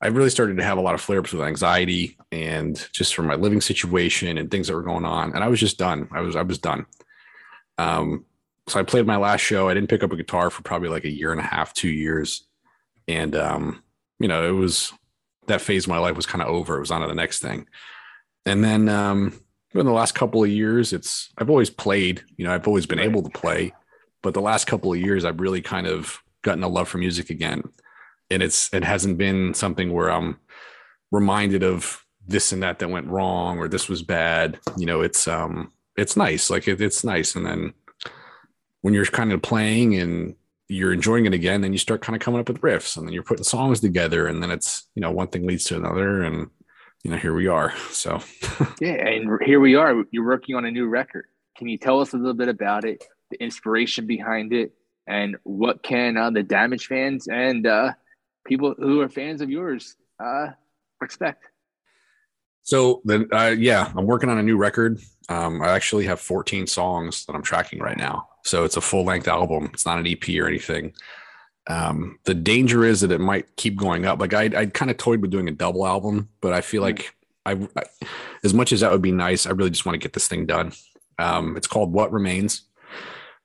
I 0.00 0.08
really 0.08 0.30
started 0.30 0.56
to 0.58 0.64
have 0.64 0.78
a 0.78 0.82
lot 0.82 0.94
of 0.94 1.00
flare 1.00 1.18
ups 1.18 1.32
with 1.32 1.42
anxiety 1.42 2.16
and 2.30 2.88
just 2.92 3.14
from 3.14 3.26
my 3.26 3.34
living 3.34 3.60
situation 3.60 4.38
and 4.38 4.50
things 4.50 4.68
that 4.68 4.74
were 4.74 4.82
going 4.82 5.04
on. 5.04 5.34
And 5.34 5.42
I 5.42 5.48
was 5.48 5.58
just 5.58 5.78
done. 5.78 6.08
I 6.12 6.20
was, 6.20 6.36
I 6.36 6.42
was 6.42 6.58
done. 6.58 6.86
Um, 7.78 8.24
so 8.68 8.78
I 8.78 8.84
played 8.84 9.06
my 9.06 9.16
last 9.16 9.40
show. 9.40 9.68
I 9.68 9.74
didn't 9.74 9.90
pick 9.90 10.04
up 10.04 10.12
a 10.12 10.16
guitar 10.16 10.50
for 10.50 10.62
probably 10.62 10.88
like 10.88 11.04
a 11.04 11.10
year 11.10 11.32
and 11.32 11.40
a 11.40 11.44
half, 11.44 11.74
two 11.74 11.88
years. 11.88 12.46
And, 13.08 13.34
um, 13.34 13.82
you 14.20 14.28
know, 14.28 14.48
it 14.48 14.52
was 14.52 14.92
that 15.46 15.62
phase 15.62 15.84
of 15.84 15.90
my 15.90 15.98
life 15.98 16.14
was 16.14 16.26
kind 16.26 16.42
of 16.42 16.48
over. 16.48 16.76
It 16.76 16.80
was 16.80 16.90
on 16.90 17.00
to 17.00 17.08
the 17.08 17.14
next 17.14 17.40
thing. 17.40 17.66
And 18.46 18.62
then, 18.62 18.88
um, 18.88 19.40
in 19.74 19.84
the 19.84 19.92
last 19.92 20.14
couple 20.14 20.44
of 20.44 20.50
years, 20.50 20.92
it's, 20.92 21.30
I've 21.38 21.50
always 21.50 21.70
played, 21.70 22.22
you 22.36 22.44
know, 22.44 22.52
I've 22.52 22.68
always 22.68 22.86
been 22.86 22.98
able 22.98 23.22
to 23.22 23.30
play, 23.30 23.72
but 24.22 24.34
the 24.34 24.40
last 24.40 24.66
couple 24.66 24.92
of 24.92 25.00
years, 25.00 25.24
I've 25.24 25.40
really 25.40 25.62
kind 25.62 25.86
of 25.86 26.22
gotten 26.42 26.62
a 26.62 26.68
love 26.68 26.88
for 26.88 26.98
music 26.98 27.30
again 27.30 27.62
and 28.30 28.42
it's 28.42 28.72
it 28.72 28.84
hasn't 28.84 29.18
been 29.18 29.54
something 29.54 29.92
where 29.92 30.10
I'm 30.10 30.38
reminded 31.10 31.62
of 31.62 32.04
this 32.26 32.52
and 32.52 32.62
that 32.62 32.78
that 32.78 32.90
went 32.90 33.08
wrong 33.08 33.58
or 33.58 33.68
this 33.68 33.88
was 33.88 34.02
bad. 34.02 34.58
You 34.76 34.86
know, 34.86 35.00
it's 35.00 35.26
um 35.26 35.72
it's 35.96 36.16
nice. 36.16 36.50
Like 36.50 36.68
it, 36.68 36.80
it's 36.80 37.04
nice. 37.04 37.34
And 37.34 37.46
then 37.46 37.74
when 38.82 38.94
you're 38.94 39.06
kind 39.06 39.32
of 39.32 39.42
playing 39.42 39.94
and 39.96 40.36
you're 40.68 40.92
enjoying 40.92 41.26
it 41.26 41.32
again, 41.32 41.62
then 41.62 41.72
you 41.72 41.78
start 41.78 42.02
kind 42.02 42.14
of 42.14 42.20
coming 42.20 42.40
up 42.40 42.48
with 42.48 42.60
riffs 42.60 42.96
and 42.96 43.06
then 43.06 43.14
you're 43.14 43.22
putting 43.22 43.44
songs 43.44 43.80
together 43.80 44.26
and 44.26 44.42
then 44.42 44.50
it's, 44.50 44.86
you 44.94 45.00
know, 45.00 45.10
one 45.10 45.28
thing 45.28 45.46
leads 45.46 45.64
to 45.64 45.76
another 45.76 46.22
and 46.22 46.50
you 47.04 47.10
know, 47.10 47.16
here 47.16 47.34
we 47.34 47.46
are. 47.46 47.72
So 47.90 48.20
Yeah, 48.80 49.06
and 49.06 49.40
here 49.44 49.60
we 49.60 49.74
are. 49.74 50.04
You're 50.10 50.26
working 50.26 50.54
on 50.56 50.66
a 50.66 50.70
new 50.70 50.86
record. 50.86 51.26
Can 51.56 51.68
you 51.68 51.78
tell 51.78 52.00
us 52.00 52.12
a 52.12 52.16
little 52.16 52.34
bit 52.34 52.48
about 52.48 52.84
it, 52.84 53.02
the 53.30 53.42
inspiration 53.42 54.06
behind 54.06 54.52
it, 54.52 54.72
and 55.06 55.36
what 55.44 55.82
can 55.82 56.16
uh, 56.16 56.30
the 56.30 56.42
Damage 56.42 56.86
fans 56.86 57.28
and 57.28 57.66
uh, 57.66 57.92
people 58.46 58.74
who 58.78 59.00
are 59.00 59.08
fans 59.08 59.40
of 59.40 59.50
yours 59.50 59.96
uh, 60.22 60.48
expect? 61.02 61.46
So 62.62 63.00
then, 63.04 63.28
uh, 63.32 63.54
yeah, 63.58 63.90
I'm 63.96 64.04
working 64.06 64.28
on 64.28 64.38
a 64.38 64.42
new 64.42 64.56
record. 64.58 65.00
Um, 65.30 65.62
I 65.62 65.68
actually 65.70 66.04
have 66.06 66.20
14 66.20 66.66
songs 66.66 67.24
that 67.26 67.34
I'm 67.34 67.42
tracking 67.42 67.78
right 67.80 67.96
now. 67.96 68.28
So 68.44 68.64
it's 68.64 68.76
a 68.76 68.80
full 68.82 69.04
length 69.04 69.28
album. 69.28 69.70
It's 69.72 69.86
not 69.86 69.98
an 69.98 70.06
EP 70.06 70.28
or 70.38 70.46
anything. 70.46 70.92
Um, 71.66 72.18
the 72.24 72.34
danger 72.34 72.84
is 72.84 73.00
that 73.02 73.10
it 73.12 73.20
might 73.20 73.56
keep 73.56 73.76
going 73.76 74.04
up. 74.06 74.20
Like 74.20 74.34
I, 74.34 74.44
I 74.54 74.66
kind 74.66 74.90
of 74.90 74.96
toyed 74.96 75.20
with 75.20 75.30
doing 75.30 75.48
a 75.48 75.52
double 75.52 75.86
album, 75.86 76.28
but 76.40 76.52
I 76.52 76.60
feel 76.60 76.82
Mm. 76.82 76.84
like 76.84 77.14
I, 77.46 77.52
I, 77.76 77.82
as 78.44 78.52
much 78.52 78.72
as 78.72 78.80
that 78.80 78.92
would 78.92 79.02
be 79.02 79.12
nice, 79.12 79.46
I 79.46 79.50
really 79.50 79.70
just 79.70 79.86
want 79.86 79.94
to 79.94 79.98
get 79.98 80.12
this 80.12 80.28
thing 80.28 80.44
done. 80.44 80.72
Um, 81.18 81.56
it's 81.56 81.66
called 81.66 81.92
What 81.92 82.12
Remains, 82.12 82.62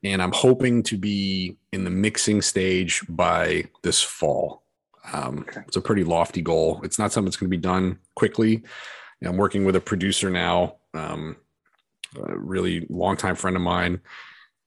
and 0.04 0.22
I'm 0.22 0.32
hoping 0.32 0.84
to 0.84 0.98
be 0.98 1.58
in 1.72 1.84
the 1.84 1.90
mixing 1.90 2.42
stage 2.42 3.02
by 3.08 3.66
this 3.82 4.02
fall. 4.02 4.64
Um, 5.12 5.46
Okay. 5.48 5.62
It's 5.68 5.78
a 5.78 5.82
pretty 5.82 6.04
lofty 6.04 6.42
goal. 6.42 6.82
It's 6.84 7.00
not 7.00 7.12
something 7.12 7.26
that's 7.26 7.38
going 7.38 7.50
to 7.50 7.58
be 7.58 7.62
done 7.62 8.00
quickly. 8.16 8.64
I'm 9.26 9.38
working 9.38 9.64
with 9.64 9.76
a 9.76 9.82
producer 9.82 10.30
now, 10.30 10.78
um, 10.94 11.38
a 12.22 12.38
really 12.38 12.86
longtime 12.90 13.36
friend 13.36 13.56
of 13.56 13.62
mine, 13.62 14.02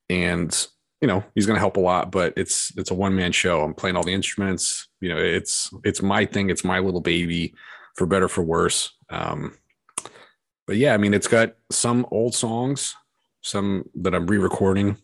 and 0.09 0.67
you 1.01 1.09
know 1.09 1.25
he's 1.35 1.47
going 1.47 1.57
to 1.57 1.61
help 1.61 1.77
a 1.77 1.81
lot. 1.81 2.11
But 2.11 2.33
it's 2.37 2.73
it's 2.77 2.91
a 2.91 2.95
one 2.95 3.15
man 3.15 3.33
show. 3.33 3.63
I'm 3.63 3.75
playing 3.75 3.97
all 3.97 4.03
the 4.03 4.15
instruments. 4.15 4.89
You 5.01 5.11
know, 5.11 5.19
it's 5.19 5.71
it's 5.85 6.03
my 6.03 6.25
thing. 6.25 6.51
It's 6.51 6.65
my 6.65 6.79
little 6.79 7.01
baby, 7.01 7.55
for 7.97 8.07
better 8.07 8.29
for 8.29 8.43
worse. 8.43 8.93
Um, 9.11 9.57
but 10.67 10.77
yeah, 10.77 10.95
I 10.95 10.97
mean, 10.97 11.15
it's 11.15 11.29
got 11.29 11.55
some 11.71 12.07
old 12.11 12.35
songs, 12.35 12.95
some 13.43 13.89
that 13.95 14.15
I'm 14.15 14.27
re-recording. 14.27 14.97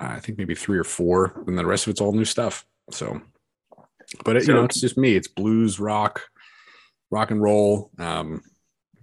Uh, 0.00 0.14
I 0.16 0.20
think 0.20 0.38
maybe 0.38 0.54
three 0.54 0.78
or 0.78 0.84
four, 0.84 1.42
and 1.46 1.58
the 1.58 1.66
rest 1.66 1.86
of 1.86 1.90
it's 1.90 2.00
all 2.00 2.12
new 2.12 2.24
stuff. 2.24 2.66
So, 2.90 3.20
but 4.24 4.36
it, 4.36 4.46
you 4.46 4.54
know, 4.54 4.64
it's 4.64 4.80
just 4.80 4.98
me. 4.98 5.16
It's 5.16 5.28
blues, 5.28 5.80
rock, 5.80 6.22
rock 7.10 7.30
and 7.30 7.42
roll. 7.42 7.90
Um, 7.98 8.42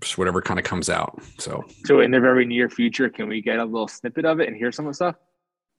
just 0.01 0.17
whatever 0.17 0.41
kind 0.41 0.59
of 0.59 0.65
comes 0.65 0.89
out. 0.89 1.19
So, 1.39 1.63
so 1.85 2.01
in 2.01 2.11
the 2.11 2.19
very 2.19 2.45
near 2.45 2.69
future, 2.69 3.09
can 3.09 3.27
we 3.27 3.41
get 3.41 3.59
a 3.59 3.65
little 3.65 3.87
snippet 3.87 4.25
of 4.25 4.39
it 4.39 4.47
and 4.47 4.55
hear 4.55 4.71
some 4.71 4.85
of 4.85 4.91
the 4.91 4.95
stuff? 4.95 5.15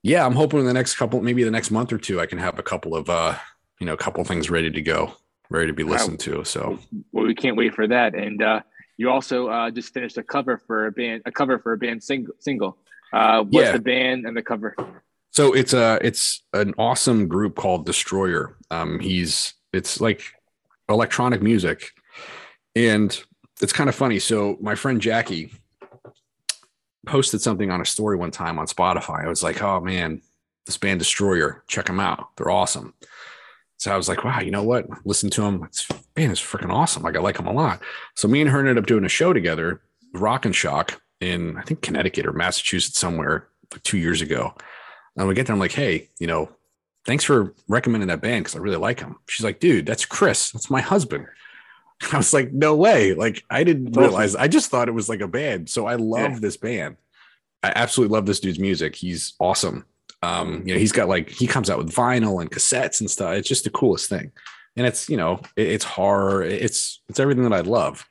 Yeah, 0.02 0.26
I'm 0.26 0.34
hoping 0.34 0.60
in 0.60 0.66
the 0.66 0.72
next 0.72 0.96
couple, 0.96 1.20
maybe 1.22 1.44
the 1.44 1.50
next 1.50 1.70
month 1.70 1.92
or 1.92 1.98
two, 1.98 2.20
I 2.20 2.26
can 2.26 2.38
have 2.38 2.58
a 2.58 2.62
couple 2.62 2.94
of, 2.94 3.08
uh, 3.08 3.36
you 3.80 3.86
know, 3.86 3.94
a 3.94 3.98
couple 3.98 4.22
things 4.24 4.50
ready 4.50 4.70
to 4.70 4.82
go, 4.82 5.14
ready 5.50 5.66
to 5.66 5.72
be 5.72 5.82
listened 5.82 6.20
to. 6.20 6.44
So, 6.44 6.78
well, 7.12 7.26
we 7.26 7.34
can't 7.34 7.56
wait 7.56 7.74
for 7.74 7.86
that. 7.86 8.14
And 8.14 8.42
uh, 8.42 8.60
you 8.96 9.10
also 9.10 9.48
uh, 9.48 9.70
just 9.70 9.94
finished 9.94 10.18
a 10.18 10.22
cover 10.22 10.58
for 10.66 10.86
a 10.86 10.92
band, 10.92 11.22
a 11.26 11.32
cover 11.32 11.58
for 11.58 11.72
a 11.72 11.78
band 11.78 12.02
single. 12.02 12.34
Single. 12.38 12.76
Uh, 13.12 13.42
what's 13.42 13.66
yeah. 13.66 13.72
the 13.72 13.78
band 13.78 14.26
and 14.26 14.36
the 14.36 14.42
cover? 14.42 14.74
So 15.30 15.52
it's 15.52 15.72
a 15.72 15.98
it's 16.00 16.42
an 16.52 16.74
awesome 16.78 17.26
group 17.26 17.56
called 17.56 17.86
Destroyer. 17.86 18.56
Um, 18.70 19.00
he's 19.00 19.54
it's 19.72 20.00
like 20.00 20.22
electronic 20.88 21.42
music, 21.42 21.90
and 22.76 23.20
it's 23.60 23.72
kind 23.72 23.88
of 23.88 23.94
funny. 23.94 24.18
So 24.18 24.56
my 24.60 24.74
friend 24.74 25.00
Jackie 25.00 25.52
posted 27.06 27.40
something 27.40 27.70
on 27.70 27.80
a 27.80 27.84
story 27.84 28.16
one 28.16 28.30
time 28.30 28.58
on 28.58 28.66
Spotify. 28.66 29.24
I 29.24 29.28
was 29.28 29.42
like, 29.42 29.62
oh 29.62 29.80
man, 29.80 30.22
this 30.66 30.76
band 30.76 31.00
Destroyer, 31.00 31.62
check 31.66 31.86
them 31.86 32.00
out. 32.00 32.28
They're 32.36 32.50
awesome. 32.50 32.94
So 33.76 33.92
I 33.92 33.96
was 33.96 34.08
like, 34.08 34.24
wow, 34.24 34.40
you 34.40 34.50
know 34.50 34.62
what? 34.62 34.86
Listen 35.04 35.30
to 35.30 35.42
them. 35.42 35.64
It's 35.64 35.86
man, 36.16 36.30
it's 36.30 36.40
freaking 36.40 36.72
awesome. 36.72 37.02
Like 37.02 37.16
I 37.16 37.20
like 37.20 37.36
them 37.36 37.46
a 37.46 37.52
lot. 37.52 37.82
So 38.14 38.28
me 38.28 38.40
and 38.40 38.50
her 38.50 38.60
ended 38.60 38.78
up 38.78 38.86
doing 38.86 39.04
a 39.04 39.08
show 39.08 39.32
together, 39.32 39.82
Rock 40.14 40.46
and 40.46 40.54
Shock, 40.54 41.00
in 41.20 41.56
I 41.56 41.62
think 41.62 41.82
Connecticut 41.82 42.26
or 42.26 42.32
Massachusetts 42.32 42.98
somewhere 42.98 43.48
like 43.72 43.82
two 43.82 43.98
years 43.98 44.20
ago. 44.20 44.54
And 45.16 45.28
we 45.28 45.34
get 45.34 45.46
there, 45.46 45.54
I'm 45.54 45.60
like, 45.60 45.72
hey, 45.72 46.08
you 46.18 46.26
know, 46.26 46.50
thanks 47.06 47.24
for 47.24 47.54
recommending 47.68 48.08
that 48.08 48.20
band 48.20 48.44
because 48.44 48.56
I 48.56 48.60
really 48.60 48.76
like 48.76 49.00
him. 49.00 49.16
She's 49.28 49.44
like, 49.44 49.60
dude, 49.60 49.86
that's 49.86 50.04
Chris. 50.04 50.50
That's 50.50 50.70
my 50.70 50.80
husband. 50.80 51.26
I 52.12 52.16
was 52.16 52.32
like, 52.32 52.52
no 52.52 52.74
way. 52.74 53.14
Like, 53.14 53.44
I 53.48 53.64
didn't 53.64 53.96
realize. 53.96 54.34
I 54.34 54.48
just 54.48 54.70
thought 54.70 54.88
it 54.88 54.94
was 54.94 55.08
like 55.08 55.20
a 55.20 55.28
band. 55.28 55.68
So 55.70 55.86
I 55.86 55.94
love 55.94 56.32
yeah. 56.32 56.38
this 56.40 56.56
band. 56.56 56.96
I 57.62 57.72
absolutely 57.74 58.14
love 58.14 58.26
this 58.26 58.40
dude's 58.40 58.58
music. 58.58 58.94
He's 58.96 59.34
awesome. 59.40 59.86
Um, 60.22 60.66
you 60.66 60.74
know, 60.74 60.80
he's 60.80 60.92
got 60.92 61.08
like 61.08 61.30
he 61.30 61.46
comes 61.46 61.70
out 61.70 61.78
with 61.78 61.94
vinyl 61.94 62.40
and 62.40 62.50
cassettes 62.50 63.00
and 63.00 63.10
stuff. 63.10 63.34
It's 63.34 63.48
just 63.48 63.64
the 63.64 63.70
coolest 63.70 64.08
thing. 64.08 64.32
And 64.76 64.86
it's 64.86 65.08
you 65.08 65.16
know, 65.16 65.40
it, 65.56 65.68
it's 65.68 65.84
horror. 65.84 66.42
It's 66.42 67.00
it's 67.08 67.20
everything 67.20 67.44
that 67.44 67.52
I 67.52 67.60
love. 67.60 68.06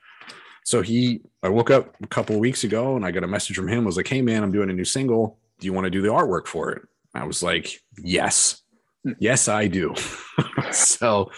So 0.64 0.82
he, 0.82 1.22
I 1.44 1.50
woke 1.50 1.70
up 1.70 1.96
a 2.02 2.08
couple 2.08 2.36
of 2.36 2.40
weeks 2.40 2.64
ago 2.64 2.96
and 2.96 3.06
I 3.06 3.12
got 3.12 3.26
a 3.26 3.28
message 3.28 3.58
from 3.58 3.68
him. 3.68 3.84
Was 3.84 3.98
like, 3.98 4.08
hey 4.08 4.22
man, 4.22 4.44
I'm 4.44 4.52
doing 4.52 4.70
a 4.70 4.74
new 4.74 4.86
single. 4.86 5.38
Do 5.60 5.68
you 5.68 5.74
want 5.74 5.86
to 5.86 5.92
do 5.92 6.02
the 6.02 6.08
artwork 6.08 6.48
for 6.48 6.72
it? 6.72 6.84
I 7.14 7.26
was 7.26 7.44
like, 7.44 7.82
yes, 7.98 8.62
hmm. 9.04 9.12
yes, 9.20 9.48
I 9.48 9.68
do. 9.68 9.94
so 10.72 11.32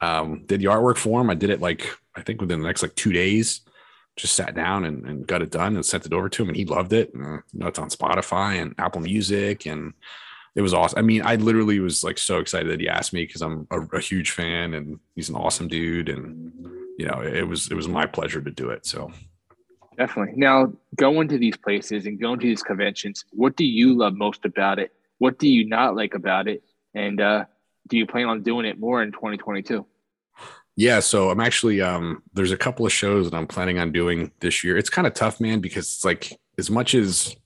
um, 0.00 0.44
did 0.46 0.60
the 0.60 0.66
artwork 0.66 0.96
for 0.96 1.20
him. 1.20 1.30
I 1.30 1.34
did 1.34 1.50
it 1.50 1.60
like 1.60 1.88
I 2.16 2.22
think 2.22 2.40
within 2.40 2.60
the 2.60 2.66
next 2.66 2.82
like 2.82 2.94
two 2.94 3.12
days. 3.12 3.60
Just 4.16 4.34
sat 4.34 4.54
down 4.54 4.84
and, 4.84 5.04
and 5.06 5.26
got 5.26 5.42
it 5.42 5.50
done 5.50 5.74
and 5.74 5.84
sent 5.84 6.06
it 6.06 6.12
over 6.12 6.28
to 6.28 6.42
him, 6.42 6.48
and 6.48 6.56
he 6.56 6.64
loved 6.64 6.92
it. 6.92 7.12
And, 7.14 7.42
you 7.52 7.58
know, 7.58 7.66
it's 7.66 7.80
on 7.80 7.88
Spotify 7.88 8.62
and 8.62 8.72
Apple 8.78 9.00
Music, 9.00 9.66
and 9.66 9.92
it 10.54 10.62
was 10.62 10.72
awesome. 10.72 11.00
I 11.00 11.02
mean, 11.02 11.22
I 11.24 11.34
literally 11.34 11.80
was 11.80 12.04
like 12.04 12.18
so 12.18 12.38
excited 12.38 12.70
that 12.70 12.80
he 12.80 12.88
asked 12.88 13.12
me 13.12 13.24
because 13.24 13.42
I'm 13.42 13.66
a, 13.72 13.80
a, 13.80 14.00
huge 14.00 14.30
fan, 14.30 14.74
and 14.74 15.00
he's 15.16 15.30
an 15.30 15.34
awesome 15.34 15.66
dude, 15.66 16.08
and 16.08 16.52
you 16.96 17.06
know, 17.06 17.22
it 17.22 17.42
was 17.42 17.68
it 17.72 17.74
was 17.74 17.88
my 17.88 18.06
pleasure 18.06 18.40
to 18.40 18.52
do 18.52 18.70
it. 18.70 18.86
So 18.86 19.10
definitely. 19.96 20.34
Now, 20.36 20.72
going 20.96 21.28
to 21.28 21.38
these 21.38 21.56
places 21.56 22.06
and 22.06 22.20
going 22.20 22.40
to 22.40 22.46
these 22.46 22.62
conventions, 22.62 23.24
what 23.30 23.56
do 23.56 23.64
you 23.64 23.96
love 23.96 24.14
most 24.14 24.44
about 24.44 24.78
it? 24.78 24.92
What 25.18 25.38
do 25.38 25.48
you 25.48 25.68
not 25.68 25.94
like 25.96 26.14
about 26.14 26.48
it? 26.48 26.62
And 26.94 27.20
uh, 27.20 27.44
do 27.88 27.96
you 27.96 28.06
plan 28.06 28.26
on 28.26 28.42
doing 28.42 28.66
it 28.66 28.78
more 28.78 29.02
in 29.02 29.12
2022? 29.12 29.86
Yeah, 30.76 31.00
so 31.00 31.30
I'm 31.30 31.40
actually 31.40 31.80
um 31.80 32.22
there's 32.32 32.50
a 32.50 32.56
couple 32.56 32.84
of 32.84 32.92
shows 32.92 33.30
that 33.30 33.36
I'm 33.36 33.46
planning 33.46 33.78
on 33.78 33.92
doing 33.92 34.32
this 34.40 34.64
year. 34.64 34.76
It's 34.76 34.90
kind 34.90 35.06
of 35.06 35.14
tough, 35.14 35.40
man, 35.40 35.60
because 35.60 35.84
it's 35.86 36.04
like 36.04 36.36
as 36.58 36.68
much 36.68 36.94
as 36.94 37.36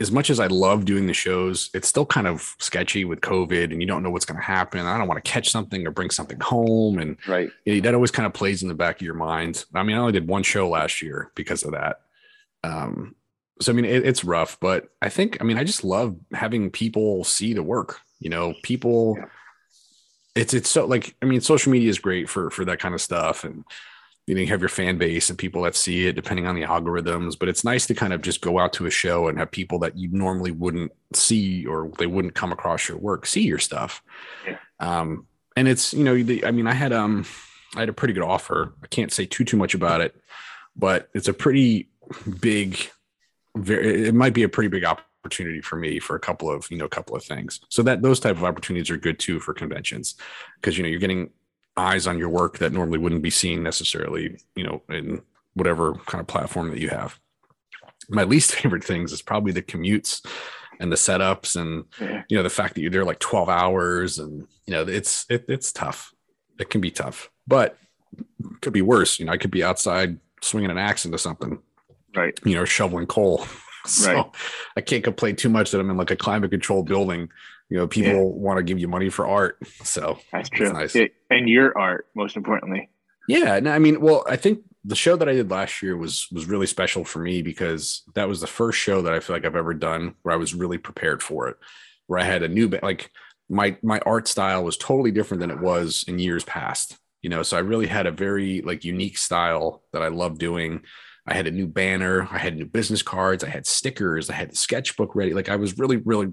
as 0.00 0.12
much 0.12 0.30
as 0.30 0.38
I 0.38 0.46
love 0.46 0.84
doing 0.84 1.06
the 1.06 1.14
shows, 1.14 1.70
it's 1.74 1.88
still 1.88 2.06
kind 2.06 2.26
of 2.26 2.54
sketchy 2.60 3.04
with 3.04 3.20
COVID 3.20 3.72
and 3.72 3.80
you 3.80 3.88
don't 3.88 4.02
know 4.02 4.10
what's 4.10 4.24
going 4.24 4.38
to 4.38 4.44
happen. 4.46 4.86
I 4.86 4.96
don't 4.96 5.08
want 5.08 5.22
to 5.22 5.28
catch 5.30 5.50
something 5.50 5.86
or 5.86 5.90
bring 5.90 6.10
something 6.10 6.38
home. 6.38 6.98
And 6.98 7.16
right. 7.26 7.50
That 7.66 7.94
always 7.94 8.12
kind 8.12 8.26
of 8.26 8.32
plays 8.32 8.62
in 8.62 8.68
the 8.68 8.74
back 8.74 8.96
of 8.96 9.02
your 9.02 9.14
mind. 9.14 9.64
I 9.74 9.82
mean, 9.82 9.96
I 9.96 10.00
only 10.00 10.12
did 10.12 10.28
one 10.28 10.44
show 10.44 10.68
last 10.68 11.02
year 11.02 11.32
because 11.34 11.64
of 11.64 11.72
that. 11.72 12.00
Um, 12.62 13.16
so, 13.60 13.72
I 13.72 13.74
mean, 13.74 13.84
it, 13.84 14.06
it's 14.06 14.22
rough, 14.22 14.60
but 14.60 14.88
I 15.02 15.08
think, 15.08 15.38
I 15.40 15.44
mean, 15.44 15.58
I 15.58 15.64
just 15.64 15.82
love 15.82 16.16
having 16.32 16.70
people 16.70 17.24
see 17.24 17.52
the 17.52 17.62
work, 17.62 18.00
you 18.20 18.30
know, 18.30 18.54
people, 18.62 19.16
yeah 19.18 19.26
it's 20.38 20.54
it's 20.54 20.70
so 20.70 20.86
like 20.86 21.16
I 21.20 21.26
mean, 21.26 21.40
social 21.40 21.72
media 21.72 21.90
is 21.90 21.98
great 21.98 22.28
for 22.28 22.50
for 22.50 22.64
that 22.66 22.78
kind 22.78 22.94
of 22.94 23.00
stuff, 23.00 23.42
and 23.44 23.64
you 24.28 24.34
know 24.34 24.42
you 24.42 24.46
have 24.48 24.60
your 24.60 24.68
fan 24.68 24.98
base 24.98 25.30
and 25.30 25.38
people 25.38 25.62
that 25.62 25.74
see 25.74 26.06
it 26.06 26.12
depending 26.12 26.46
on 26.46 26.54
the 26.54 26.62
algorithms. 26.62 27.38
But 27.38 27.48
it's 27.48 27.64
nice 27.64 27.86
to 27.86 27.94
kind 27.94 28.12
of 28.12 28.20
just 28.20 28.42
go 28.42 28.58
out 28.58 28.74
to 28.74 28.84
a 28.84 28.90
show 28.90 29.28
and 29.28 29.38
have 29.38 29.50
people 29.50 29.78
that 29.80 29.96
you 29.96 30.08
normally 30.12 30.50
wouldn't 30.50 30.92
see 31.14 31.64
or 31.64 31.90
they 31.98 32.06
wouldn't 32.06 32.34
come 32.34 32.52
across 32.52 32.88
your 32.88 32.98
work 32.98 33.24
see 33.24 33.42
your 33.42 33.58
stuff. 33.58 34.02
Yeah. 34.46 34.58
Um, 34.80 35.26
and 35.56 35.66
it's 35.66 35.94
you 35.94 36.04
know, 36.04 36.22
the, 36.22 36.44
I 36.44 36.50
mean, 36.50 36.66
I 36.66 36.74
had 36.74 36.92
um, 36.92 37.24
I 37.74 37.80
had 37.80 37.88
a 37.88 37.94
pretty 37.94 38.12
good 38.12 38.22
offer. 38.22 38.74
I 38.82 38.86
can't 38.88 39.12
say 39.12 39.24
too 39.24 39.44
too 39.44 39.56
much 39.56 39.74
about 39.74 40.02
it, 40.02 40.14
but 40.76 41.08
it's 41.14 41.28
a 41.28 41.34
pretty 41.34 41.88
big. 42.40 42.78
Very, 43.56 44.08
it 44.08 44.14
might 44.14 44.34
be 44.34 44.42
a 44.42 44.48
pretty 44.48 44.68
big 44.68 44.84
opportunity 44.84 45.62
for 45.62 45.76
me 45.76 45.98
for 45.98 46.14
a 46.16 46.20
couple 46.20 46.50
of 46.50 46.70
you 46.70 46.76
know 46.76 46.84
a 46.84 46.90
couple 46.90 47.16
of 47.16 47.24
things 47.24 47.60
so 47.70 47.82
that 47.82 48.02
those 48.02 48.20
type 48.20 48.36
of 48.36 48.44
opportunities 48.44 48.90
are 48.90 48.96
good 48.96 49.18
too 49.18 49.40
for 49.40 49.52
conventions 49.52 50.14
because 50.56 50.76
you 50.76 50.84
know 50.84 50.88
you're 50.88 51.00
getting 51.00 51.30
eyes 51.78 52.06
on 52.06 52.18
your 52.18 52.28
work 52.28 52.58
that 52.58 52.72
normally 52.72 52.98
wouldn't 52.98 53.22
be 53.22 53.30
seen 53.30 53.62
necessarily 53.62 54.38
you 54.54 54.64
know 54.64 54.82
in 54.88 55.22
whatever 55.54 55.94
kind 56.06 56.20
of 56.20 56.26
platform 56.26 56.70
that 56.70 56.78
you 56.80 56.88
have. 56.88 57.18
My 58.08 58.24
least 58.24 58.54
favorite 58.54 58.84
things 58.84 59.12
is 59.12 59.22
probably 59.22 59.52
the 59.52 59.62
commutes 59.62 60.24
and 60.80 60.92
the 60.92 60.96
setups 60.96 61.56
and 61.60 61.84
you 62.28 62.36
know 62.36 62.42
the 62.42 62.50
fact 62.50 62.74
that 62.74 62.80
you're 62.80 62.90
there 62.90 63.04
like 63.04 63.18
12 63.18 63.48
hours 63.48 64.18
and 64.18 64.46
you 64.66 64.72
know 64.72 64.82
it's 64.82 65.26
it, 65.28 65.44
it's 65.48 65.72
tough. 65.72 66.12
It 66.58 66.70
can 66.70 66.80
be 66.80 66.90
tough 66.90 67.30
but 67.46 67.76
could 68.60 68.72
be 68.72 68.82
worse. 68.82 69.18
You 69.18 69.26
know 69.26 69.32
i 69.32 69.36
could 69.36 69.50
be 69.50 69.64
outside 69.64 70.18
swinging 70.40 70.70
an 70.70 70.78
axe 70.78 71.04
into 71.04 71.18
something 71.18 71.58
right. 72.14 72.38
you 72.44 72.54
know 72.54 72.64
shoveling 72.64 73.06
coal. 73.06 73.46
So 73.86 74.12
right. 74.12 74.26
I 74.76 74.80
can't 74.82 75.04
complain 75.04 75.36
too 75.36 75.48
much 75.48 75.70
that 75.70 75.80
I'm 75.80 75.88
in 75.88 75.96
like 75.96 76.10
a 76.10 76.16
climate 76.16 76.50
controlled 76.50 76.88
building. 76.88 77.30
You 77.68 77.76
know, 77.76 77.86
people 77.86 78.12
yeah. 78.12 78.20
want 78.20 78.56
to 78.58 78.62
give 78.62 78.78
you 78.78 78.88
money 78.88 79.10
for 79.10 79.26
art. 79.26 79.58
So 79.84 80.18
that's 80.32 80.48
true. 80.48 80.72
Nice. 80.72 80.96
It, 80.96 81.14
and 81.30 81.48
your 81.48 81.76
art, 81.76 82.06
most 82.14 82.36
importantly. 82.36 82.88
Yeah. 83.28 83.56
And 83.56 83.68
I 83.68 83.78
mean, 83.78 84.00
well, 84.00 84.24
I 84.28 84.36
think 84.36 84.60
the 84.84 84.96
show 84.96 85.16
that 85.16 85.28
I 85.28 85.34
did 85.34 85.50
last 85.50 85.82
year 85.82 85.96
was 85.96 86.28
was 86.32 86.46
really 86.46 86.66
special 86.66 87.04
for 87.04 87.18
me 87.18 87.42
because 87.42 88.02
that 88.14 88.28
was 88.28 88.40
the 88.40 88.46
first 88.46 88.78
show 88.78 89.02
that 89.02 89.12
I 89.12 89.20
feel 89.20 89.36
like 89.36 89.44
I've 89.44 89.56
ever 89.56 89.74
done 89.74 90.14
where 90.22 90.34
I 90.34 90.38
was 90.38 90.54
really 90.54 90.78
prepared 90.78 91.22
for 91.22 91.48
it. 91.48 91.56
Where 92.06 92.18
I 92.18 92.24
had 92.24 92.42
a 92.42 92.48
new 92.48 92.68
like 92.82 93.10
my 93.50 93.76
my 93.82 93.98
art 94.00 94.28
style 94.28 94.64
was 94.64 94.76
totally 94.76 95.10
different 95.10 95.40
than 95.40 95.50
it 95.50 95.60
was 95.60 96.04
in 96.08 96.18
years 96.18 96.44
past. 96.44 96.96
You 97.22 97.28
know, 97.30 97.42
so 97.42 97.56
I 97.56 97.60
really 97.60 97.86
had 97.86 98.06
a 98.06 98.12
very 98.12 98.62
like 98.62 98.84
unique 98.84 99.18
style 99.18 99.82
that 99.92 100.02
I 100.02 100.08
love 100.08 100.38
doing 100.38 100.82
I 101.28 101.34
had 101.34 101.46
a 101.46 101.50
new 101.50 101.66
banner, 101.66 102.26
I 102.30 102.38
had 102.38 102.56
new 102.56 102.64
business 102.64 103.02
cards, 103.02 103.44
I 103.44 103.50
had 103.50 103.66
stickers, 103.66 104.30
I 104.30 104.34
had 104.34 104.50
the 104.50 104.56
sketchbook 104.56 105.14
ready. 105.14 105.34
Like 105.34 105.50
I 105.50 105.56
was 105.56 105.78
really, 105.78 105.98
really 105.98 106.32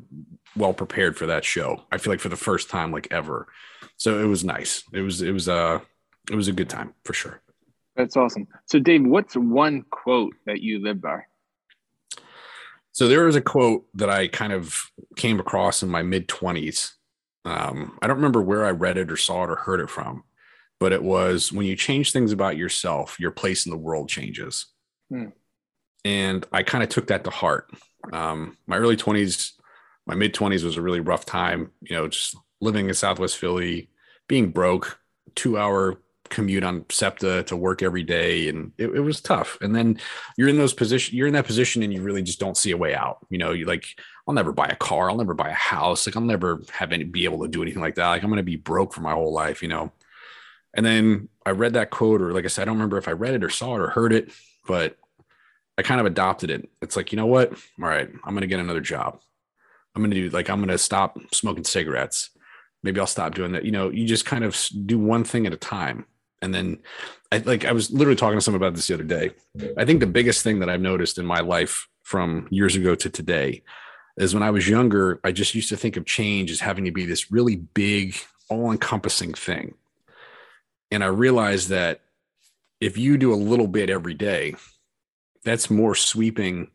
well 0.55 0.73
prepared 0.73 1.17
for 1.17 1.25
that 1.25 1.43
show. 1.43 1.83
I 1.91 1.97
feel 1.97 2.13
like 2.13 2.21
for 2.21 2.29
the 2.29 2.37
first 2.37 2.69
time, 2.69 2.91
like 2.91 3.09
ever. 3.11 3.47
So 3.97 4.23
it 4.23 4.25
was 4.25 4.45
nice. 4.45 4.83
It 4.93 5.01
was, 5.01 5.21
it 5.21 5.31
was, 5.31 5.49
uh, 5.49 5.79
it 6.31 6.35
was 6.35 6.47
a 6.47 6.53
good 6.53 6.69
time 6.69 6.93
for 7.03 7.13
sure. 7.13 7.41
That's 7.97 8.15
awesome. 8.15 8.47
So 8.65 8.79
Dave, 8.79 9.05
what's 9.05 9.35
one 9.35 9.83
quote 9.89 10.33
that 10.45 10.61
you 10.61 10.81
live 10.81 11.01
by? 11.01 11.23
So 12.93 13.09
there 13.09 13.25
was 13.25 13.35
a 13.35 13.41
quote 13.41 13.85
that 13.95 14.09
I 14.09 14.29
kind 14.29 14.53
of 14.53 14.89
came 15.17 15.41
across 15.41 15.83
in 15.83 15.89
my 15.89 16.03
mid 16.03 16.29
twenties. 16.29 16.95
Um, 17.43 17.97
I 18.01 18.07
don't 18.07 18.15
remember 18.15 18.41
where 18.41 18.65
I 18.65 18.71
read 18.71 18.97
it 18.97 19.11
or 19.11 19.17
saw 19.17 19.43
it 19.43 19.49
or 19.49 19.57
heard 19.57 19.81
it 19.81 19.89
from, 19.89 20.23
but 20.79 20.93
it 20.93 21.03
was 21.03 21.51
when 21.51 21.65
you 21.65 21.75
change 21.75 22.11
things 22.11 22.31
about 22.31 22.55
yourself, 22.55 23.19
your 23.19 23.31
place 23.31 23.65
in 23.65 23.71
the 23.71 23.77
world 23.77 24.07
changes. 24.07 24.67
Hmm. 25.09 25.27
And 26.03 26.45
I 26.51 26.63
kind 26.63 26.83
of 26.83 26.89
took 26.89 27.07
that 27.07 27.23
to 27.23 27.29
heart. 27.29 27.69
Um, 28.13 28.57
my 28.67 28.77
early 28.77 28.95
20s, 28.95 29.53
my 30.05 30.15
mid 30.15 30.33
20s 30.33 30.63
was 30.63 30.77
a 30.77 30.81
really 30.81 30.99
rough 30.99 31.25
time, 31.25 31.71
you 31.81 31.95
know, 31.95 32.07
just 32.07 32.35
living 32.61 32.87
in 32.87 32.93
Southwest 32.93 33.37
Philly, 33.37 33.89
being 34.27 34.51
broke, 34.51 34.99
two 35.35 35.57
hour 35.57 35.99
commute 36.29 36.63
on 36.63 36.85
SEPTA 36.89 37.43
to 37.43 37.55
work 37.55 37.81
every 37.81 38.03
day. 38.03 38.49
And 38.49 38.71
it, 38.77 38.87
it 38.87 38.99
was 38.99 39.21
tough. 39.21 39.57
And 39.61 39.75
then 39.75 39.99
you're 40.37 40.49
in 40.49 40.57
those 40.57 40.73
position, 40.73 41.15
you're 41.15 41.27
in 41.27 41.33
that 41.33 41.45
position 41.45 41.83
and 41.83 41.93
you 41.93 42.01
really 42.01 42.23
just 42.23 42.39
don't 42.39 42.57
see 42.57 42.71
a 42.71 42.77
way 42.77 42.95
out. 42.95 43.25
You 43.29 43.37
know, 43.37 43.51
you 43.51 43.65
like, 43.65 43.85
I'll 44.27 44.33
never 44.33 44.51
buy 44.51 44.67
a 44.67 44.75
car. 44.75 45.09
I'll 45.09 45.17
never 45.17 45.33
buy 45.33 45.49
a 45.49 45.53
house. 45.53 46.07
Like 46.07 46.15
I'll 46.15 46.23
never 46.23 46.61
have 46.71 46.91
any, 46.91 47.03
be 47.03 47.25
able 47.25 47.43
to 47.43 47.47
do 47.47 47.61
anything 47.61 47.81
like 47.81 47.95
that. 47.95 48.09
Like 48.09 48.23
I'm 48.23 48.29
going 48.29 48.37
to 48.37 48.43
be 48.43 48.55
broke 48.55 48.93
for 48.93 49.01
my 49.01 49.13
whole 49.13 49.33
life, 49.33 49.61
you 49.61 49.69
know? 49.69 49.91
And 50.73 50.85
then 50.85 51.29
I 51.45 51.51
read 51.51 51.73
that 51.73 51.89
quote, 51.89 52.21
or 52.21 52.33
like 52.33 52.43
I 52.43 52.49
said, 52.49 52.63
I 52.63 52.65
don't 52.65 52.75
remember 52.75 52.97
if 52.97 53.07
I 53.07 53.11
read 53.11 53.33
it 53.33 53.43
or 53.43 53.49
saw 53.49 53.75
it 53.75 53.81
or 53.81 53.89
heard 53.89 54.11
it, 54.11 54.31
but 54.65 54.97
I 55.77 55.81
kind 55.81 55.99
of 55.99 56.05
adopted 56.05 56.49
it. 56.49 56.69
It's 56.81 56.95
like, 56.95 57.11
you 57.11 57.17
know 57.17 57.25
what? 57.25 57.51
All 57.51 57.87
right, 57.87 58.09
I'm 58.23 58.33
going 58.33 58.41
to 58.41 58.47
get 58.47 58.59
another 58.59 58.81
job. 58.81 59.19
I'm 59.95 60.01
going 60.01 60.11
to 60.11 60.21
do 60.21 60.29
like, 60.29 60.49
I'm 60.49 60.59
going 60.59 60.69
to 60.69 60.77
stop 60.77 61.17
smoking 61.33 61.63
cigarettes. 61.63 62.29
Maybe 62.83 62.99
I'll 62.99 63.07
stop 63.07 63.33
doing 63.33 63.53
that. 63.53 63.65
You 63.65 63.71
know, 63.71 63.89
you 63.89 64.05
just 64.05 64.25
kind 64.25 64.43
of 64.43 64.57
do 64.85 64.99
one 64.99 65.23
thing 65.23 65.47
at 65.47 65.53
a 65.53 65.57
time. 65.57 66.05
And 66.41 66.53
then 66.53 66.79
I 67.31 67.37
like 67.39 67.65
I 67.65 67.71
was 67.71 67.91
literally 67.91 68.15
talking 68.15 68.37
to 68.37 68.41
someone 68.41 68.61
about 68.61 68.75
this 68.75 68.87
the 68.87 68.93
other 68.93 69.03
day. 69.03 69.31
I 69.77 69.85
think 69.85 69.99
the 69.99 70.07
biggest 70.07 70.43
thing 70.43 70.59
that 70.59 70.69
I've 70.69 70.81
noticed 70.81 71.17
in 71.17 71.25
my 71.25 71.39
life 71.39 71.87
from 72.03 72.47
years 72.51 72.75
ago 72.75 72.93
to 72.93 73.09
today 73.09 73.63
is 74.17 74.33
when 74.33 74.43
I 74.43 74.51
was 74.51 74.69
younger, 74.69 75.19
I 75.23 75.31
just 75.31 75.55
used 75.55 75.69
to 75.69 75.77
think 75.77 75.97
of 75.97 76.05
change 76.05 76.51
as 76.51 76.59
having 76.59 76.85
to 76.85 76.91
be 76.91 77.05
this 77.05 77.31
really 77.31 77.55
big, 77.55 78.15
all 78.49 78.71
encompassing 78.71 79.33
thing. 79.33 79.73
And 80.91 81.03
I 81.03 81.07
realized 81.07 81.69
that 81.69 82.01
if 82.79 82.97
you 82.97 83.17
do 83.17 83.33
a 83.33 83.35
little 83.35 83.67
bit 83.67 83.89
every 83.89 84.13
day, 84.13 84.55
that's 85.43 85.69
more 85.69 85.95
sweeping 85.95 86.71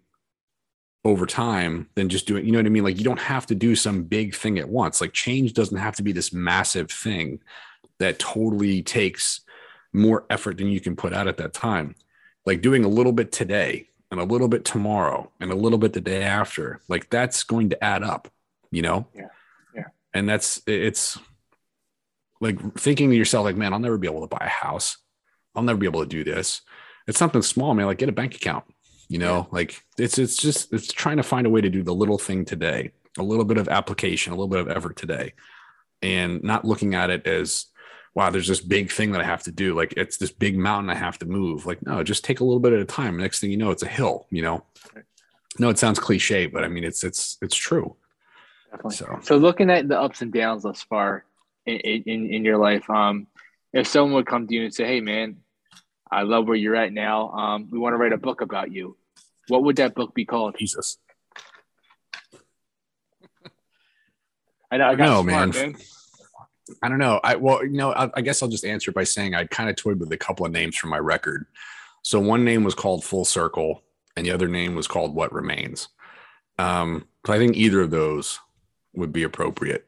over 1.05 1.27
time 1.27 1.89
than 1.95 2.09
just 2.09 2.27
doing, 2.27 2.45
you 2.45 2.53
know 2.53 2.59
what 2.59 2.67
I 2.67 2.71
mean? 2.71 2.85
Like 2.85 2.99
you 2.99 3.05
don't 3.05 3.21
have 3.21 3.47
to 3.47 3.55
do 3.55 3.75
some 3.75 4.05
big 4.05 4.35
thing 4.35 4.59
at 4.59 4.69
once. 4.69 5.01
Like 5.01 5.13
change 5.13 5.55
doesn't 5.55 5.79
have 5.79 5.97
to 5.97 6.03
be 6.03 6.13
this 6.13 6.33
massive 6.33 6.91
thing 6.91 7.41
that 7.99 8.19
totally 8.19 8.83
takes 8.83 9.41
more 9.93 10.25
effort 10.31 10.59
than 10.59 10.69
you 10.69 10.81
can 10.81 10.97
put 10.97 11.13
out 11.13 11.27
at 11.27 11.39
that 11.39 11.53
time. 11.53 11.95
Like 12.45 12.61
doing 12.61 12.85
a 12.85 12.89
little 12.89 13.13
bit 13.13 13.33
today 13.33 13.89
and 14.11 14.21
a 14.21 14.25
little 14.25 14.49
bit 14.49 14.65
tomorrow 14.65 15.31
and 15.41 15.51
a 15.51 15.57
little 15.57 15.79
bit 15.79 15.93
the 15.93 16.01
day 16.01 16.23
after, 16.23 16.81
like 16.89 17.09
that's 17.11 17.45
going 17.45 17.71
to 17.71 17.83
add 17.83 18.03
up, 18.03 18.29
you 18.71 18.83
know? 18.83 19.07
Yeah. 19.15 19.29
Yeah. 19.75 19.85
And 20.13 20.29
that's, 20.29 20.63
it's 20.67 21.19
like 22.41 22.75
thinking 22.75 23.11
to 23.11 23.17
yourself, 23.17 23.45
like, 23.45 23.57
man, 23.57 23.73
I'll 23.73 23.79
never 23.79 23.99
be 23.99 24.09
able 24.09 24.23
to 24.23 24.27
buy 24.27 24.45
a 24.45 24.49
house. 24.49 24.99
I'll 25.55 25.63
never 25.63 25.79
be 25.79 25.87
able 25.87 26.03
to 26.03 26.09
do 26.09 26.25
this. 26.25 26.63
It's 27.07 27.19
something 27.19 27.43
small, 27.43 27.75
man. 27.75 27.87
Like 27.87 27.99
get 27.99 28.09
a 28.09 28.13
bank 28.13 28.35
account, 28.35 28.65
you 29.09 29.19
know, 29.19 29.39
yeah. 29.39 29.45
like 29.51 29.83
it's, 29.99 30.19
it's 30.19 30.37
just, 30.37 30.73
it's 30.73 30.93
trying 30.93 31.17
to 31.17 31.23
find 31.23 31.47
a 31.47 31.51
way 31.51 31.61
to 31.61 31.71
do 31.71 31.83
the 31.83 31.95
little 31.95 32.19
thing 32.19 32.45
today, 32.45 32.93
a 33.19 33.23
little 33.23 33.45
bit 33.45 33.59
of 33.59 33.69
application, 33.69 34.33
a 34.33 34.37
little 34.37 34.49
bit 34.49 34.61
of 34.61 34.69
effort 34.69 34.97
today 34.97 35.33
and 36.03 36.43
not 36.43 36.65
looking 36.65 36.95
at 36.95 37.11
it 37.11 37.27
as, 37.27 37.67
wow, 38.15 38.31
there's 38.31 38.49
this 38.49 38.61
big 38.61 38.91
thing 38.91 39.13
that 39.13 39.21
I 39.21 39.25
have 39.25 39.43
to 39.45 39.53
do. 39.53 39.75
Like 39.75 39.95
it's 39.97 40.17
this 40.17 40.31
big 40.31 40.57
mountain 40.59 40.91
I 40.91 40.95
have 40.95 41.19
to 41.19 41.27
move. 41.27 41.67
Like, 41.67 41.85
no, 41.85 42.03
just 42.03 42.25
take 42.25 42.41
a 42.41 42.45
little 42.45 42.61
bit 42.61 42.73
at 42.73 42.81
a 42.81 42.85
time. 42.85 43.17
Next 43.17 43.41
thing 43.41 43.51
you 43.51 43.57
know, 43.57 43.71
it's 43.71 43.83
a 43.83 43.89
hill, 43.89 44.27
you 44.31 44.43
know? 44.43 44.65
No, 45.59 45.69
it 45.69 45.79
sounds 45.79 45.99
cliche, 45.99 46.47
but 46.47 46.65
I 46.65 46.69
mean, 46.69 46.85
it's, 46.85 47.05
it's, 47.05 47.37
it's 47.43 47.57
true. 47.57 47.97
Definitely. 48.71 48.97
So, 48.97 49.19
so 49.23 49.37
looking 49.37 49.71
at 49.71 49.89
the 49.89 50.01
ups 50.01 50.23
and 50.23 50.33
downs 50.33 50.63
thus 50.63 50.83
far 50.83 51.25
in, 51.67 51.77
in, 51.79 52.33
in 52.33 52.45
your 52.45 52.57
life, 52.57 52.89
um, 52.89 53.27
if 53.73 53.87
someone 53.87 54.15
would 54.15 54.27
come 54.27 54.47
to 54.47 54.55
you 54.55 54.65
and 54.65 54.75
say, 54.75 54.87
Hey 54.87 55.01
man, 55.01 55.39
I 56.11 56.23
love 56.23 56.47
where 56.47 56.57
you're 56.57 56.77
at 56.77 56.93
now. 56.93 57.31
Um, 57.31 57.69
we 57.71 57.79
want 57.79 57.95
to 57.95 57.97
write 57.99 58.13
a 58.13 58.19
book 58.19 58.41
about 58.41 58.73
you. 58.73 58.97
What 59.49 59.65
would 59.65 59.77
that 59.77 59.95
book 59.95 60.15
be 60.15 60.25
called? 60.25 60.57
Jesus. 60.59 60.99
I 64.71 64.77
know. 64.77 64.87
I 64.87 64.95
got 64.95 65.05
no, 65.05 65.23
smart, 65.23 65.55
man. 65.55 65.73
man. 65.73 65.81
I 66.83 66.89
don't 66.89 66.99
know. 66.99 67.21
I 67.25 67.37
well, 67.37 67.65
you 67.65 67.77
know, 67.77 67.93
I, 67.93 68.11
I 68.15 68.21
guess 68.21 68.43
I'll 68.43 68.49
just 68.49 68.65
answer 68.65 68.93
by 68.93 69.05
saying 69.05 69.35
I 69.35 69.45
kind 69.45 69.69
of 69.69 69.77
toyed 69.77 69.99
with 69.99 70.13
a 70.13 70.17
couple 70.17 70.47
of 70.47 70.53
names 70.53 70.77
from 70.77 70.91
my 70.91 70.99
record. 70.99 71.47
So 72.03 72.21
one 72.21 72.45
name 72.45 72.65
was 72.65 72.75
called 72.75 73.05
Full 73.05 73.25
Circle, 73.25 73.83
and 74.17 74.25
the 74.25 74.31
other 74.31 74.49
name 74.49 74.75
was 74.75 74.87
called 74.87 75.15
What 75.15 75.33
Remains. 75.33 75.89
Um, 76.59 77.07
so 77.27 77.33
I 77.33 77.39
think 77.39 77.57
either 77.57 77.81
of 77.83 77.91
those 77.91 78.39
would 78.95 79.13
be 79.13 79.25
appropriate. 79.25 79.85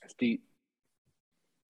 That's 0.00 0.14
deep. 0.14 0.44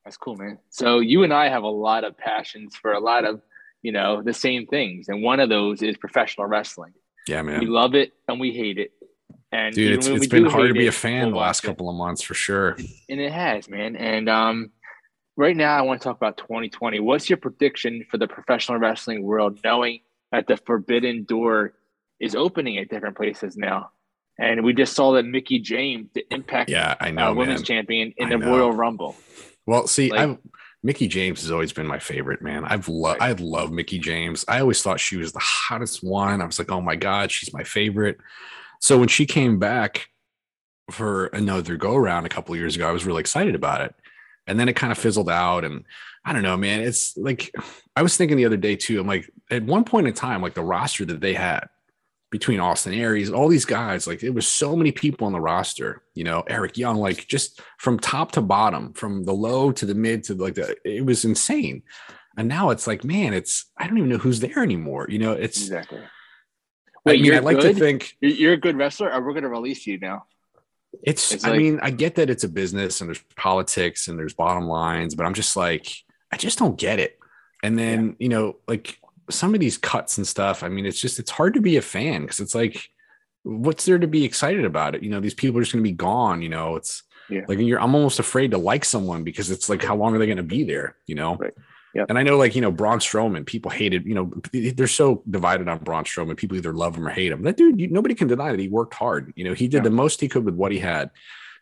That's 0.04 0.16
cool, 0.16 0.36
man. 0.36 0.58
So 0.70 0.98
you 0.98 1.22
and 1.22 1.32
I 1.32 1.48
have 1.48 1.62
a 1.62 1.68
lot 1.68 2.04
of 2.04 2.16
passions 2.16 2.74
for 2.74 2.92
a 2.92 3.00
lot 3.00 3.24
of, 3.24 3.40
you 3.82 3.92
know, 3.92 4.22
the 4.22 4.32
same 4.32 4.66
things, 4.66 5.08
and 5.08 5.22
one 5.22 5.40
of 5.40 5.48
those 5.48 5.82
is 5.82 5.96
professional 5.96 6.46
wrestling. 6.46 6.92
Yeah, 7.26 7.42
man. 7.42 7.60
We 7.60 7.66
love 7.66 7.94
it 7.94 8.12
and 8.28 8.40
we 8.40 8.52
hate 8.52 8.78
it. 8.78 8.92
And 9.52 9.74
dude, 9.74 9.92
it's, 9.92 10.06
it's 10.06 10.26
been 10.26 10.46
hard 10.46 10.68
to 10.68 10.74
be 10.74 10.86
it, 10.86 10.88
a 10.88 10.92
fan 10.92 11.26
we'll 11.26 11.32
the 11.32 11.36
last 11.36 11.60
couple 11.60 11.88
of 11.90 11.94
months 11.94 12.22
for 12.22 12.34
sure. 12.34 12.76
And 13.08 13.20
it 13.20 13.32
has, 13.32 13.68
man. 13.68 13.96
And 13.96 14.28
um, 14.28 14.70
right 15.36 15.56
now, 15.56 15.76
I 15.76 15.82
want 15.82 16.00
to 16.00 16.04
talk 16.04 16.16
about 16.16 16.38
2020. 16.38 17.00
What's 17.00 17.28
your 17.28 17.36
prediction 17.36 18.04
for 18.10 18.16
the 18.16 18.26
professional 18.26 18.78
wrestling 18.78 19.22
world, 19.22 19.60
knowing 19.62 20.00
that 20.32 20.46
the 20.46 20.56
forbidden 20.56 21.24
door 21.24 21.74
is 22.18 22.34
opening 22.34 22.78
at 22.78 22.88
different 22.88 23.16
places 23.16 23.56
now? 23.56 23.90
And 24.38 24.64
we 24.64 24.72
just 24.72 24.94
saw 24.94 25.12
that 25.12 25.24
Mickie 25.24 25.58
James, 25.58 26.08
the 26.14 26.24
Impact 26.30 26.70
yeah, 26.70 26.96
I 26.98 27.10
know, 27.10 27.28
uh, 27.28 27.34
Women's 27.34 27.60
man. 27.60 27.64
Champion, 27.64 28.14
in 28.16 28.28
I 28.28 28.30
the 28.30 28.38
know. 28.38 28.46
Royal 28.46 28.72
Rumble. 28.72 29.14
Well, 29.66 29.86
see, 29.86 30.10
like, 30.10 30.20
I've 30.20 30.38
Mickie 30.82 31.08
James 31.08 31.42
has 31.42 31.50
always 31.50 31.72
been 31.72 31.86
my 31.86 31.98
favorite, 31.98 32.42
man. 32.42 32.64
I've 32.64 32.88
loved 32.88 33.20
I 33.20 33.32
love 33.32 33.70
Mickie 33.70 34.00
James. 34.00 34.44
I 34.48 34.60
always 34.60 34.82
thought 34.82 34.98
she 34.98 35.16
was 35.16 35.32
the 35.32 35.40
hottest 35.40 36.02
one. 36.02 36.42
I 36.42 36.44
was 36.44 36.58
like, 36.58 36.72
oh 36.72 36.80
my 36.80 36.96
God, 36.96 37.30
she's 37.30 37.52
my 37.52 37.62
favorite. 37.62 38.18
So 38.80 38.98
when 38.98 39.08
she 39.08 39.24
came 39.24 39.58
back 39.60 40.08
for 40.90 41.26
another 41.26 41.76
go 41.76 41.94
around 41.94 42.26
a 42.26 42.28
couple 42.28 42.56
years 42.56 42.74
ago, 42.74 42.88
I 42.88 42.92
was 42.92 43.06
really 43.06 43.20
excited 43.20 43.54
about 43.54 43.80
it. 43.82 43.94
And 44.48 44.58
then 44.58 44.68
it 44.68 44.74
kind 44.74 44.90
of 44.90 44.98
fizzled 44.98 45.30
out. 45.30 45.64
And 45.64 45.84
I 46.24 46.32
don't 46.32 46.42
know, 46.42 46.56
man. 46.56 46.80
It's 46.80 47.16
like 47.16 47.54
I 47.94 48.02
was 48.02 48.16
thinking 48.16 48.36
the 48.36 48.46
other 48.46 48.56
day 48.56 48.74
too. 48.74 48.98
I'm 49.00 49.06
like, 49.06 49.30
at 49.52 49.62
one 49.62 49.84
point 49.84 50.08
in 50.08 50.14
time, 50.14 50.42
like 50.42 50.54
the 50.54 50.64
roster 50.64 51.04
that 51.04 51.20
they 51.20 51.34
had 51.34 51.68
between 52.32 52.58
Austin 52.58 52.94
Aries, 52.94 53.30
all 53.30 53.46
these 53.46 53.66
guys, 53.66 54.06
like 54.06 54.24
it 54.24 54.30
was 54.30 54.48
so 54.48 54.74
many 54.74 54.90
people 54.90 55.26
on 55.26 55.32
the 55.32 55.40
roster, 55.40 56.02
you 56.14 56.24
know, 56.24 56.42
Eric 56.48 56.76
Young, 56.78 56.96
like 56.96 57.28
just 57.28 57.60
from 57.78 57.98
top 57.98 58.32
to 58.32 58.40
bottom, 58.40 58.94
from 58.94 59.22
the 59.22 59.34
low 59.34 59.70
to 59.70 59.86
the 59.86 59.94
mid 59.94 60.24
to 60.24 60.34
like 60.34 60.54
the 60.54 60.74
it 60.84 61.06
was 61.06 61.24
insane. 61.24 61.82
And 62.36 62.48
now 62.48 62.70
it's 62.70 62.86
like, 62.86 63.04
man, 63.04 63.34
it's 63.34 63.66
I 63.76 63.86
don't 63.86 63.98
even 63.98 64.08
know 64.08 64.18
who's 64.18 64.40
there 64.40 64.62
anymore. 64.62 65.06
You 65.08 65.18
know, 65.20 65.32
it's 65.32 65.60
exactly 65.60 66.00
Wait, 67.04 67.18
I 67.18 67.22
mean, 67.22 67.34
I 67.34 67.38
like 67.40 67.58
good? 67.58 67.74
to 67.74 67.80
think 67.80 68.16
you're 68.20 68.52
a 68.52 68.56
good 68.56 68.76
wrestler, 68.76 69.12
or 69.12 69.20
we're 69.20 69.32
going 69.32 69.42
to 69.42 69.48
release 69.48 69.86
you 69.86 69.98
now. 69.98 70.24
It's, 71.02 71.32
it's 71.32 71.44
I 71.44 71.50
like, 71.50 71.58
mean, 71.58 71.80
I 71.82 71.90
get 71.90 72.14
that 72.14 72.30
it's 72.30 72.44
a 72.44 72.48
business 72.48 73.00
and 73.00 73.08
there's 73.08 73.22
politics 73.34 74.08
and 74.08 74.18
there's 74.18 74.34
bottom 74.34 74.68
lines, 74.68 75.14
but 75.14 75.26
I'm 75.26 75.34
just 75.34 75.56
like, 75.56 75.88
I 76.30 76.36
just 76.36 76.58
don't 76.58 76.78
get 76.78 77.00
it. 77.00 77.18
And 77.62 77.78
then, 77.78 78.06
yeah. 78.06 78.14
you 78.18 78.28
know, 78.28 78.56
like 78.68 78.98
some 79.30 79.54
of 79.54 79.60
these 79.60 79.78
cuts 79.78 80.18
and 80.18 80.26
stuff, 80.26 80.62
I 80.62 80.68
mean, 80.68 80.86
it's 80.86 81.00
just, 81.00 81.18
it's 81.18 81.30
hard 81.30 81.54
to 81.54 81.60
be 81.60 81.76
a 81.76 81.82
fan 81.82 82.22
because 82.22 82.40
it's 82.40 82.54
like, 82.54 82.88
what's 83.42 83.84
there 83.84 83.98
to 83.98 84.06
be 84.06 84.24
excited 84.24 84.64
about 84.64 84.94
it? 84.94 85.02
You 85.02 85.10
know, 85.10 85.20
these 85.20 85.34
people 85.34 85.58
are 85.58 85.62
just 85.62 85.72
going 85.72 85.84
to 85.84 85.90
be 85.90 85.96
gone, 85.96 86.42
you 86.42 86.48
know, 86.48 86.76
it's 86.76 87.02
yeah. 87.28 87.42
like 87.48 87.58
you're, 87.58 87.80
I'm 87.80 87.94
almost 87.94 88.18
afraid 88.18 88.50
to 88.52 88.58
like 88.58 88.84
someone 88.84 89.24
because 89.24 89.50
it's 89.50 89.68
like, 89.68 89.82
how 89.82 89.96
long 89.96 90.14
are 90.14 90.18
they 90.18 90.26
going 90.26 90.36
to 90.36 90.42
be 90.42 90.64
there? 90.64 90.96
You 91.06 91.14
know? 91.14 91.36
Right. 91.36 91.54
Yep. 91.94 92.06
And 92.08 92.18
I 92.18 92.22
know, 92.22 92.38
like, 92.38 92.54
you 92.54 92.62
know, 92.62 92.72
Braun 92.72 93.00
Strowman, 93.00 93.44
people 93.44 93.70
hated, 93.70 94.06
you 94.06 94.14
know, 94.14 94.32
they're 94.52 94.86
so 94.86 95.22
divided 95.28 95.68
on 95.68 95.78
Braun 95.78 96.04
Strowman. 96.04 96.38
People 96.38 96.56
either 96.56 96.72
love 96.72 96.96
him 96.96 97.06
or 97.06 97.10
hate 97.10 97.30
him. 97.30 97.42
That 97.42 97.58
dude, 97.58 97.78
you, 97.78 97.88
nobody 97.88 98.14
can 98.14 98.28
deny 98.28 98.50
that 98.50 98.58
he 98.58 98.68
worked 98.68 98.94
hard. 98.94 99.32
You 99.36 99.44
know, 99.44 99.52
he 99.52 99.68
did 99.68 99.78
yeah. 99.78 99.82
the 99.82 99.90
most 99.90 100.20
he 100.20 100.28
could 100.28 100.46
with 100.46 100.54
what 100.54 100.72
he 100.72 100.78
had. 100.78 101.10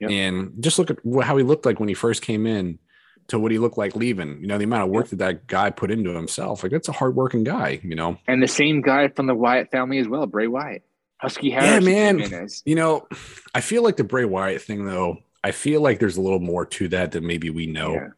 Yep. 0.01 0.11
And 0.11 0.53
just 0.61 0.79
look 0.79 0.91
at 0.91 0.99
how 1.25 1.37
he 1.37 1.43
looked 1.43 1.67
like 1.67 1.81
when 1.81 1.89
he 1.89 1.95
first 1.95 2.23
came 2.23 2.47
in 2.47 2.79
to 3.31 3.39
what 3.39 3.53
he 3.53 3.59
looked 3.59 3.79
like 3.79 3.97
leaving. 3.97 4.41
You 4.41 4.47
know, 4.47 4.59
the 4.59 4.65
amount 4.65 4.85
of 4.85 4.91
work 4.91 5.09
that 5.09 5.17
that 5.17 5.47
guy 5.47 5.71
put 5.71 5.91
into 5.91 6.11
himself. 6.11 6.63
Like, 6.63 6.73
that's 6.73 6.89
a 6.89 6.93
hardworking 6.93 7.45
guy, 7.45 7.81
you 7.83 7.95
know. 7.95 8.19
And 8.29 8.43
the 8.43 8.49
same 8.49 8.81
guy 8.83 9.09
from 9.09 9.27
the 9.27 9.35
Wyatt 9.35 9.71
family 9.71 9.99
as 9.99 10.09
well, 10.09 10.27
Bray 10.27 10.47
Wyatt. 10.47 10.83
Husky 11.19 11.51
Harris. 11.51 11.85
Yeah, 11.85 12.13
man. 12.13 12.49
You 12.65 12.75
know, 12.75 13.07
I 13.55 13.61
feel 13.61 13.83
like 13.83 13.97
the 13.97 14.05
Bray 14.05 14.25
Wyatt 14.25 14.63
thing, 14.63 14.87
though, 14.87 15.19
I 15.45 15.51
feel 15.51 15.81
like 15.81 15.99
there's 15.99 16.17
a 16.17 16.21
little 16.23 16.41
more 16.41 16.65
to 16.67 16.89
that 16.89 17.13
than 17.13 17.27
maybe 17.27 17.51
we 17.51 17.67
know. 17.67 17.95
Yeah 17.95 18.09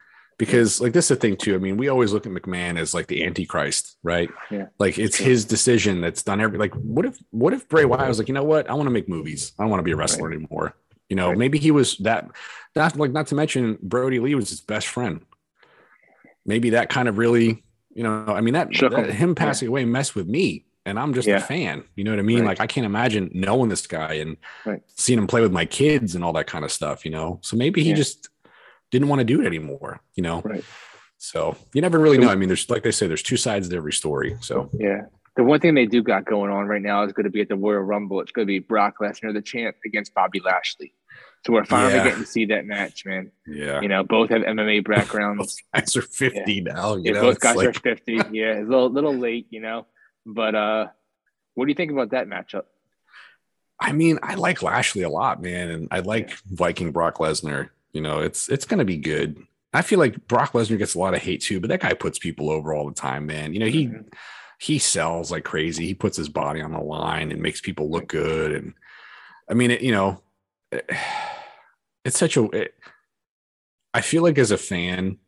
because 0.43 0.81
like 0.81 0.93
this 0.93 1.05
is 1.05 1.09
the 1.11 1.17
thing 1.17 1.37
too. 1.37 1.55
I 1.55 1.59
mean, 1.59 1.77
we 1.77 1.87
always 1.87 2.13
look 2.13 2.27
at 2.27 2.33
McMahon 2.33 2.77
as 2.77 2.95
like 2.95 3.07
the 3.07 3.25
antichrist, 3.25 3.97
right? 4.03 4.29
Yeah. 4.51 4.67
Like 4.77 4.99
it's 4.99 5.17
his 5.17 5.45
decision 5.45 6.01
that's 6.01 6.25
done 6.25 6.41
every 6.41 6.59
like 6.59 6.75
what 6.75 7.07
if 7.07 7.17
what 7.31 7.53
if 7.53 7.69
Bray 7.69 7.85
Wyatt 7.85 8.09
was 8.09 8.19
like, 8.19 8.27
you 8.27 8.35
know 8.35 8.43
what? 8.43 8.69
I 8.69 8.75
want 8.75 8.89
to 8.89 8.91
make 8.91 9.09
movies. 9.09 9.53
I 9.57 9.63
don't 9.63 9.71
want 9.71 9.79
to 9.79 9.85
be 9.85 9.93
a 9.93 9.97
wrestler 9.97 10.29
right. 10.29 10.37
anymore. 10.37 10.75
You 11.09 11.15
know, 11.15 11.29
right. 11.29 11.39
maybe 11.39 11.61
he 11.61 11.71
was 11.71 11.97
that 11.99 12.29
that 12.75 12.97
like 12.97 13.13
not 13.13 13.29
to 13.29 13.35
mention 13.35 13.79
Brodie 13.83 14.21
Lee 14.21 14.35
was 14.35 14.51
his 14.51 14.61
best 14.61 14.87
friend. 14.87 15.21
Maybe 16.45 16.71
that 16.71 16.89
kind 16.89 17.09
of 17.09 17.19
really, 17.19 17.63
you 17.95 18.03
know, 18.03 18.25
I 18.27 18.41
mean 18.41 18.55
that, 18.55 18.69
that 18.73 19.11
him 19.11 19.35
passing 19.35 19.67
yeah. 19.67 19.71
away 19.71 19.85
messed 19.85 20.15
with 20.15 20.27
me 20.27 20.65
and 20.85 20.99
I'm 20.99 21.15
just 21.15 21.29
yeah. 21.29 21.37
a 21.37 21.41
fan. 21.41 21.85
You 21.95 22.05
know 22.05 22.11
what 22.11 22.19
I 22.19 22.23
mean? 22.23 22.41
Right. 22.41 22.49
Like 22.49 22.61
I 22.61 22.67
can't 22.67 22.87
imagine 22.87 23.31
knowing 23.35 23.69
this 23.69 23.87
guy 23.87 24.15
and 24.15 24.37
right. 24.65 24.83
seeing 24.97 25.19
him 25.19 25.27
play 25.27 25.41
with 25.41 25.53
my 25.53 25.65
kids 25.65 26.15
and 26.15 26.25
all 26.25 26.33
that 26.35 26.47
kind 26.47 26.65
of 26.65 26.73
stuff, 26.73 27.05
you 27.05 27.11
know. 27.11 27.39
So 27.43 27.57
maybe 27.57 27.83
he 27.83 27.91
yeah. 27.91 27.97
just 27.97 28.29
didn't 28.91 29.09
want 29.09 29.21
to 29.21 29.25
do 29.25 29.41
it 29.41 29.47
anymore, 29.47 30.01
you 30.15 30.23
know? 30.23 30.41
Right. 30.41 30.65
So 31.19 31.57
you 31.73 31.81
never 31.81 31.99
really 31.99 32.19
know. 32.19 32.29
I 32.29 32.35
mean, 32.35 32.49
there's 32.49 32.69
like 32.69 32.83
they 32.83 32.91
say, 32.91 33.07
there's 33.07 33.23
two 33.23 33.37
sides 33.37 33.69
to 33.69 33.77
every 33.77 33.93
story. 33.93 34.37
So 34.41 34.71
yeah. 34.73 35.03
The 35.37 35.45
one 35.45 35.61
thing 35.61 35.75
they 35.75 35.87
do 35.87 36.03
got 36.03 36.27
going 36.27 36.51
on 36.51 36.67
right 36.67 36.83
now 36.83 37.05
is 37.05 37.13
going 37.13 37.25
to 37.25 37.31
be 37.31 37.41
at 37.41 37.49
the 37.49 37.57
Royal 37.57 37.81
Rumble. 37.81 38.21
It's 38.21 38.33
going 38.33 38.47
to 38.47 38.51
be 38.51 38.59
Brock 38.59 38.97
Lesnar, 39.01 39.33
the 39.33 39.41
champ, 39.41 39.77
against 39.87 40.13
Bobby 40.13 40.41
Lashley. 40.45 40.93
So 41.45 41.53
we're 41.53 41.65
finally 41.65 41.95
yeah. 41.95 42.05
getting 42.05 42.21
to 42.21 42.27
see 42.27 42.47
that 42.47 42.67
match, 42.67 43.05
man. 43.05 43.33
Yeah. 43.47 43.81
You 43.81 43.89
know, 43.89 44.05
both 44.05 44.31
have 44.31 44.43
MMA 44.43 44.87
backgrounds. 44.87 45.61
both 45.73 45.83
guys 45.83 45.97
are 45.97 46.03
50 46.03 46.53
yeah. 46.53 46.73
now. 46.73 46.95
You 46.95 47.03
yeah, 47.05 47.13
know, 47.13 47.21
both 47.23 47.41
guys 47.41 47.57
like... 47.57 47.69
are 47.69 47.73
50. 47.73 48.13
Yeah. 48.33 48.53
It's 48.53 48.69
a 48.69 48.71
little, 48.71 48.91
little 48.91 49.15
late, 49.15 49.49
you 49.51 49.61
know. 49.61 49.87
But 50.25 50.55
uh 50.55 50.87
what 51.55 51.67
do 51.67 51.71
you 51.71 51.75
think 51.75 51.91
about 51.91 52.11
that 52.11 52.29
matchup? 52.29 52.65
I 53.79 53.93
mean, 53.93 54.19
I 54.23 54.37
like 54.37 54.63
Lashley 54.63 55.03
a 55.03 55.11
lot, 55.11 55.43
man. 55.43 55.69
And 55.71 55.89
I 55.91 55.99
like 55.99 56.31
Viking 56.47 56.93
Brock 56.93 57.17
Lesnar. 57.17 57.71
You 57.93 58.01
know, 58.01 58.21
it's 58.21 58.49
it's 58.49 58.65
gonna 58.65 58.85
be 58.85 58.97
good. 58.97 59.37
I 59.75 59.83
feel 59.83 59.99
like 59.99 60.29
Brock 60.29 60.53
Lesnar 60.53 60.79
gets 60.79 60.95
a 60.95 60.99
lot 60.99 61.15
of 61.15 61.23
hate 61.23 61.43
too, 61.43 61.59
but 61.61 61.69
that 61.69 61.81
guy 61.81 61.95
puts 61.95 62.19
people 62.19 62.51
over 62.51 62.73
all 62.73 62.87
the 62.87 62.95
time, 62.95 63.27
man. 63.27 63.53
You 63.53 63.61
know, 63.61 63.67
he 63.67 63.89
mm-hmm. 63.89 64.09
he 64.61 64.79
sells 64.79 65.33
like 65.33 65.45
crazy. 65.45 65.87
He 65.87 65.95
puts 65.95 66.17
his 66.17 66.29
body 66.29 66.61
on 66.61 66.73
the 66.73 66.81
line 66.81 67.33
and 67.33 67.43
makes 67.43 67.61
people 67.61 67.91
look 67.91 68.07
good. 68.07 68.53
And 68.53 68.75
I 69.51 69.55
mean, 69.55 69.73
it, 69.73 69.81
you 69.81 69.93
know, 69.93 70.23
it's 72.05 72.19
such 72.19 72.37
a. 72.37 72.45
It, 72.51 72.75
I 73.95 74.01
feel 74.01 74.23
like 74.23 74.39
as 74.39 74.51
a 74.51 74.59
fan, 74.59 75.19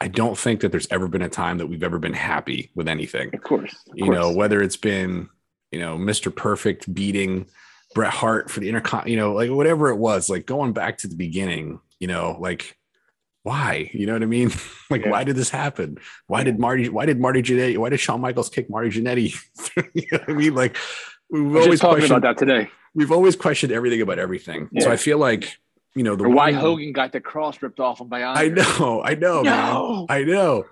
I 0.00 0.08
don't 0.08 0.38
think 0.38 0.60
that 0.60 0.72
there's 0.72 0.88
ever 0.90 1.08
been 1.08 1.22
a 1.22 1.28
time 1.28 1.58
that 1.58 1.66
we've 1.66 1.82
ever 1.82 1.98
been 1.98 2.14
happy 2.14 2.70
with 2.74 2.88
anything. 2.88 3.30
Of 3.34 3.42
course. 3.42 3.74
Of 3.90 3.98
you 3.98 4.04
course. 4.06 4.16
know, 4.16 4.32
whether 4.32 4.62
it's 4.62 4.76
been, 4.76 5.28
you 5.72 5.78
know, 5.80 5.96
Mr. 5.96 6.34
Perfect 6.34 6.92
beating 6.92 7.46
Bret 7.94 8.12
Hart 8.12 8.50
for 8.50 8.60
the 8.60 8.70
intercon, 8.70 9.06
you 9.06 9.16
know, 9.16 9.32
like 9.34 9.50
whatever 9.50 9.90
it 9.90 9.96
was, 9.96 10.28
like 10.28 10.46
going 10.46 10.72
back 10.72 10.98
to 10.98 11.08
the 11.08 11.16
beginning, 11.16 11.80
you 11.98 12.08
know, 12.08 12.36
like 12.40 12.76
why? 13.42 13.90
You 13.94 14.06
know 14.06 14.12
what 14.14 14.22
I 14.22 14.26
mean? 14.26 14.50
like, 14.90 15.04
Yeah. 15.04 15.10
why 15.10 15.24
did 15.24 15.36
this 15.36 15.50
happen? 15.50 15.98
Why 16.26 16.42
did 16.42 16.58
Marty, 16.58 16.88
why 16.88 17.06
did 17.06 17.20
Marty 17.20 17.42
Jannetty, 17.42 17.78
why 17.78 17.90
did 17.90 18.00
Shawn 18.00 18.20
Michaels 18.20 18.48
kick 18.50 18.68
Marty 18.68 18.90
Jannetty? 18.90 19.34
you 19.94 20.06
know 20.12 20.18
what 20.18 20.30
I 20.30 20.32
mean? 20.32 20.54
Like, 20.54 20.76
we've 21.30 21.44
was 21.44 21.64
always 21.64 21.80
talking 21.80 22.04
about 22.04 22.22
that 22.22 22.38
today. 22.38 22.70
we've 22.94 23.12
always 23.12 23.36
questioned 23.36 23.72
everything 23.72 24.00
about 24.00 24.18
everything. 24.18 24.68
So 24.80 24.90
I 24.90 24.96
feel 24.96 25.18
like, 25.18 25.58
you 25.94 26.02
know, 26.02 26.16
the 26.16 26.24
Or 26.24 26.28
why 26.30 26.50
one- 26.52 26.60
Hogan 26.60 26.92
got 26.92 27.12
the 27.12 27.20
cross 27.20 27.60
ripped 27.62 27.80
off 27.80 28.00
him 28.00 28.08
by 28.08 28.22
I 28.22 28.48
know, 28.48 29.02
I 29.04 29.14
know, 29.14 29.42
man. 29.42 30.06
I 30.08 30.24
know. 30.24 30.66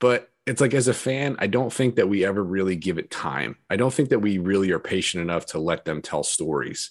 But 0.00 0.30
it's 0.46 0.60
like 0.60 0.72
as 0.74 0.88
a 0.88 0.94
fan, 0.94 1.36
I 1.38 1.46
don't 1.46 1.72
think 1.72 1.96
that 1.96 2.08
we 2.08 2.24
ever 2.24 2.42
really 2.42 2.74
give 2.76 2.98
it 2.98 3.10
time. 3.10 3.56
I 3.68 3.76
don't 3.76 3.92
think 3.92 4.08
that 4.08 4.20
we 4.20 4.38
really 4.38 4.70
are 4.72 4.78
patient 4.78 5.22
enough 5.22 5.46
to 5.46 5.58
let 5.58 5.84
them 5.84 6.00
tell 6.02 6.22
stories. 6.22 6.90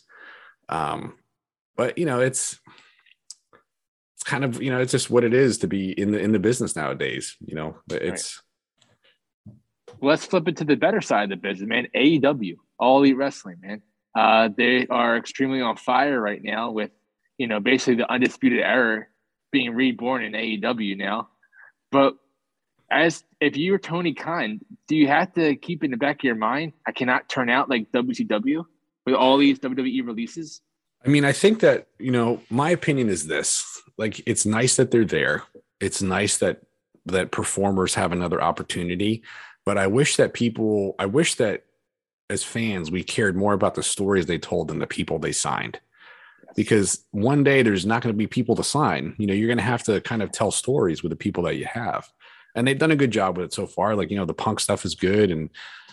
Um, 0.69 1.17
but 1.75 1.97
you 1.97 2.05
know, 2.05 2.19
it's 2.19 2.59
it's 4.15 4.23
kind 4.23 4.43
of 4.45 4.61
you 4.61 4.69
know, 4.71 4.79
it's 4.79 4.91
just 4.91 5.09
what 5.09 5.23
it 5.23 5.33
is 5.33 5.57
to 5.59 5.67
be 5.67 5.91
in 5.91 6.11
the 6.11 6.19
in 6.19 6.31
the 6.31 6.39
business 6.39 6.75
nowadays. 6.75 7.35
You 7.43 7.55
know, 7.55 7.77
it's 7.89 8.41
Let's 10.01 10.25
flip 10.25 10.47
it 10.47 10.57
to 10.57 10.63
the 10.63 10.75
better 10.75 11.01
side 11.01 11.23
of 11.23 11.29
the 11.29 11.35
business, 11.35 11.67
man. 11.67 11.87
AEW, 11.95 12.55
All 12.79 12.99
Elite 12.99 13.17
Wrestling, 13.17 13.57
man. 13.61 13.81
Uh, 14.15 14.49
they 14.55 14.87
are 14.87 15.17
extremely 15.17 15.61
on 15.61 15.77
fire 15.77 16.19
right 16.19 16.41
now 16.43 16.71
with, 16.71 16.91
you 17.37 17.47
know, 17.47 17.59
basically 17.59 17.95
the 17.95 18.11
undisputed 18.11 18.59
era 18.59 19.05
being 19.51 19.73
reborn 19.73 20.23
in 20.23 20.33
AEW 20.33 20.97
now. 20.97 21.29
But 21.91 22.15
as 22.91 23.23
if 23.39 23.55
you 23.55 23.73
were 23.73 23.79
Tony 23.79 24.13
Khan, 24.13 24.59
do 24.87 24.95
you 24.95 25.07
have 25.07 25.33
to 25.33 25.55
keep 25.55 25.83
in 25.83 25.91
the 25.91 25.97
back 25.97 26.17
of 26.17 26.23
your 26.23 26.35
mind, 26.35 26.73
I 26.87 26.91
cannot 26.91 27.29
turn 27.29 27.49
out 27.49 27.69
like 27.69 27.91
WCW 27.91 28.65
with 29.05 29.15
all 29.15 29.37
these 29.37 29.59
WWE 29.59 30.05
releases? 30.05 30.61
I 31.05 31.09
mean, 31.09 31.23
I 31.23 31.31
think 31.31 31.59
that, 31.61 31.87
you 31.97 32.11
know, 32.11 32.41
my 32.49 32.71
opinion 32.71 33.09
is 33.09 33.27
this. 33.27 33.81
Like 33.97 34.21
it's 34.27 34.45
nice 34.45 34.75
that 34.77 34.91
they're 34.91 35.05
there. 35.05 35.43
It's 35.79 36.01
nice 36.01 36.37
that 36.37 36.61
that 37.05 37.31
performers 37.31 37.95
have 37.95 38.11
another 38.11 38.41
opportunity, 38.41 39.23
but 39.65 39.77
I 39.77 39.87
wish 39.87 40.17
that 40.17 40.33
people 40.33 40.95
I 40.99 41.05
wish 41.05 41.35
that 41.35 41.63
as 42.29 42.43
fans 42.43 42.91
we 42.91 43.03
cared 43.03 43.35
more 43.35 43.53
about 43.53 43.75
the 43.75 43.83
stories 43.83 44.25
they 44.25 44.37
told 44.37 44.67
than 44.67 44.79
the 44.79 44.87
people 44.87 45.19
they 45.19 45.31
signed. 45.31 45.79
Because 46.55 47.05
one 47.11 47.43
day 47.43 47.61
there's 47.61 47.85
not 47.85 48.01
going 48.01 48.13
to 48.13 48.17
be 48.17 48.27
people 48.27 48.55
to 48.55 48.63
sign. 48.63 49.15
You 49.17 49.27
know, 49.27 49.33
you're 49.33 49.47
going 49.47 49.57
to 49.57 49.63
have 49.63 49.83
to 49.83 50.01
kind 50.01 50.21
of 50.21 50.31
tell 50.31 50.51
stories 50.51 51.03
with 51.03 51.11
the 51.11 51.15
people 51.15 51.43
that 51.43 51.57
you 51.57 51.65
have. 51.65 52.09
And 52.55 52.67
they've 52.67 52.77
done 52.77 52.91
a 52.91 52.95
good 52.95 53.11
job 53.11 53.37
with 53.37 53.47
it 53.47 53.53
so 53.53 53.67
far. 53.67 53.95
Like, 53.95 54.09
you 54.09 54.17
know, 54.17 54.25
the 54.25 54.33
punk 54.33 54.59
stuff 54.59 54.83
is 54.83 54.95
good 54.95 55.31
and 55.31 55.49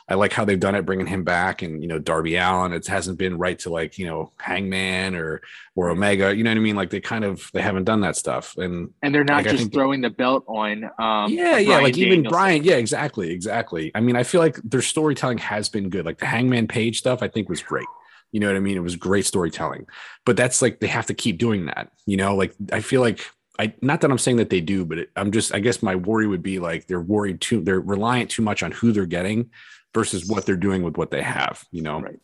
I 0.08 0.14
like 0.14 0.32
how 0.32 0.44
they've 0.44 0.60
done 0.60 0.76
it, 0.76 0.86
bringing 0.86 1.06
him 1.06 1.24
back, 1.24 1.62
and 1.62 1.82
you 1.82 1.88
know 1.88 1.98
Darby 1.98 2.36
Allin. 2.36 2.72
It 2.72 2.86
hasn't 2.86 3.18
been 3.18 3.38
right 3.38 3.58
to 3.60 3.70
like 3.70 3.98
you 3.98 4.06
know 4.06 4.30
Hangman 4.38 5.16
or 5.16 5.42
or 5.74 5.90
Omega. 5.90 6.34
You 6.36 6.44
know 6.44 6.50
what 6.50 6.58
I 6.58 6.60
mean? 6.60 6.76
Like 6.76 6.90
they 6.90 7.00
kind 7.00 7.24
of 7.24 7.50
they 7.52 7.60
haven't 7.60 7.84
done 7.84 8.02
that 8.02 8.16
stuff, 8.16 8.56
and 8.56 8.90
And 9.02 9.12
they're 9.14 9.24
not 9.24 9.38
Like, 9.38 9.46
just 9.46 9.56
think- 9.58 9.72
throwing 9.72 10.00
the 10.02 10.10
belt 10.10 10.44
on. 10.46 10.84
Um, 10.98 11.32
yeah, 11.32 11.58
yeah, 11.58 11.64
Bryan 11.66 11.82
like 11.82 11.98
even 11.98 12.10
Danielson. 12.22 12.30
Brian. 12.30 12.64
Yeah, 12.64 12.76
exactly, 12.76 13.30
exactly. 13.32 13.90
I 13.96 14.00
mean, 14.00 14.14
I 14.14 14.22
feel 14.22 14.40
like 14.40 14.56
their 14.62 14.82
storytelling 14.82 15.38
has 15.38 15.68
been 15.68 15.88
good. 15.88 16.06
Like 16.06 16.18
the 16.18 16.26
Hangman 16.26 16.68
Page 16.68 16.98
stuff, 16.98 17.20
I 17.22 17.28
think 17.28 17.48
was 17.48 17.62
great. 17.62 17.86
You 18.32 18.40
know 18.40 18.46
what 18.48 18.56
I 18.56 18.60
mean? 18.60 18.76
It 18.76 18.80
was 18.82 18.96
great 18.96 19.24
storytelling, 19.26 19.86
but 20.24 20.36
that's 20.36 20.62
like 20.62 20.78
they 20.80 20.86
have 20.88 21.06
to 21.06 21.14
keep 21.14 21.38
doing 21.38 21.66
that. 21.66 21.90
You 22.06 22.16
know, 22.16 22.36
like 22.36 22.54
I 22.72 22.80
feel 22.80 23.00
like 23.00 23.26
I 23.58 23.72
not 23.82 24.02
that 24.02 24.10
I'm 24.10 24.18
saying 24.18 24.36
that 24.36 24.50
they 24.50 24.60
do, 24.60 24.84
but 24.84 24.98
it, 24.98 25.10
I'm 25.16 25.32
just 25.32 25.52
I 25.54 25.58
guess 25.58 25.82
my 25.82 25.96
worry 25.96 26.26
would 26.28 26.42
be 26.42 26.58
like 26.60 26.86
they're 26.86 27.00
worried 27.00 27.40
too. 27.40 27.60
They're 27.62 27.80
reliant 27.80 28.30
too 28.30 28.42
much 28.42 28.62
on 28.62 28.70
who 28.70 28.92
they're 28.92 29.06
getting 29.06 29.50
versus 29.96 30.26
what 30.28 30.44
they're 30.44 30.56
doing 30.56 30.82
with 30.82 30.96
what 30.98 31.10
they 31.10 31.22
have. 31.22 31.64
You 31.72 31.82
know? 31.82 32.00
Right. 32.02 32.20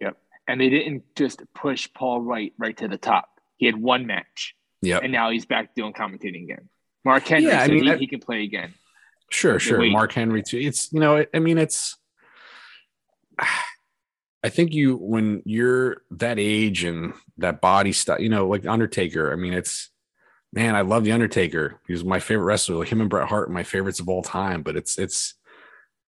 Yep. 0.00 0.16
And 0.48 0.60
they 0.60 0.68
didn't 0.70 1.02
just 1.16 1.42
push 1.54 1.88
Paul 1.92 2.20
Wright 2.20 2.52
right 2.56 2.76
to 2.76 2.86
the 2.88 2.96
top. 2.98 3.28
He 3.56 3.66
had 3.66 3.76
one 3.76 4.06
match, 4.06 4.54
Yep. 4.82 5.02
and 5.02 5.12
now 5.12 5.30
he's 5.30 5.44
back 5.44 5.74
doing 5.74 5.92
commentating 5.92 6.44
again. 6.44 6.68
Mark 7.04 7.26
Henry 7.26 7.48
Yeah, 7.50 7.62
I 7.62 7.68
mean, 7.68 7.82
he, 7.84 7.90
I- 7.90 7.96
he 7.96 8.06
can 8.06 8.20
play 8.20 8.42
again. 8.44 8.74
Sure, 9.30 9.58
sure. 9.58 9.80
wait. 9.80 9.90
Mark 9.90 10.12
Henry 10.12 10.42
too. 10.42 10.58
It's 10.58 10.92
you 10.92 11.00
know, 11.00 11.24
I 11.34 11.38
mean, 11.40 11.58
it's. 11.58 11.96
I 13.38 14.48
think 14.48 14.72
you 14.72 14.96
when 14.96 15.42
you're 15.44 16.02
that 16.12 16.38
age 16.38 16.84
and 16.84 17.12
that 17.38 17.60
body 17.60 17.92
stuff, 17.92 18.20
you 18.20 18.28
know, 18.28 18.46
like 18.46 18.64
Undertaker. 18.66 19.32
I 19.32 19.36
mean, 19.36 19.52
it's 19.52 19.90
man, 20.52 20.76
I 20.76 20.82
love 20.82 21.02
the 21.04 21.10
Undertaker. 21.12 21.80
He 21.88 21.92
was 21.92 22.04
my 22.04 22.20
favorite 22.20 22.44
wrestler. 22.44 22.76
Like 22.76 22.88
him 22.88 23.00
and 23.00 23.10
Bret 23.10 23.28
Hart, 23.28 23.48
are 23.48 23.52
my 23.52 23.64
favorites 23.64 23.98
of 23.98 24.08
all 24.08 24.22
time. 24.22 24.62
But 24.62 24.76
it's 24.76 24.96
it's 24.98 25.34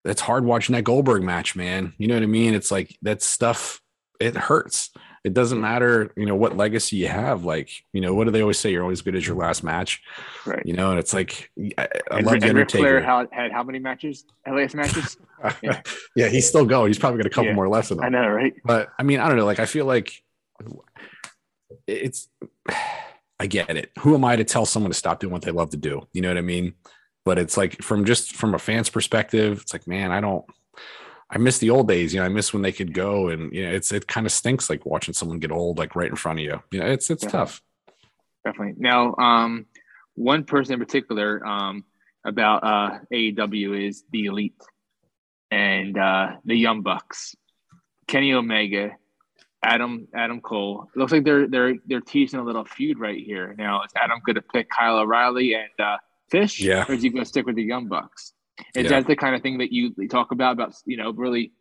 it's 0.05 0.21
hard 0.21 0.45
watching 0.45 0.75
that 0.75 0.83
Goldberg 0.83 1.23
match, 1.23 1.57
man. 1.57 1.93
You 1.99 2.07
know 2.09 2.15
what 2.15 2.23
I 2.23 2.27
mean? 2.27 2.55
It's 2.55 2.71
like 2.71 2.97
that 3.03 3.23
stuff. 3.23 3.81
It 4.21 4.37
hurts. 4.37 4.91
It 5.25 5.35
doesn't 5.35 5.61
matter, 5.61 6.13
you 6.17 6.27
know, 6.27 6.35
what 6.35 6.57
legacy 6.57 6.97
you 6.97 7.09
have. 7.09 7.45
Like, 7.45 7.71
you 7.93 8.01
know, 8.01 8.15
what 8.15 8.25
do 8.25 8.31
they 8.31 8.41
always 8.41 8.59
say? 8.59 8.71
You're 8.73 8.83
always 8.83 9.03
good 9.03 9.15
as 9.15 9.27
your 9.27 9.37
last 9.37 9.63
match. 9.63 10.03
Right. 10.47 10.63
You 10.65 10.73
know, 10.75 10.91
and 10.91 10.99
it's 10.99 11.13
like 11.13 11.51
I, 11.77 11.83
I 12.11 12.17
and, 12.19 12.27
love 12.27 12.35
and 12.35 12.43
the 12.43 12.55
Ric 12.55 12.71
Flair 12.71 12.99
Undertaker. 13.07 13.35
had, 13.35 13.53
how 13.53 13.63
many 13.63 13.79
matches? 13.79 14.25
LAS 14.47 14.75
matches? 14.75 15.17
yeah. 15.63 15.83
Yeah. 16.17 16.29
he's 16.29 16.49
still 16.49 16.65
going. 16.65 16.89
He's 16.89 16.99
probably 16.99 17.19
got 17.19 17.27
a 17.27 17.31
couple 17.31 17.49
Yeah. 17.51 17.55
more 17.55 17.69
left 17.69 17.91
in 17.91 18.03
I 18.03 18.09
know, 18.09 18.27
right? 18.29 18.55
But 18.65 18.89
I 18.99 19.03
mean, 19.03 19.21
I 19.21 19.29
don't 19.29 19.37
know. 19.37 19.45
Like, 19.45 19.61
I 19.61 19.67
feel 19.67 19.87
like 19.87 20.23
it's. 21.87 22.29
I 23.41 23.47
get 23.47 23.71
it. 23.77 23.93
Who 24.01 24.17
am 24.17 24.25
I 24.25 24.35
to 24.35 24.43
tell 24.43 24.67
someone 24.67 24.91
to 24.91 24.99
stop 24.99 25.21
doing 25.21 25.33
what 25.33 25.43
they 25.43 25.53
love 25.53 25.71
to 25.71 25.77
do? 25.77 26.09
You 26.13 26.23
know 26.23 26.29
what 26.29 26.39
I 26.39 26.41
mean? 26.41 26.75
But 27.29 27.39
it's 27.39 27.59
like 27.59 27.83
from 27.83 28.07
just 28.07 28.35
from 28.35 28.55
a 28.55 28.59
fan's 28.59 28.89
perspective, 28.89 29.61
it's 29.61 29.75
like, 29.75 29.87
man, 29.87 30.13
I 30.13 30.21
don't. 30.23 30.47
I 31.31 31.37
miss 31.37 31.59
the 31.59 31.69
old 31.69 31.87
days. 31.87 32.15
You 32.15 32.21
know, 32.21 32.25
I 32.25 32.31
miss 32.31 32.55
when 32.55 32.63
they 32.63 32.73
could 32.73 32.95
go, 32.95 33.29
and 33.29 33.53
you 33.53 33.67
know, 33.67 33.71
it's 33.71 33.93
it 33.93 34.09
kind 34.09 34.25
of 34.25 34.33
stinks 34.33 34.71
like 34.71 34.87
watching 34.87 35.13
someone 35.13 35.39
get 35.41 35.53
old 35.53 35.77
like 35.77 35.95
right 35.95 36.09
in 36.09 36.17
front 36.17 36.39
of 36.39 36.45
you. 36.47 36.63
You 36.71 36.81
know, 36.81 36.87
it's 36.87 37.11
it's 37.11 37.25
Yeah. 37.25 37.29
tough. 37.29 37.61
Definitely. 38.47 38.77
Now, 38.79 39.15
um, 39.17 39.67
one 40.15 40.45
person 40.45 40.73
in 40.73 40.79
particular 40.81 41.47
um, 41.47 41.85
about 42.25 42.65
uh, 42.65 42.99
AEW 43.13 43.87
is 43.89 44.05
the 44.11 44.25
Elite 44.25 44.63
and 45.51 45.99
uh, 45.99 46.29
the 46.47 46.55
Young 46.57 46.81
Bucks, 46.81 47.37
Kenny 48.07 48.33
Omega, 48.33 48.93
Adam 49.63 50.09
Adam 50.15 50.41
Cole. 50.41 50.89
It 50.95 50.99
looks 50.99 51.13
like 51.13 51.25
they're 51.25 51.47
they're 51.47 51.75
they're 51.87 52.01
teasing 52.01 52.41
a 52.41 52.43
little 52.43 52.65
feud 52.65 52.99
right 52.99 53.23
here. 53.23 53.55
Now, 53.59 53.83
is 53.83 53.91
Adam 54.03 54.19
going 54.25 54.37
to 54.37 54.43
pick 54.55 54.71
Kyle 54.71 54.97
O'Reilly 54.97 55.53
and 55.53 55.79
uh, 55.79 55.99
Fish? 56.31 56.61
Yeah. 56.61 56.85
Or 56.89 56.93
is 56.95 57.03
he 57.03 57.09
going 57.11 57.25
to 57.25 57.29
stick 57.29 57.47
with 57.47 57.57
the 57.57 57.63
Young 57.63 57.87
Bucks? 57.89 58.33
Is 58.75 58.85
Yeah. 58.85 58.89
that 59.01 59.07
the 59.07 59.17
kind 59.17 59.35
of 59.35 59.43
thing 59.43 59.59
that 59.59 59.73
you 59.73 59.95
talk 60.09 60.33
about 60.33 60.53
about 60.53 60.75
you 60.85 60.97
know 60.97 61.13
really 61.13 61.53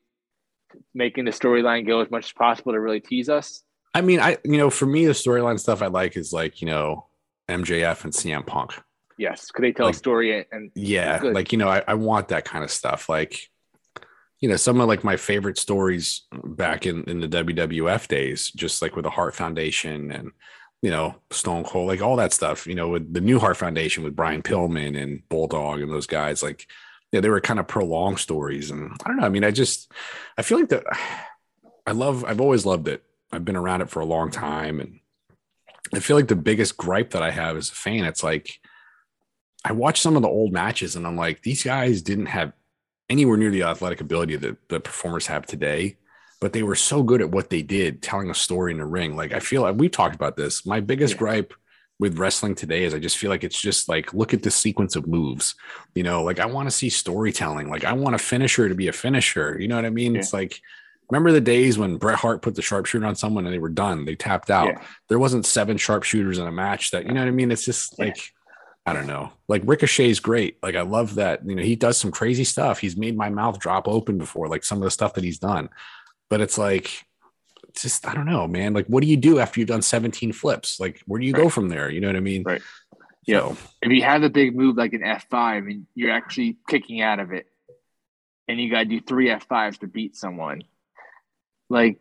making 0.94 1.26
the 1.26 1.32
storyline 1.32 1.86
go 1.88 2.02
as 2.02 2.10
much 2.12 2.26
as 2.26 2.34
possible 2.34 2.74
to 2.74 2.80
really 2.80 3.00
tease 3.00 3.30
us? 3.30 3.64
I 3.94 4.02
mean, 4.02 4.20
I 4.20 4.38
you 4.44 4.58
know, 4.58 4.70
for 4.70 4.86
me, 4.86 5.06
the 5.06 5.14
storyline 5.14 5.60
stuff 5.60 5.82
I 5.82 5.88
like 5.88 6.18
is 6.18 6.34
like 6.34 6.62
you 6.62 6.68
know 6.68 7.08
MJF 7.50 8.04
and 8.04 8.14
CM 8.14 8.46
Punk. 8.46 8.74
Yes. 9.18 9.50
Could 9.52 9.64
they 9.64 9.72
tell 9.72 9.88
Like- 9.88 9.96
a 9.96 9.98
story 9.98 10.46
and 10.52 10.72
yeah 10.76 11.20
like 11.24 11.52
you 11.52 11.58
know 11.58 11.70
I, 11.70 11.84
I 11.88 11.94
want 11.96 12.28
that 12.28 12.46
kind 12.46 12.64
of 12.64 12.70
stuff 12.70 13.10
like 13.10 13.50
you 14.40 14.48
know 14.48 14.56
some 14.58 14.80
of 14.80 14.88
like 14.88 15.04
my 15.04 15.18
favorite 15.18 15.58
stories 15.58 16.28
back 16.44 16.86
in 16.86 17.04
in 17.06 17.20
the 17.22 17.28
wwf 17.28 18.08
days 18.08 18.52
just 18.52 18.80
like 18.84 18.96
with 18.96 19.04
the 19.06 19.10
heart 19.10 19.34
foundation 19.34 20.12
and 20.12 20.32
you 20.82 20.92
know 20.92 21.16
stone 21.32 21.64
cold 21.64 21.88
like 21.88 22.02
all 22.02 22.16
that 22.16 22.34
stuff 22.34 22.68
you 22.68 22.76
know 22.76 22.90
with 22.90 23.14
the 23.14 23.22
new 23.22 23.40
heart 23.40 23.58
foundation 23.58 24.04
with 24.04 24.16
brian 24.16 24.44
pillman 24.44 25.02
and 25.02 25.28
bulldog 25.30 25.82
and 25.82 25.92
those 25.92 26.08
guys 26.08 26.44
like 26.44 26.68
yeah 27.12 27.20
they 27.20 27.30
were 27.30 27.42
kind 27.42 27.60
of 27.60 27.68
prolonged 27.68 28.20
stories. 28.20 28.70
And 28.70 28.92
i 29.04 29.08
don't 29.08 29.18
know 29.18 29.26
i 29.26 29.30
mean 29.30 29.44
i 29.44 29.52
just 29.52 29.92
i 30.38 30.42
feel 30.42 30.60
like 30.60 30.70
that 30.70 30.84
i 31.86 31.92
love 31.92 32.24
i've 32.26 32.42
always 32.42 32.66
loved 32.66 32.88
it. 32.88 33.04
I've 33.32 33.46
been 33.46 33.56
around 33.56 33.82
it 33.82 33.90
for 33.90 34.00
a 34.00 34.06
long 34.06 34.32
time. 34.32 34.80
And 34.80 35.00
i 35.94 36.00
feel 36.00 36.16
like 36.16 36.28
the 36.28 36.36
biggest 36.36 36.78
gripe 36.78 37.12
that 37.12 37.24
i 37.24 37.32
have 37.32 37.58
as 37.58 37.70
a 37.70 37.76
fan 37.76 38.06
it's 38.06 38.24
like 38.24 38.60
I 39.66 39.74
watched 39.74 40.02
some 40.02 40.16
of 40.16 40.22
the 40.22 40.30
old 40.30 40.54
matches 40.54 40.96
and 40.96 41.06
I'm 41.06 41.18
like, 41.18 41.42
these 41.42 41.62
guys 41.62 42.02
didn't 42.02 42.28
have 42.28 42.54
anywhere 43.10 43.36
near 43.36 43.52
the 43.52 43.64
athletic 43.64 44.00
ability 44.00 44.38
that 44.38 44.70
the 44.70 44.80
performers 44.80 45.28
have 45.28 45.46
today, 45.46 45.98
but 46.40 46.54
they 46.54 46.64
were 46.64 46.76
so 46.76 47.04
good 47.04 47.22
at 47.22 47.32
what 47.32 47.50
they 47.50 47.62
did, 47.62 48.02
telling 48.02 48.30
a 48.30 48.36
story 48.36 48.72
in 48.72 48.78
the 48.78 48.86
ring. 48.86 49.16
Like 49.16 49.34
I 49.34 49.40
feel 49.40 49.62
like 49.64 49.76
we've 49.78 49.92
talked 49.92 50.16
about 50.16 50.36
this. 50.38 50.66
My 50.66 50.80
biggest 50.80 51.14
Yeah. 51.14 51.20
gripe 51.20 51.54
with 52.00 52.20
wrestling 52.20 52.54
today 52.54 52.84
is 52.84 52.94
I 52.94 53.00
just 53.00 53.18
feel 53.18 53.32
like 53.32 53.44
it's 53.44 53.60
just 53.60 53.90
like 53.90 54.14
look 54.14 54.32
at 54.34 54.44
the 54.44 54.52
sequence 54.52 54.96
of 54.96 55.08
moves. 55.08 55.56
You 55.96 56.04
know, 56.04 56.24
like 56.24 56.40
I 56.40 56.46
want 56.46 56.68
to 56.70 56.76
see 56.76 56.90
storytelling. 56.90 57.70
Like 57.70 57.84
I 57.86 57.94
want 57.94 58.16
a 58.16 58.20
finisher 58.20 58.70
to 58.70 58.76
be 58.76 58.88
a 58.88 58.94
finisher. 58.94 59.58
You 59.60 59.68
know 59.68 59.76
what 59.76 59.86
I 59.86 59.90
mean? 59.90 60.14
Yeah. 60.14 60.20
It's 60.20 60.32
like 60.34 60.62
remember 61.10 61.32
the 61.32 61.42
days 61.42 61.78
when 61.78 61.98
Bret 61.98 62.20
Hart 62.20 62.42
put 62.42 62.54
the 62.54 62.62
sharpshooter 62.62 63.06
on 63.06 63.16
someone 63.16 63.46
and 63.46 63.54
they 63.54 63.60
were 63.60 63.70
done. 63.70 64.06
They 64.06 64.16
tapped 64.16 64.52
out. 64.52 64.68
Yeah. 64.68 64.82
There 65.08 65.18
wasn't 65.20 65.46
seven 65.46 65.78
sharpshooters 65.78 66.38
in 66.38 66.46
a 66.46 66.52
match 66.52 66.92
that 66.92 67.06
you 67.08 67.14
know 67.14 67.22
what 67.22 67.30
I 67.30 67.32
mean? 67.32 67.50
It's 67.52 67.66
just 67.66 67.98
like 67.98 68.32
I 68.86 68.94
don't 68.94 69.08
know. 69.08 69.34
Like 69.50 69.64
Ricochet's 69.66 70.20
great. 70.20 70.58
Like 70.62 70.76
I 70.76 70.82
love 70.84 71.16
that. 71.16 71.46
You 71.46 71.56
know, 71.56 71.64
he 71.64 71.76
does 71.76 71.98
some 71.98 72.12
crazy 72.12 72.44
stuff. 72.44 72.80
He's 72.80 72.96
made 72.96 73.18
my 73.18 73.30
mouth 73.30 73.60
drop 73.60 73.88
open 73.88 74.18
before, 74.18 74.48
like 74.48 74.64
some 74.64 74.78
of 74.78 74.84
the 74.84 74.92
stuff 74.92 75.16
that 75.16 75.24
he's 75.26 75.40
done. 75.40 75.68
But 76.30 76.42
it's 76.42 76.58
like, 76.58 77.06
just 77.76 78.08
I 78.08 78.14
don't 78.14 78.26
know, 78.26 78.48
man. 78.48 78.74
Like, 78.74 78.88
what 78.88 79.02
do 79.02 79.08
you 79.08 79.18
do 79.18 79.40
after 79.40 79.60
you've 79.60 79.70
done 79.70 79.82
17 79.82 80.32
flips? 80.34 80.80
Like, 80.80 81.02
where 81.06 81.20
do 81.20 81.26
you 81.26 81.34
go 81.34 81.50
from 81.50 81.70
there? 81.70 81.90
You 81.90 82.02
know 82.02 82.08
what 82.08 82.16
I 82.16 82.22
mean? 82.22 82.44
Right. 82.44 82.62
Yeah. 83.26 83.40
So, 83.40 83.58
If 83.82 83.92
you 83.92 84.04
have 84.04 84.24
a 84.24 84.30
big 84.30 84.56
move 84.56 84.78
like 84.78 84.94
an 84.94 85.02
F5 85.02 85.70
and 85.70 85.86
you're 85.96 86.12
actually 86.12 86.58
kicking 86.68 87.02
out 87.02 87.20
of 87.20 87.32
it, 87.32 87.46
and 88.48 88.60
you 88.60 88.72
got 88.72 88.80
to 88.80 88.86
do 88.86 89.02
three 89.02 89.28
F5s 89.28 89.80
to 89.80 89.88
beat 89.88 90.16
someone, 90.16 90.62
like, 91.70 92.00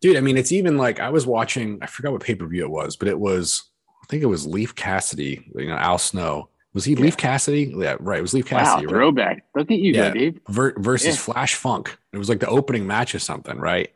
dude, 0.00 0.16
I 0.16 0.20
mean, 0.20 0.38
it's 0.38 0.52
even 0.52 0.78
like 0.78 1.00
I 1.00 1.10
was 1.10 1.26
watching, 1.26 1.78
I 1.82 1.86
forgot 1.86 2.12
what 2.12 2.22
pay 2.22 2.34
per 2.34 2.46
view 2.46 2.64
it 2.64 2.70
was, 2.70 2.96
but 2.96 3.08
it 3.08 3.18
was, 3.18 3.64
I 4.02 4.06
think 4.06 4.22
it 4.22 4.26
was 4.26 4.46
Leif 4.46 4.74
Cassidy, 4.74 5.50
you 5.54 5.66
know, 5.66 5.76
Al 5.76 5.98
Snow. 5.98 6.48
Was 6.78 6.84
he 6.84 6.92
Yeah. 6.92 7.00
Leif 7.00 7.16
Cassidy? 7.16 7.74
Yeah, 7.76 7.96
right. 7.98 8.20
It 8.20 8.22
was 8.22 8.34
Leif 8.34 8.52
wow, 8.52 8.58
Cassidy, 8.60 8.86
right? 8.86 8.92
throwback. 8.92 9.44
Look 9.56 9.68
at 9.72 9.78
you 9.80 9.92
Yeah. 9.94 10.08
go, 10.10 10.14
Dave. 10.14 10.40
Ver- 10.48 10.74
versus 10.78 11.16
Yeah. 11.16 11.20
Flash 11.32 11.56
Funk. 11.56 11.98
It 12.12 12.18
was 12.18 12.28
like 12.28 12.38
the 12.38 12.46
opening 12.48 12.86
match 12.86 13.16
or 13.16 13.18
something, 13.18 13.58
right? 13.58 13.90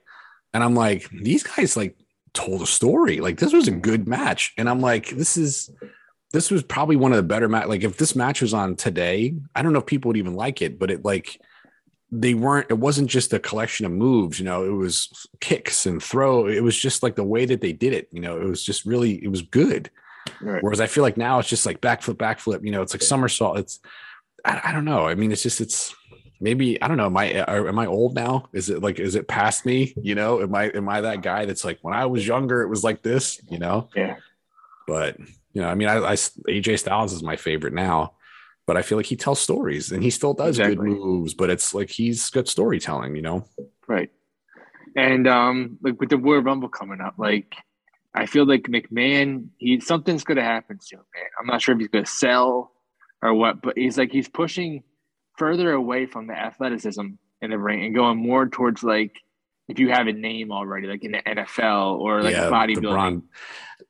And 0.52 0.64
I'm 0.64 0.74
like, 0.74 1.08
these 1.10 1.44
guys 1.44 1.76
like 1.76 1.96
told 2.34 2.60
a 2.60 2.66
story. 2.66 3.20
Like 3.20 3.38
this 3.38 3.52
was 3.52 3.68
a 3.68 3.70
good 3.70 4.08
match, 4.08 4.52
and 4.58 4.68
I'm 4.68 4.80
like, 4.80 5.10
this 5.10 5.36
is 5.36 5.70
this 6.32 6.50
was 6.50 6.64
probably 6.64 6.96
one 6.96 7.12
of 7.12 7.18
the 7.18 7.22
better 7.22 7.48
match. 7.48 7.68
Like 7.68 7.84
if 7.84 7.98
this 7.98 8.16
match 8.16 8.42
was 8.42 8.52
on 8.52 8.74
today, 8.74 9.36
I 9.54 9.62
don't 9.62 9.72
know 9.72 9.78
if 9.78 9.86
people 9.86 10.08
would 10.08 10.16
even 10.16 10.34
like 10.34 10.60
it, 10.60 10.76
but 10.76 10.90
it 10.90 11.04
like 11.04 11.40
they 12.10 12.34
weren't. 12.34 12.66
It 12.68 12.78
wasn't 12.78 13.08
just 13.10 13.32
a 13.32 13.38
collection 13.38 13.86
of 13.86 13.92
moves, 13.92 14.40
you 14.40 14.44
know. 14.44 14.64
It 14.64 14.70
was 14.76 15.08
kicks 15.40 15.86
and 15.86 16.02
throw. 16.02 16.48
It 16.48 16.64
was 16.64 16.76
just 16.76 17.02
like 17.04 17.14
the 17.14 17.22
way 17.24 17.44
that 17.46 17.60
they 17.60 17.72
did 17.72 17.92
it. 17.92 18.08
You 18.10 18.20
know, 18.20 18.40
it 18.40 18.44
was 18.44 18.62
just 18.64 18.84
really 18.84 19.22
it 19.22 19.28
was 19.28 19.42
good. 19.42 19.88
Right. 20.40 20.62
Whereas 20.62 20.80
I 20.80 20.86
feel 20.86 21.02
like 21.02 21.16
now 21.16 21.38
it's 21.38 21.48
just 21.48 21.66
like 21.66 21.80
backflip, 21.80 22.14
backflip. 22.16 22.64
You 22.64 22.70
know, 22.72 22.82
it's 22.82 22.94
like 22.94 23.02
somersault. 23.02 23.58
It's 23.58 23.80
I, 24.44 24.60
I 24.66 24.72
don't 24.72 24.84
know. 24.84 25.06
I 25.06 25.14
mean, 25.14 25.32
it's 25.32 25.42
just 25.42 25.60
it's 25.60 25.94
maybe 26.40 26.80
I 26.82 26.88
don't 26.88 26.96
know. 26.96 27.06
Am 27.06 27.16
I 27.16 27.26
am 27.26 27.78
I 27.78 27.86
old 27.86 28.14
now? 28.14 28.48
Is 28.52 28.70
it 28.70 28.82
like 28.82 28.98
is 28.98 29.14
it 29.14 29.28
past 29.28 29.64
me? 29.66 29.94
You 30.00 30.14
know, 30.14 30.40
am 30.40 30.54
I 30.54 30.64
am 30.70 30.88
I 30.88 31.00
that 31.02 31.22
guy 31.22 31.44
that's 31.46 31.64
like 31.64 31.78
when 31.82 31.94
I 31.94 32.06
was 32.06 32.26
younger 32.26 32.62
it 32.62 32.68
was 32.68 32.82
like 32.84 33.02
this? 33.02 33.40
You 33.48 33.58
know, 33.58 33.88
Yeah. 33.96 34.16
but 34.86 35.18
you 35.52 35.60
know, 35.60 35.68
I 35.68 35.74
mean, 35.74 35.88
I, 35.88 35.96
I 35.98 36.14
AJ 36.14 36.78
Styles 36.78 37.12
is 37.12 37.22
my 37.22 37.36
favorite 37.36 37.74
now, 37.74 38.14
but 38.66 38.76
I 38.76 38.82
feel 38.82 38.96
like 38.98 39.06
he 39.06 39.16
tells 39.16 39.40
stories 39.40 39.92
and 39.92 40.02
he 40.02 40.10
still 40.10 40.34
does 40.34 40.58
Exactly. 40.58 40.76
good 40.76 40.98
moves. 40.98 41.34
But 41.34 41.50
it's 41.50 41.74
like 41.74 41.90
he's 41.90 42.30
good 42.30 42.48
storytelling. 42.48 43.14
You 43.16 43.22
know, 43.22 43.44
Right. 43.86 44.10
And 44.96 45.26
um, 45.28 45.78
like 45.82 45.98
with 46.00 46.10
the 46.10 46.18
Royal 46.18 46.42
Rumble 46.42 46.68
coming 46.68 47.00
up, 47.00 47.14
like 47.18 47.54
I 48.14 48.26
feel 48.26 48.46
like 48.46 48.64
McMahon, 48.64 49.48
he 49.58 49.80
something's 49.80 50.24
gonna 50.24 50.42
happen 50.42 50.78
soon, 50.80 51.00
man. 51.14 51.28
I'm 51.40 51.46
not 51.46 51.62
sure 51.62 51.74
if 51.74 51.80
he's 51.80 51.88
gonna 51.88 52.06
sell 52.06 52.72
or 53.22 53.34
what, 53.34 53.62
but 53.62 53.76
he's 53.76 53.96
like 53.96 54.12
he's 54.12 54.28
pushing 54.28 54.82
further 55.38 55.72
away 55.72 56.06
from 56.06 56.26
the 56.26 56.34
athleticism 56.34 57.06
in 57.40 57.50
the 57.50 57.58
ring 57.58 57.84
and 57.84 57.94
going 57.94 58.18
more 58.18 58.48
towards 58.48 58.82
like 58.82 59.16
if 59.68 59.78
you 59.78 59.90
have 59.90 60.06
a 60.06 60.12
name 60.12 60.52
already, 60.52 60.86
like 60.86 61.04
in 61.04 61.12
the 61.12 61.22
NFL 61.22 61.98
or 61.98 62.22
like 62.22 62.34
yeah, 62.34 62.50
bodybuilding. 62.50 62.82
Braun. 62.82 63.22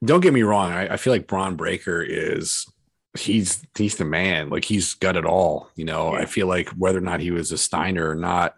Don't 0.04 0.20
get 0.20 0.32
me 0.32 0.42
wrong. 0.42 0.70
I, 0.70 0.94
I 0.94 0.96
feel 0.96 1.12
like 1.12 1.26
Bron 1.26 1.56
Breakker 1.56 2.02
is 2.02 2.66
he's 3.18 3.64
he's 3.76 3.96
the 3.96 4.04
man. 4.04 4.50
Like 4.50 4.64
he's 4.64 4.94
got 4.94 5.16
it 5.16 5.24
all. 5.24 5.70
You 5.74 5.84
know, 5.84 6.12
Yeah. 6.12 6.20
I 6.20 6.24
feel 6.26 6.46
like 6.46 6.68
whether 6.70 6.98
or 6.98 7.02
not 7.02 7.20
he 7.20 7.30
was 7.30 7.52
a 7.52 7.58
Steiner 7.58 8.08
or 8.08 8.14
not, 8.14 8.56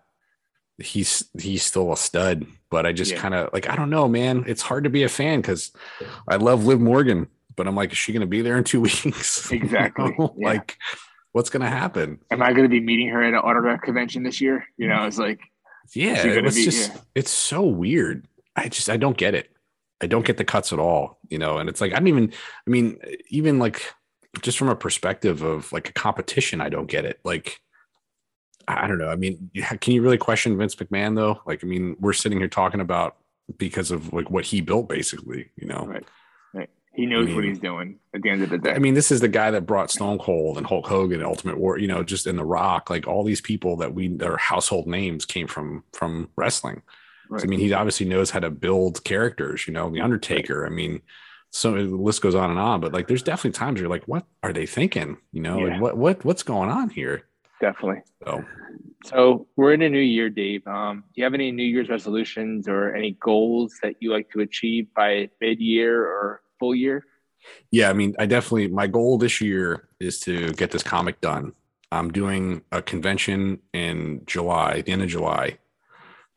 he's 0.78 1.24
he's 1.40 1.62
still 1.62 1.92
a 1.92 1.96
stud. 1.96 2.46
But 2.70 2.86
I 2.86 2.92
just 2.92 3.12
Yeah. 3.12 3.18
kind 3.20 3.34
of 3.34 3.50
like 3.52 3.68
I 3.68 3.76
don't 3.76 3.90
know, 3.90 4.08
man. 4.08 4.44
It's 4.46 4.62
hard 4.62 4.84
to 4.84 4.90
be 4.90 5.02
a 5.04 5.08
fan 5.08 5.40
because 5.40 5.72
I 6.28 6.36
love 6.36 6.64
Liv 6.66 6.80
Morgan, 6.80 7.28
but 7.56 7.66
I'm 7.68 7.76
like, 7.76 7.92
is 7.92 7.98
she 7.98 8.12
going 8.12 8.20
to 8.22 8.26
be 8.26 8.42
there 8.42 8.56
in 8.58 8.64
two 8.64 8.80
weeks? 8.88 9.50
You 9.50 9.58
Exactly, 9.58 10.14
know? 10.18 10.34
yeah. 10.38 10.46
Like, 10.48 10.76
what's 11.32 11.50
going 11.50 11.62
to 11.62 11.68
happen? 11.70 12.18
Am 12.30 12.42
I 12.42 12.52
gonna 12.52 12.68
be 12.68 12.80
meeting 12.80 13.08
her 13.10 13.22
at 13.22 13.28
an 13.34 13.40
autograph 13.40 13.82
convention 13.82 14.22
this 14.22 14.40
year? 14.40 14.64
You 14.76 14.88
know, 14.88 15.04
it's 15.06 15.18
like 15.18 15.40
Yeah, 15.94 16.22
it's 16.24 16.56
be- 16.56 16.64
just 16.64 16.92
yeah. 16.92 17.00
it's 17.14 17.30
so 17.30 17.62
weird. 17.62 18.26
I 18.56 18.68
just 18.68 18.88
I 18.88 18.96
don't 18.96 19.16
get 19.16 19.34
it. 19.34 19.50
I 20.00 20.06
don't 20.06 20.24
get 20.26 20.36
the 20.36 20.44
cuts 20.44 20.72
at 20.72 20.78
all, 20.78 21.18
you 21.28 21.38
know. 21.38 21.58
And 21.58 21.68
it's 21.68 21.80
like 21.80 21.92
I 21.92 21.96
don't 21.96 22.08
even. 22.08 22.32
I 22.66 22.70
mean, 22.70 22.98
even 23.30 23.58
like 23.58 23.80
just 24.42 24.58
from 24.58 24.68
a 24.68 24.76
perspective 24.76 25.42
of 25.42 25.72
like 25.72 25.88
a 25.88 25.92
competition, 25.92 26.60
I 26.60 26.68
don't 26.68 26.86
get 26.88 27.04
it. 27.04 27.20
Like 27.24 27.60
I 28.68 28.84
I 28.84 28.86
don't 28.86 28.98
know. 28.98 29.08
I 29.08 29.16
mean, 29.16 29.50
can 29.80 29.92
you 29.94 30.02
really 30.02 30.18
question 30.18 30.56
Vince 30.56 30.74
McMahon 30.76 31.14
though? 31.16 31.40
Like, 31.46 31.62
I 31.64 31.66
mean, 31.66 31.96
we're 32.00 32.12
sitting 32.12 32.38
here 32.38 32.48
talking 32.48 32.80
about 32.80 33.16
because 33.58 33.90
of 33.90 34.12
like 34.12 34.30
what 34.30 34.44
he 34.46 34.60
built, 34.60 34.88
basically. 34.88 35.50
You 35.56 35.68
know, 35.68 35.84
right, 35.86 36.04
right. 36.54 36.70
He 36.94 37.06
knows 37.06 37.26
what 37.28 37.38
mean- 37.42 37.50
he's 37.50 37.58
doing 37.58 37.98
at 38.14 38.22
the 38.22 38.30
end 38.30 38.42
of 38.42 38.50
the 38.50 38.58
day. 38.58 38.72
I 38.72 38.78
mean, 38.78 38.94
this 38.94 39.10
is 39.10 39.20
the 39.20 39.28
guy 39.28 39.50
that 39.50 39.66
brought 39.66 39.90
Stone 39.90 40.18
Cold 40.18 40.58
and 40.58 40.66
Hulk 40.66 40.86
Hogan, 40.86 41.20
and 41.20 41.26
Ultimate 41.26 41.58
Warrior, 41.58 41.82
you 41.82 41.88
know, 41.88 42.02
just 42.02 42.26
in 42.26 42.36
The 42.36 42.44
Rock, 42.44 42.88
like 42.90 43.06
all 43.06 43.24
these 43.24 43.40
people 43.40 43.76
that 43.78 43.94
we 43.94 44.16
are 44.20 44.36
household 44.38 44.86
names 44.86 45.24
came 45.24 45.46
from 45.46 45.84
from 45.92 46.30
wrestling. 46.36 46.82
So, 47.36 47.42
I 47.42 47.46
mean, 47.46 47.58
he 47.58 47.72
obviously 47.72 48.06
knows 48.06 48.30
how 48.30 48.40
to 48.40 48.50
build 48.50 49.02
characters, 49.02 49.66
you 49.66 49.72
know, 49.72 49.90
The 49.90 50.02
Undertaker. 50.02 50.66
I 50.66 50.68
mean, 50.68 51.00
so 51.50 51.72
the 51.72 51.82
list 51.82 52.20
goes 52.20 52.34
on 52.34 52.50
and 52.50 52.58
on, 52.60 52.80
but 52.80 52.92
like 52.92 53.08
there's 53.08 53.22
definitely 53.22 53.52
times 53.58 53.80
you're 53.80 53.88
like, 53.88 54.04
what 54.04 54.24
are 54.42 54.52
they 54.52 54.66
thinking? 54.66 55.16
You 55.32 55.40
know, 55.42 55.58
Yeah. 55.58 55.72
like 55.72 55.80
what 55.80 55.96
what 55.96 56.24
what's 56.24 56.42
going 56.42 56.68
on 56.70 56.90
here? 56.90 57.24
Definitely. 57.60 58.02
So 58.24 58.44
So 59.04 59.46
we're 59.56 59.74
in 59.74 59.82
a 59.82 59.88
new 59.88 59.98
year, 59.98 60.30
Dave. 60.30 60.66
Um, 60.66 61.04
do 61.08 61.20
you 61.20 61.24
have 61.24 61.34
any 61.34 61.52
New 61.52 61.64
Year's 61.64 61.88
resolutions 61.88 62.68
or 62.68 62.94
any 62.94 63.12
goals 63.20 63.74
that 63.82 63.96
you 64.00 64.12
like 64.12 64.30
to 64.30 64.40
achieve 64.40 64.88
by 64.94 65.28
mid-year 65.40 66.04
or 66.04 66.42
full 66.58 66.74
year? 66.74 67.04
yeah, 67.70 67.90
I 67.90 67.92
mean, 67.92 68.14
I 68.18 68.26
definitely 68.26 68.68
my 68.68 68.86
goal 68.86 69.18
this 69.18 69.40
year 69.40 69.88
is 70.00 70.20
to 70.20 70.52
get 70.52 70.70
this 70.70 70.82
comic 70.82 71.20
done. 71.20 71.52
I'm 71.92 72.10
doing 72.10 72.62
a 72.72 72.82
convention 72.82 73.60
in 73.72 74.22
July, 74.26 74.82
the 74.82 74.92
end 74.92 75.02
of 75.02 75.08
July. 75.08 75.58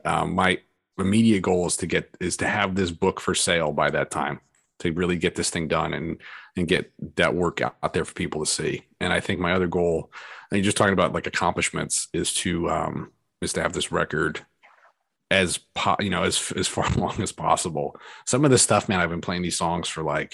Um, 0.05 0.35
my 0.35 0.59
immediate 0.97 1.41
goal 1.41 1.67
is 1.67 1.77
to 1.77 1.87
get 1.87 2.15
is 2.19 2.37
to 2.37 2.47
have 2.47 2.75
this 2.75 2.91
book 2.91 3.19
for 3.19 3.35
sale 3.35 3.71
by 3.71 3.89
that 3.91 4.11
time 4.11 4.39
to 4.79 4.91
really 4.91 5.17
get 5.17 5.35
this 5.35 5.49
thing 5.49 5.67
done 5.67 5.93
and 5.93 6.17
and 6.55 6.67
get 6.67 6.91
that 7.15 7.33
work 7.33 7.61
out, 7.61 7.77
out 7.83 7.93
there 7.93 8.05
for 8.05 8.13
people 8.13 8.43
to 8.43 8.51
see. 8.51 8.83
And 8.99 9.13
I 9.13 9.19
think 9.19 9.39
my 9.39 9.53
other 9.53 9.67
goal, 9.67 10.11
and 10.51 10.57
you're 10.57 10.65
just 10.65 10.77
talking 10.77 10.93
about 10.93 11.13
like 11.13 11.27
accomplishments, 11.27 12.07
is 12.13 12.33
to 12.35 12.69
um 12.69 13.11
is 13.41 13.53
to 13.53 13.61
have 13.61 13.73
this 13.73 13.91
record 13.91 14.45
as 15.29 15.59
po- 15.75 15.97
you 15.99 16.09
know 16.09 16.23
as 16.23 16.51
as 16.55 16.67
far 16.67 16.91
along 16.95 17.21
as 17.21 17.31
possible. 17.31 17.95
Some 18.25 18.45
of 18.45 18.51
this 18.51 18.61
stuff, 18.61 18.89
man, 18.89 18.99
I've 18.99 19.09
been 19.09 19.21
playing 19.21 19.41
these 19.41 19.57
songs 19.57 19.87
for 19.87 20.03
like 20.03 20.33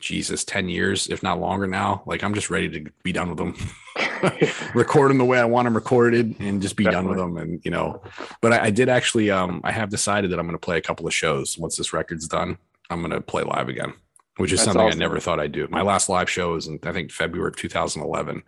Jesus, 0.00 0.44
10 0.44 0.68
years, 0.68 1.06
if 1.06 1.22
not 1.22 1.40
longer 1.40 1.66
now. 1.66 2.02
Like 2.06 2.22
I'm 2.22 2.34
just 2.34 2.50
ready 2.50 2.68
to 2.68 2.90
be 3.02 3.12
done 3.12 3.28
with 3.28 3.38
them. 3.38 3.56
record 4.74 5.10
them 5.10 5.18
the 5.18 5.24
way 5.24 5.38
I 5.38 5.44
want 5.44 5.66
them 5.66 5.74
recorded 5.74 6.36
and 6.40 6.60
just 6.60 6.76
be 6.76 6.84
done 6.84 7.08
with 7.08 7.18
them. 7.18 7.36
And 7.36 7.60
you 7.64 7.70
know, 7.70 8.02
but 8.40 8.52
I, 8.52 8.64
I 8.66 8.70
did 8.70 8.88
actually 8.88 9.30
um 9.30 9.60
I 9.64 9.72
have 9.72 9.90
decided 9.90 10.30
that 10.30 10.38
I'm 10.38 10.46
gonna 10.46 10.58
play 10.58 10.78
a 10.78 10.82
couple 10.82 11.06
of 11.06 11.14
shows 11.14 11.58
once 11.58 11.76
this 11.76 11.92
record's 11.92 12.28
done. 12.28 12.58
I'm 12.90 13.00
gonna 13.00 13.20
play 13.20 13.42
live 13.44 13.68
again, 13.68 13.94
which 14.36 14.52
is 14.52 14.60
That's 14.60 14.66
something 14.66 14.86
awesome. 14.86 15.00
I 15.00 15.04
never 15.04 15.20
thought 15.20 15.40
I'd 15.40 15.52
do. 15.52 15.68
My 15.70 15.82
last 15.82 16.08
live 16.08 16.28
show 16.28 16.52
was 16.52 16.66
in 16.66 16.78
I 16.84 16.92
think 16.92 17.10
February 17.10 17.48
of 17.48 17.56
2011. 17.56 18.42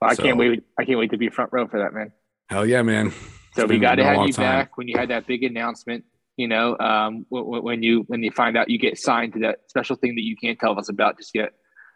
I 0.00 0.14
So- 0.14 0.22
can't 0.22 0.36
wait. 0.38 0.62
I 0.78 0.84
can't 0.84 0.98
wait 0.98 1.10
to 1.10 1.18
be 1.18 1.28
front 1.28 1.50
row 1.52 1.66
for 1.66 1.78
that, 1.80 1.92
man. 1.92 2.12
Hell 2.48 2.64
yeah, 2.66 2.82
man. 2.82 3.10
So 3.54 3.62
It's 3.64 3.70
we 3.70 3.78
got 3.78 3.96
to 3.96 4.04
have 4.04 4.26
you 4.26 4.32
time. 4.32 4.44
back 4.44 4.76
when 4.78 4.88
you 4.88 4.96
had 4.96 5.08
that 5.10 5.26
big 5.26 5.42
announcement. 5.42 6.04
You 6.36 6.46
know, 6.46 6.76
um, 6.78 7.26
when 7.30 7.82
you 7.82 8.04
when 8.06 8.22
you 8.22 8.30
find 8.30 8.56
out 8.56 8.70
you 8.70 8.78
get 8.78 8.96
signed 8.96 9.32
to 9.32 9.40
that 9.40 9.58
special 9.66 9.96
thing 9.96 10.14
that 10.14 10.22
you 10.22 10.36
can't 10.36 10.58
tell 10.58 10.78
us 10.78 10.88
about 10.88 11.18
just 11.18 11.34
yet. 11.34 11.50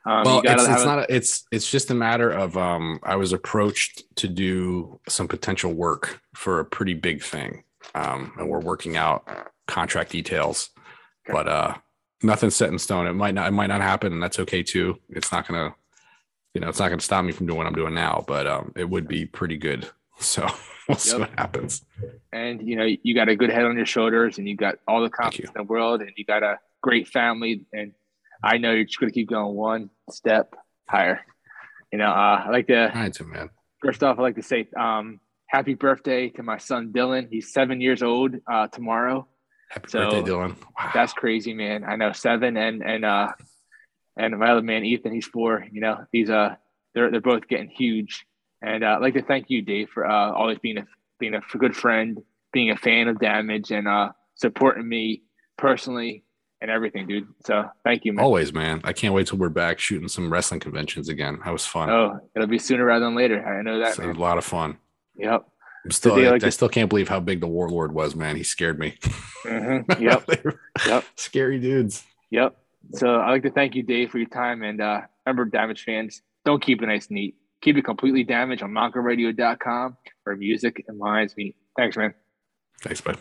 Um, 0.05 0.25
well 0.25 0.41
it's, 0.45 0.67
it's 0.67 0.83
a- 0.83 0.85
not 0.85 0.99
a, 0.99 1.15
it's 1.15 1.45
it's 1.53 1.71
just 1.71 1.93
a 1.93 1.95
matter 1.95 2.29
of 2.29 2.57
um 2.57 2.99
i 3.05 3.15
was 3.15 3.33
approached 3.33 4.03
to 4.17 4.27
do 4.27 4.99
some 5.09 5.29
potential 5.29 5.73
work 5.73 6.21
for 6.35 6.59
a 6.59 6.65
pretty 6.65 6.95
big 6.95 7.23
thing 7.23 7.63
um 7.95 8.33
and 8.37 8.49
we're 8.49 8.59
working 8.59 8.97
out 8.97 9.25
contract 9.69 10.11
details 10.11 10.71
Okay. 11.29 11.33
but 11.35 11.47
uh 11.47 11.75
nothing's 12.21 12.57
set 12.57 12.69
in 12.71 12.81
stone 12.81 13.07
it 13.07 13.13
might 13.13 13.33
not 13.35 13.47
it 13.47 13.53
might 13.53 13.69
not 13.69 13.81
happen 13.81 14.13
and 14.13 14.21
that's 14.21 14.41
okay 14.41 14.65
too 14.65 14.99
it's 15.11 15.31
not 15.31 15.47
gonna 15.47 15.73
you 16.55 16.61
know 16.61 16.69
it's 16.69 16.79
not 16.79 16.89
gonna 16.89 17.01
stop 17.01 17.25
me 17.25 17.33
from 17.33 17.47
doing 17.47 17.59
what 17.59 17.67
i'm 17.67 17.75
doing 17.75 17.95
now 17.95 18.25
but 18.27 18.47
um 18.47 18.73
it 18.77 18.89
would 18.89 19.09
be 19.09 19.25
pretty 19.27 19.57
good 19.57 19.89
so 20.19 20.47
we'll 20.89 20.99
see 20.99 21.19
what 21.19 21.31
happens 21.39 21.85
and 22.33 22.67
you 22.67 22.77
know 22.77 22.87
you 23.03 23.15
got 23.15 23.29
a 23.29 23.37
good 23.37 23.51
head 23.51 23.65
on 23.65 23.77
your 23.77 23.87
shoulders, 23.87 24.39
and 24.39 24.49
you 24.49 24.57
got 24.57 24.77
all 24.89 25.03
the 25.03 25.11
confidence 25.11 25.51
in 25.55 25.55
the 25.63 25.65
world, 25.65 26.01
and 26.01 26.11
you 26.17 26.25
got 26.25 26.43
a 26.43 26.59
great 26.83 27.09
family, 27.09 27.67
and 27.73 27.93
I 28.43 28.59
know 28.59 28.73
you're 28.73 28.85
just 28.85 28.99
gonna 28.99 29.13
keep 29.13 29.29
going 29.29 29.55
one 29.55 29.91
step 30.11 30.55
higher. 30.89 31.21
You 31.93 31.99
know, 31.99 32.07
uh, 32.11 32.45
I 32.47 32.51
like 32.51 32.67
to 32.69 32.91
right 32.95 33.15
so 33.15 33.25
man 33.25 33.51
First 33.83 34.03
off, 34.03 34.19
I'd 34.19 34.23
like 34.23 34.37
to 34.37 34.43
say 34.43 34.69
um, 34.79 35.21
happy 35.47 35.75
birthday 35.75 36.29
to 36.31 36.43
my 36.43 36.57
son 36.57 36.93
Dylan. 36.93 37.29
He's 37.29 37.53
seven 37.53 37.81
years 37.81 38.03
old 38.03 38.37
uh, 38.51 38.69
tomorrow. 38.69 39.27
happy 39.71 39.89
So, 39.91 40.11
birthday 40.11 40.31
dylan 40.31 40.57
wow. 40.79 40.91
That's 40.95 41.13
crazy, 41.13 41.53
man. 41.53 41.85
I 41.85 41.97
know 41.97 42.13
seven 42.13 42.57
and 42.57 42.83
and 42.83 43.05
uh, 43.05 43.29
and 44.17 44.39
my 44.39 44.51
other 44.51 44.63
man 44.63 44.85
Ethan, 44.85 45.13
he's 45.13 45.27
four. 45.27 45.65
You 45.71 45.81
know, 45.81 46.05
these 46.13 46.31
uh, 46.31 46.57
they're 46.95 47.11
they're 47.11 47.21
both 47.21 47.49
getting 47.49 47.69
huge. 47.69 48.27
And 48.61 48.85
uh, 48.85 48.95
I'd 48.97 49.01
like 49.03 49.15
to 49.15 49.23
thank 49.23 49.51
you, 49.51 49.63
Dave, 49.63 49.89
for 49.91 50.07
uh, 50.09 50.33
always 50.33 50.59
being 50.59 50.79
a 50.79 50.87
being 51.19 51.35
a 51.35 51.41
good 51.59 51.77
friend, 51.77 52.19
being 52.53 52.71
a 52.71 52.77
fan 52.77 53.09
of 53.09 53.19
Damage, 53.19 53.71
and 53.71 53.89
uh, 53.89 54.11
supporting 54.37 54.89
me 54.89 55.23
personally 55.57 56.25
and 56.61 56.71
everything, 56.71 57.07
dude. 57.07 57.27
So 57.45 57.69
thank 57.85 58.05
you, 58.05 58.13
man. 58.13 58.25
always 58.25 58.53
man 58.53 58.81
i 58.85 58.93
can't 58.93 59.15
wait 59.15 59.27
till 59.27 59.37
we're 59.39 59.49
back 59.49 59.81
shooting 59.81 60.07
some 60.09 60.33
wrestling 60.33 60.61
conventions 60.61 61.09
again 61.09 61.41
that 61.45 61.53
was 61.53 61.67
fun 61.67 61.91
Oh, 61.91 62.21
it'll 62.37 62.47
be 62.47 62.59
sooner 62.59 62.85
rather 62.85 63.05
than 63.05 63.17
later. 63.17 63.45
I 63.45 63.63
know 63.63 63.81
that, 63.81 63.89
It's 63.89 63.99
a 63.99 64.13
lot 64.13 64.39
of 64.39 64.45
fun 64.45 64.79
Yep. 65.17 65.45
I'm 65.85 65.91
still, 65.91 66.15
I, 66.15 66.31
like 66.31 66.45
I 66.45 66.51
still 66.51 66.69
can't 66.69 66.89
believe 66.89 67.09
how 67.09 67.19
big 67.19 67.41
the 67.41 67.49
warlord 67.49 67.93
was, 67.93 68.15
man. 68.15 68.37
He 68.37 68.45
scared 68.45 68.79
me. 68.79 68.97
hmm 69.45 69.79
Yep. 70.01 70.31
Yep. 70.87 71.05
Scary 71.17 71.59
dudes. 71.59 72.05
Yep. 72.31 72.57
So 72.95 73.21
I'd 73.21 73.31
like 73.31 73.43
to 73.45 73.51
thank 73.51 73.75
you, 73.75 73.83
Dave, 73.83 74.11
for 74.11 74.19
your 74.19 74.29
time. 74.29 74.63
And 74.63 74.81
uh, 74.81 75.03
remember, 75.27 75.45
Damage 75.47 75.85
fans, 75.85 76.23
don't 76.45 76.63
keep 76.63 76.83
it 76.83 76.87
nice 76.87 77.07
and 77.09 77.15
neat. 77.17 77.37
Keep 77.63 77.77
it 77.77 77.85
completely 77.85 78.25
damaged 78.25 78.63
on 78.63 78.71
MongoRadio.com 78.71 79.97
where 80.25 80.37
music 80.37 80.85
and 80.89 80.99
lines 80.99 81.35
meet. 81.37 81.57
Thanks, 81.77 81.97
man. 81.97 82.15
Thanks, 82.81 83.05
man. 83.05 83.17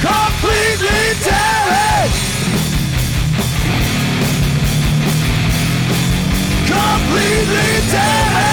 Completely 0.00 0.88
damaged. 1.24 2.16
Completely 6.66 7.90
damaged. 7.90 8.45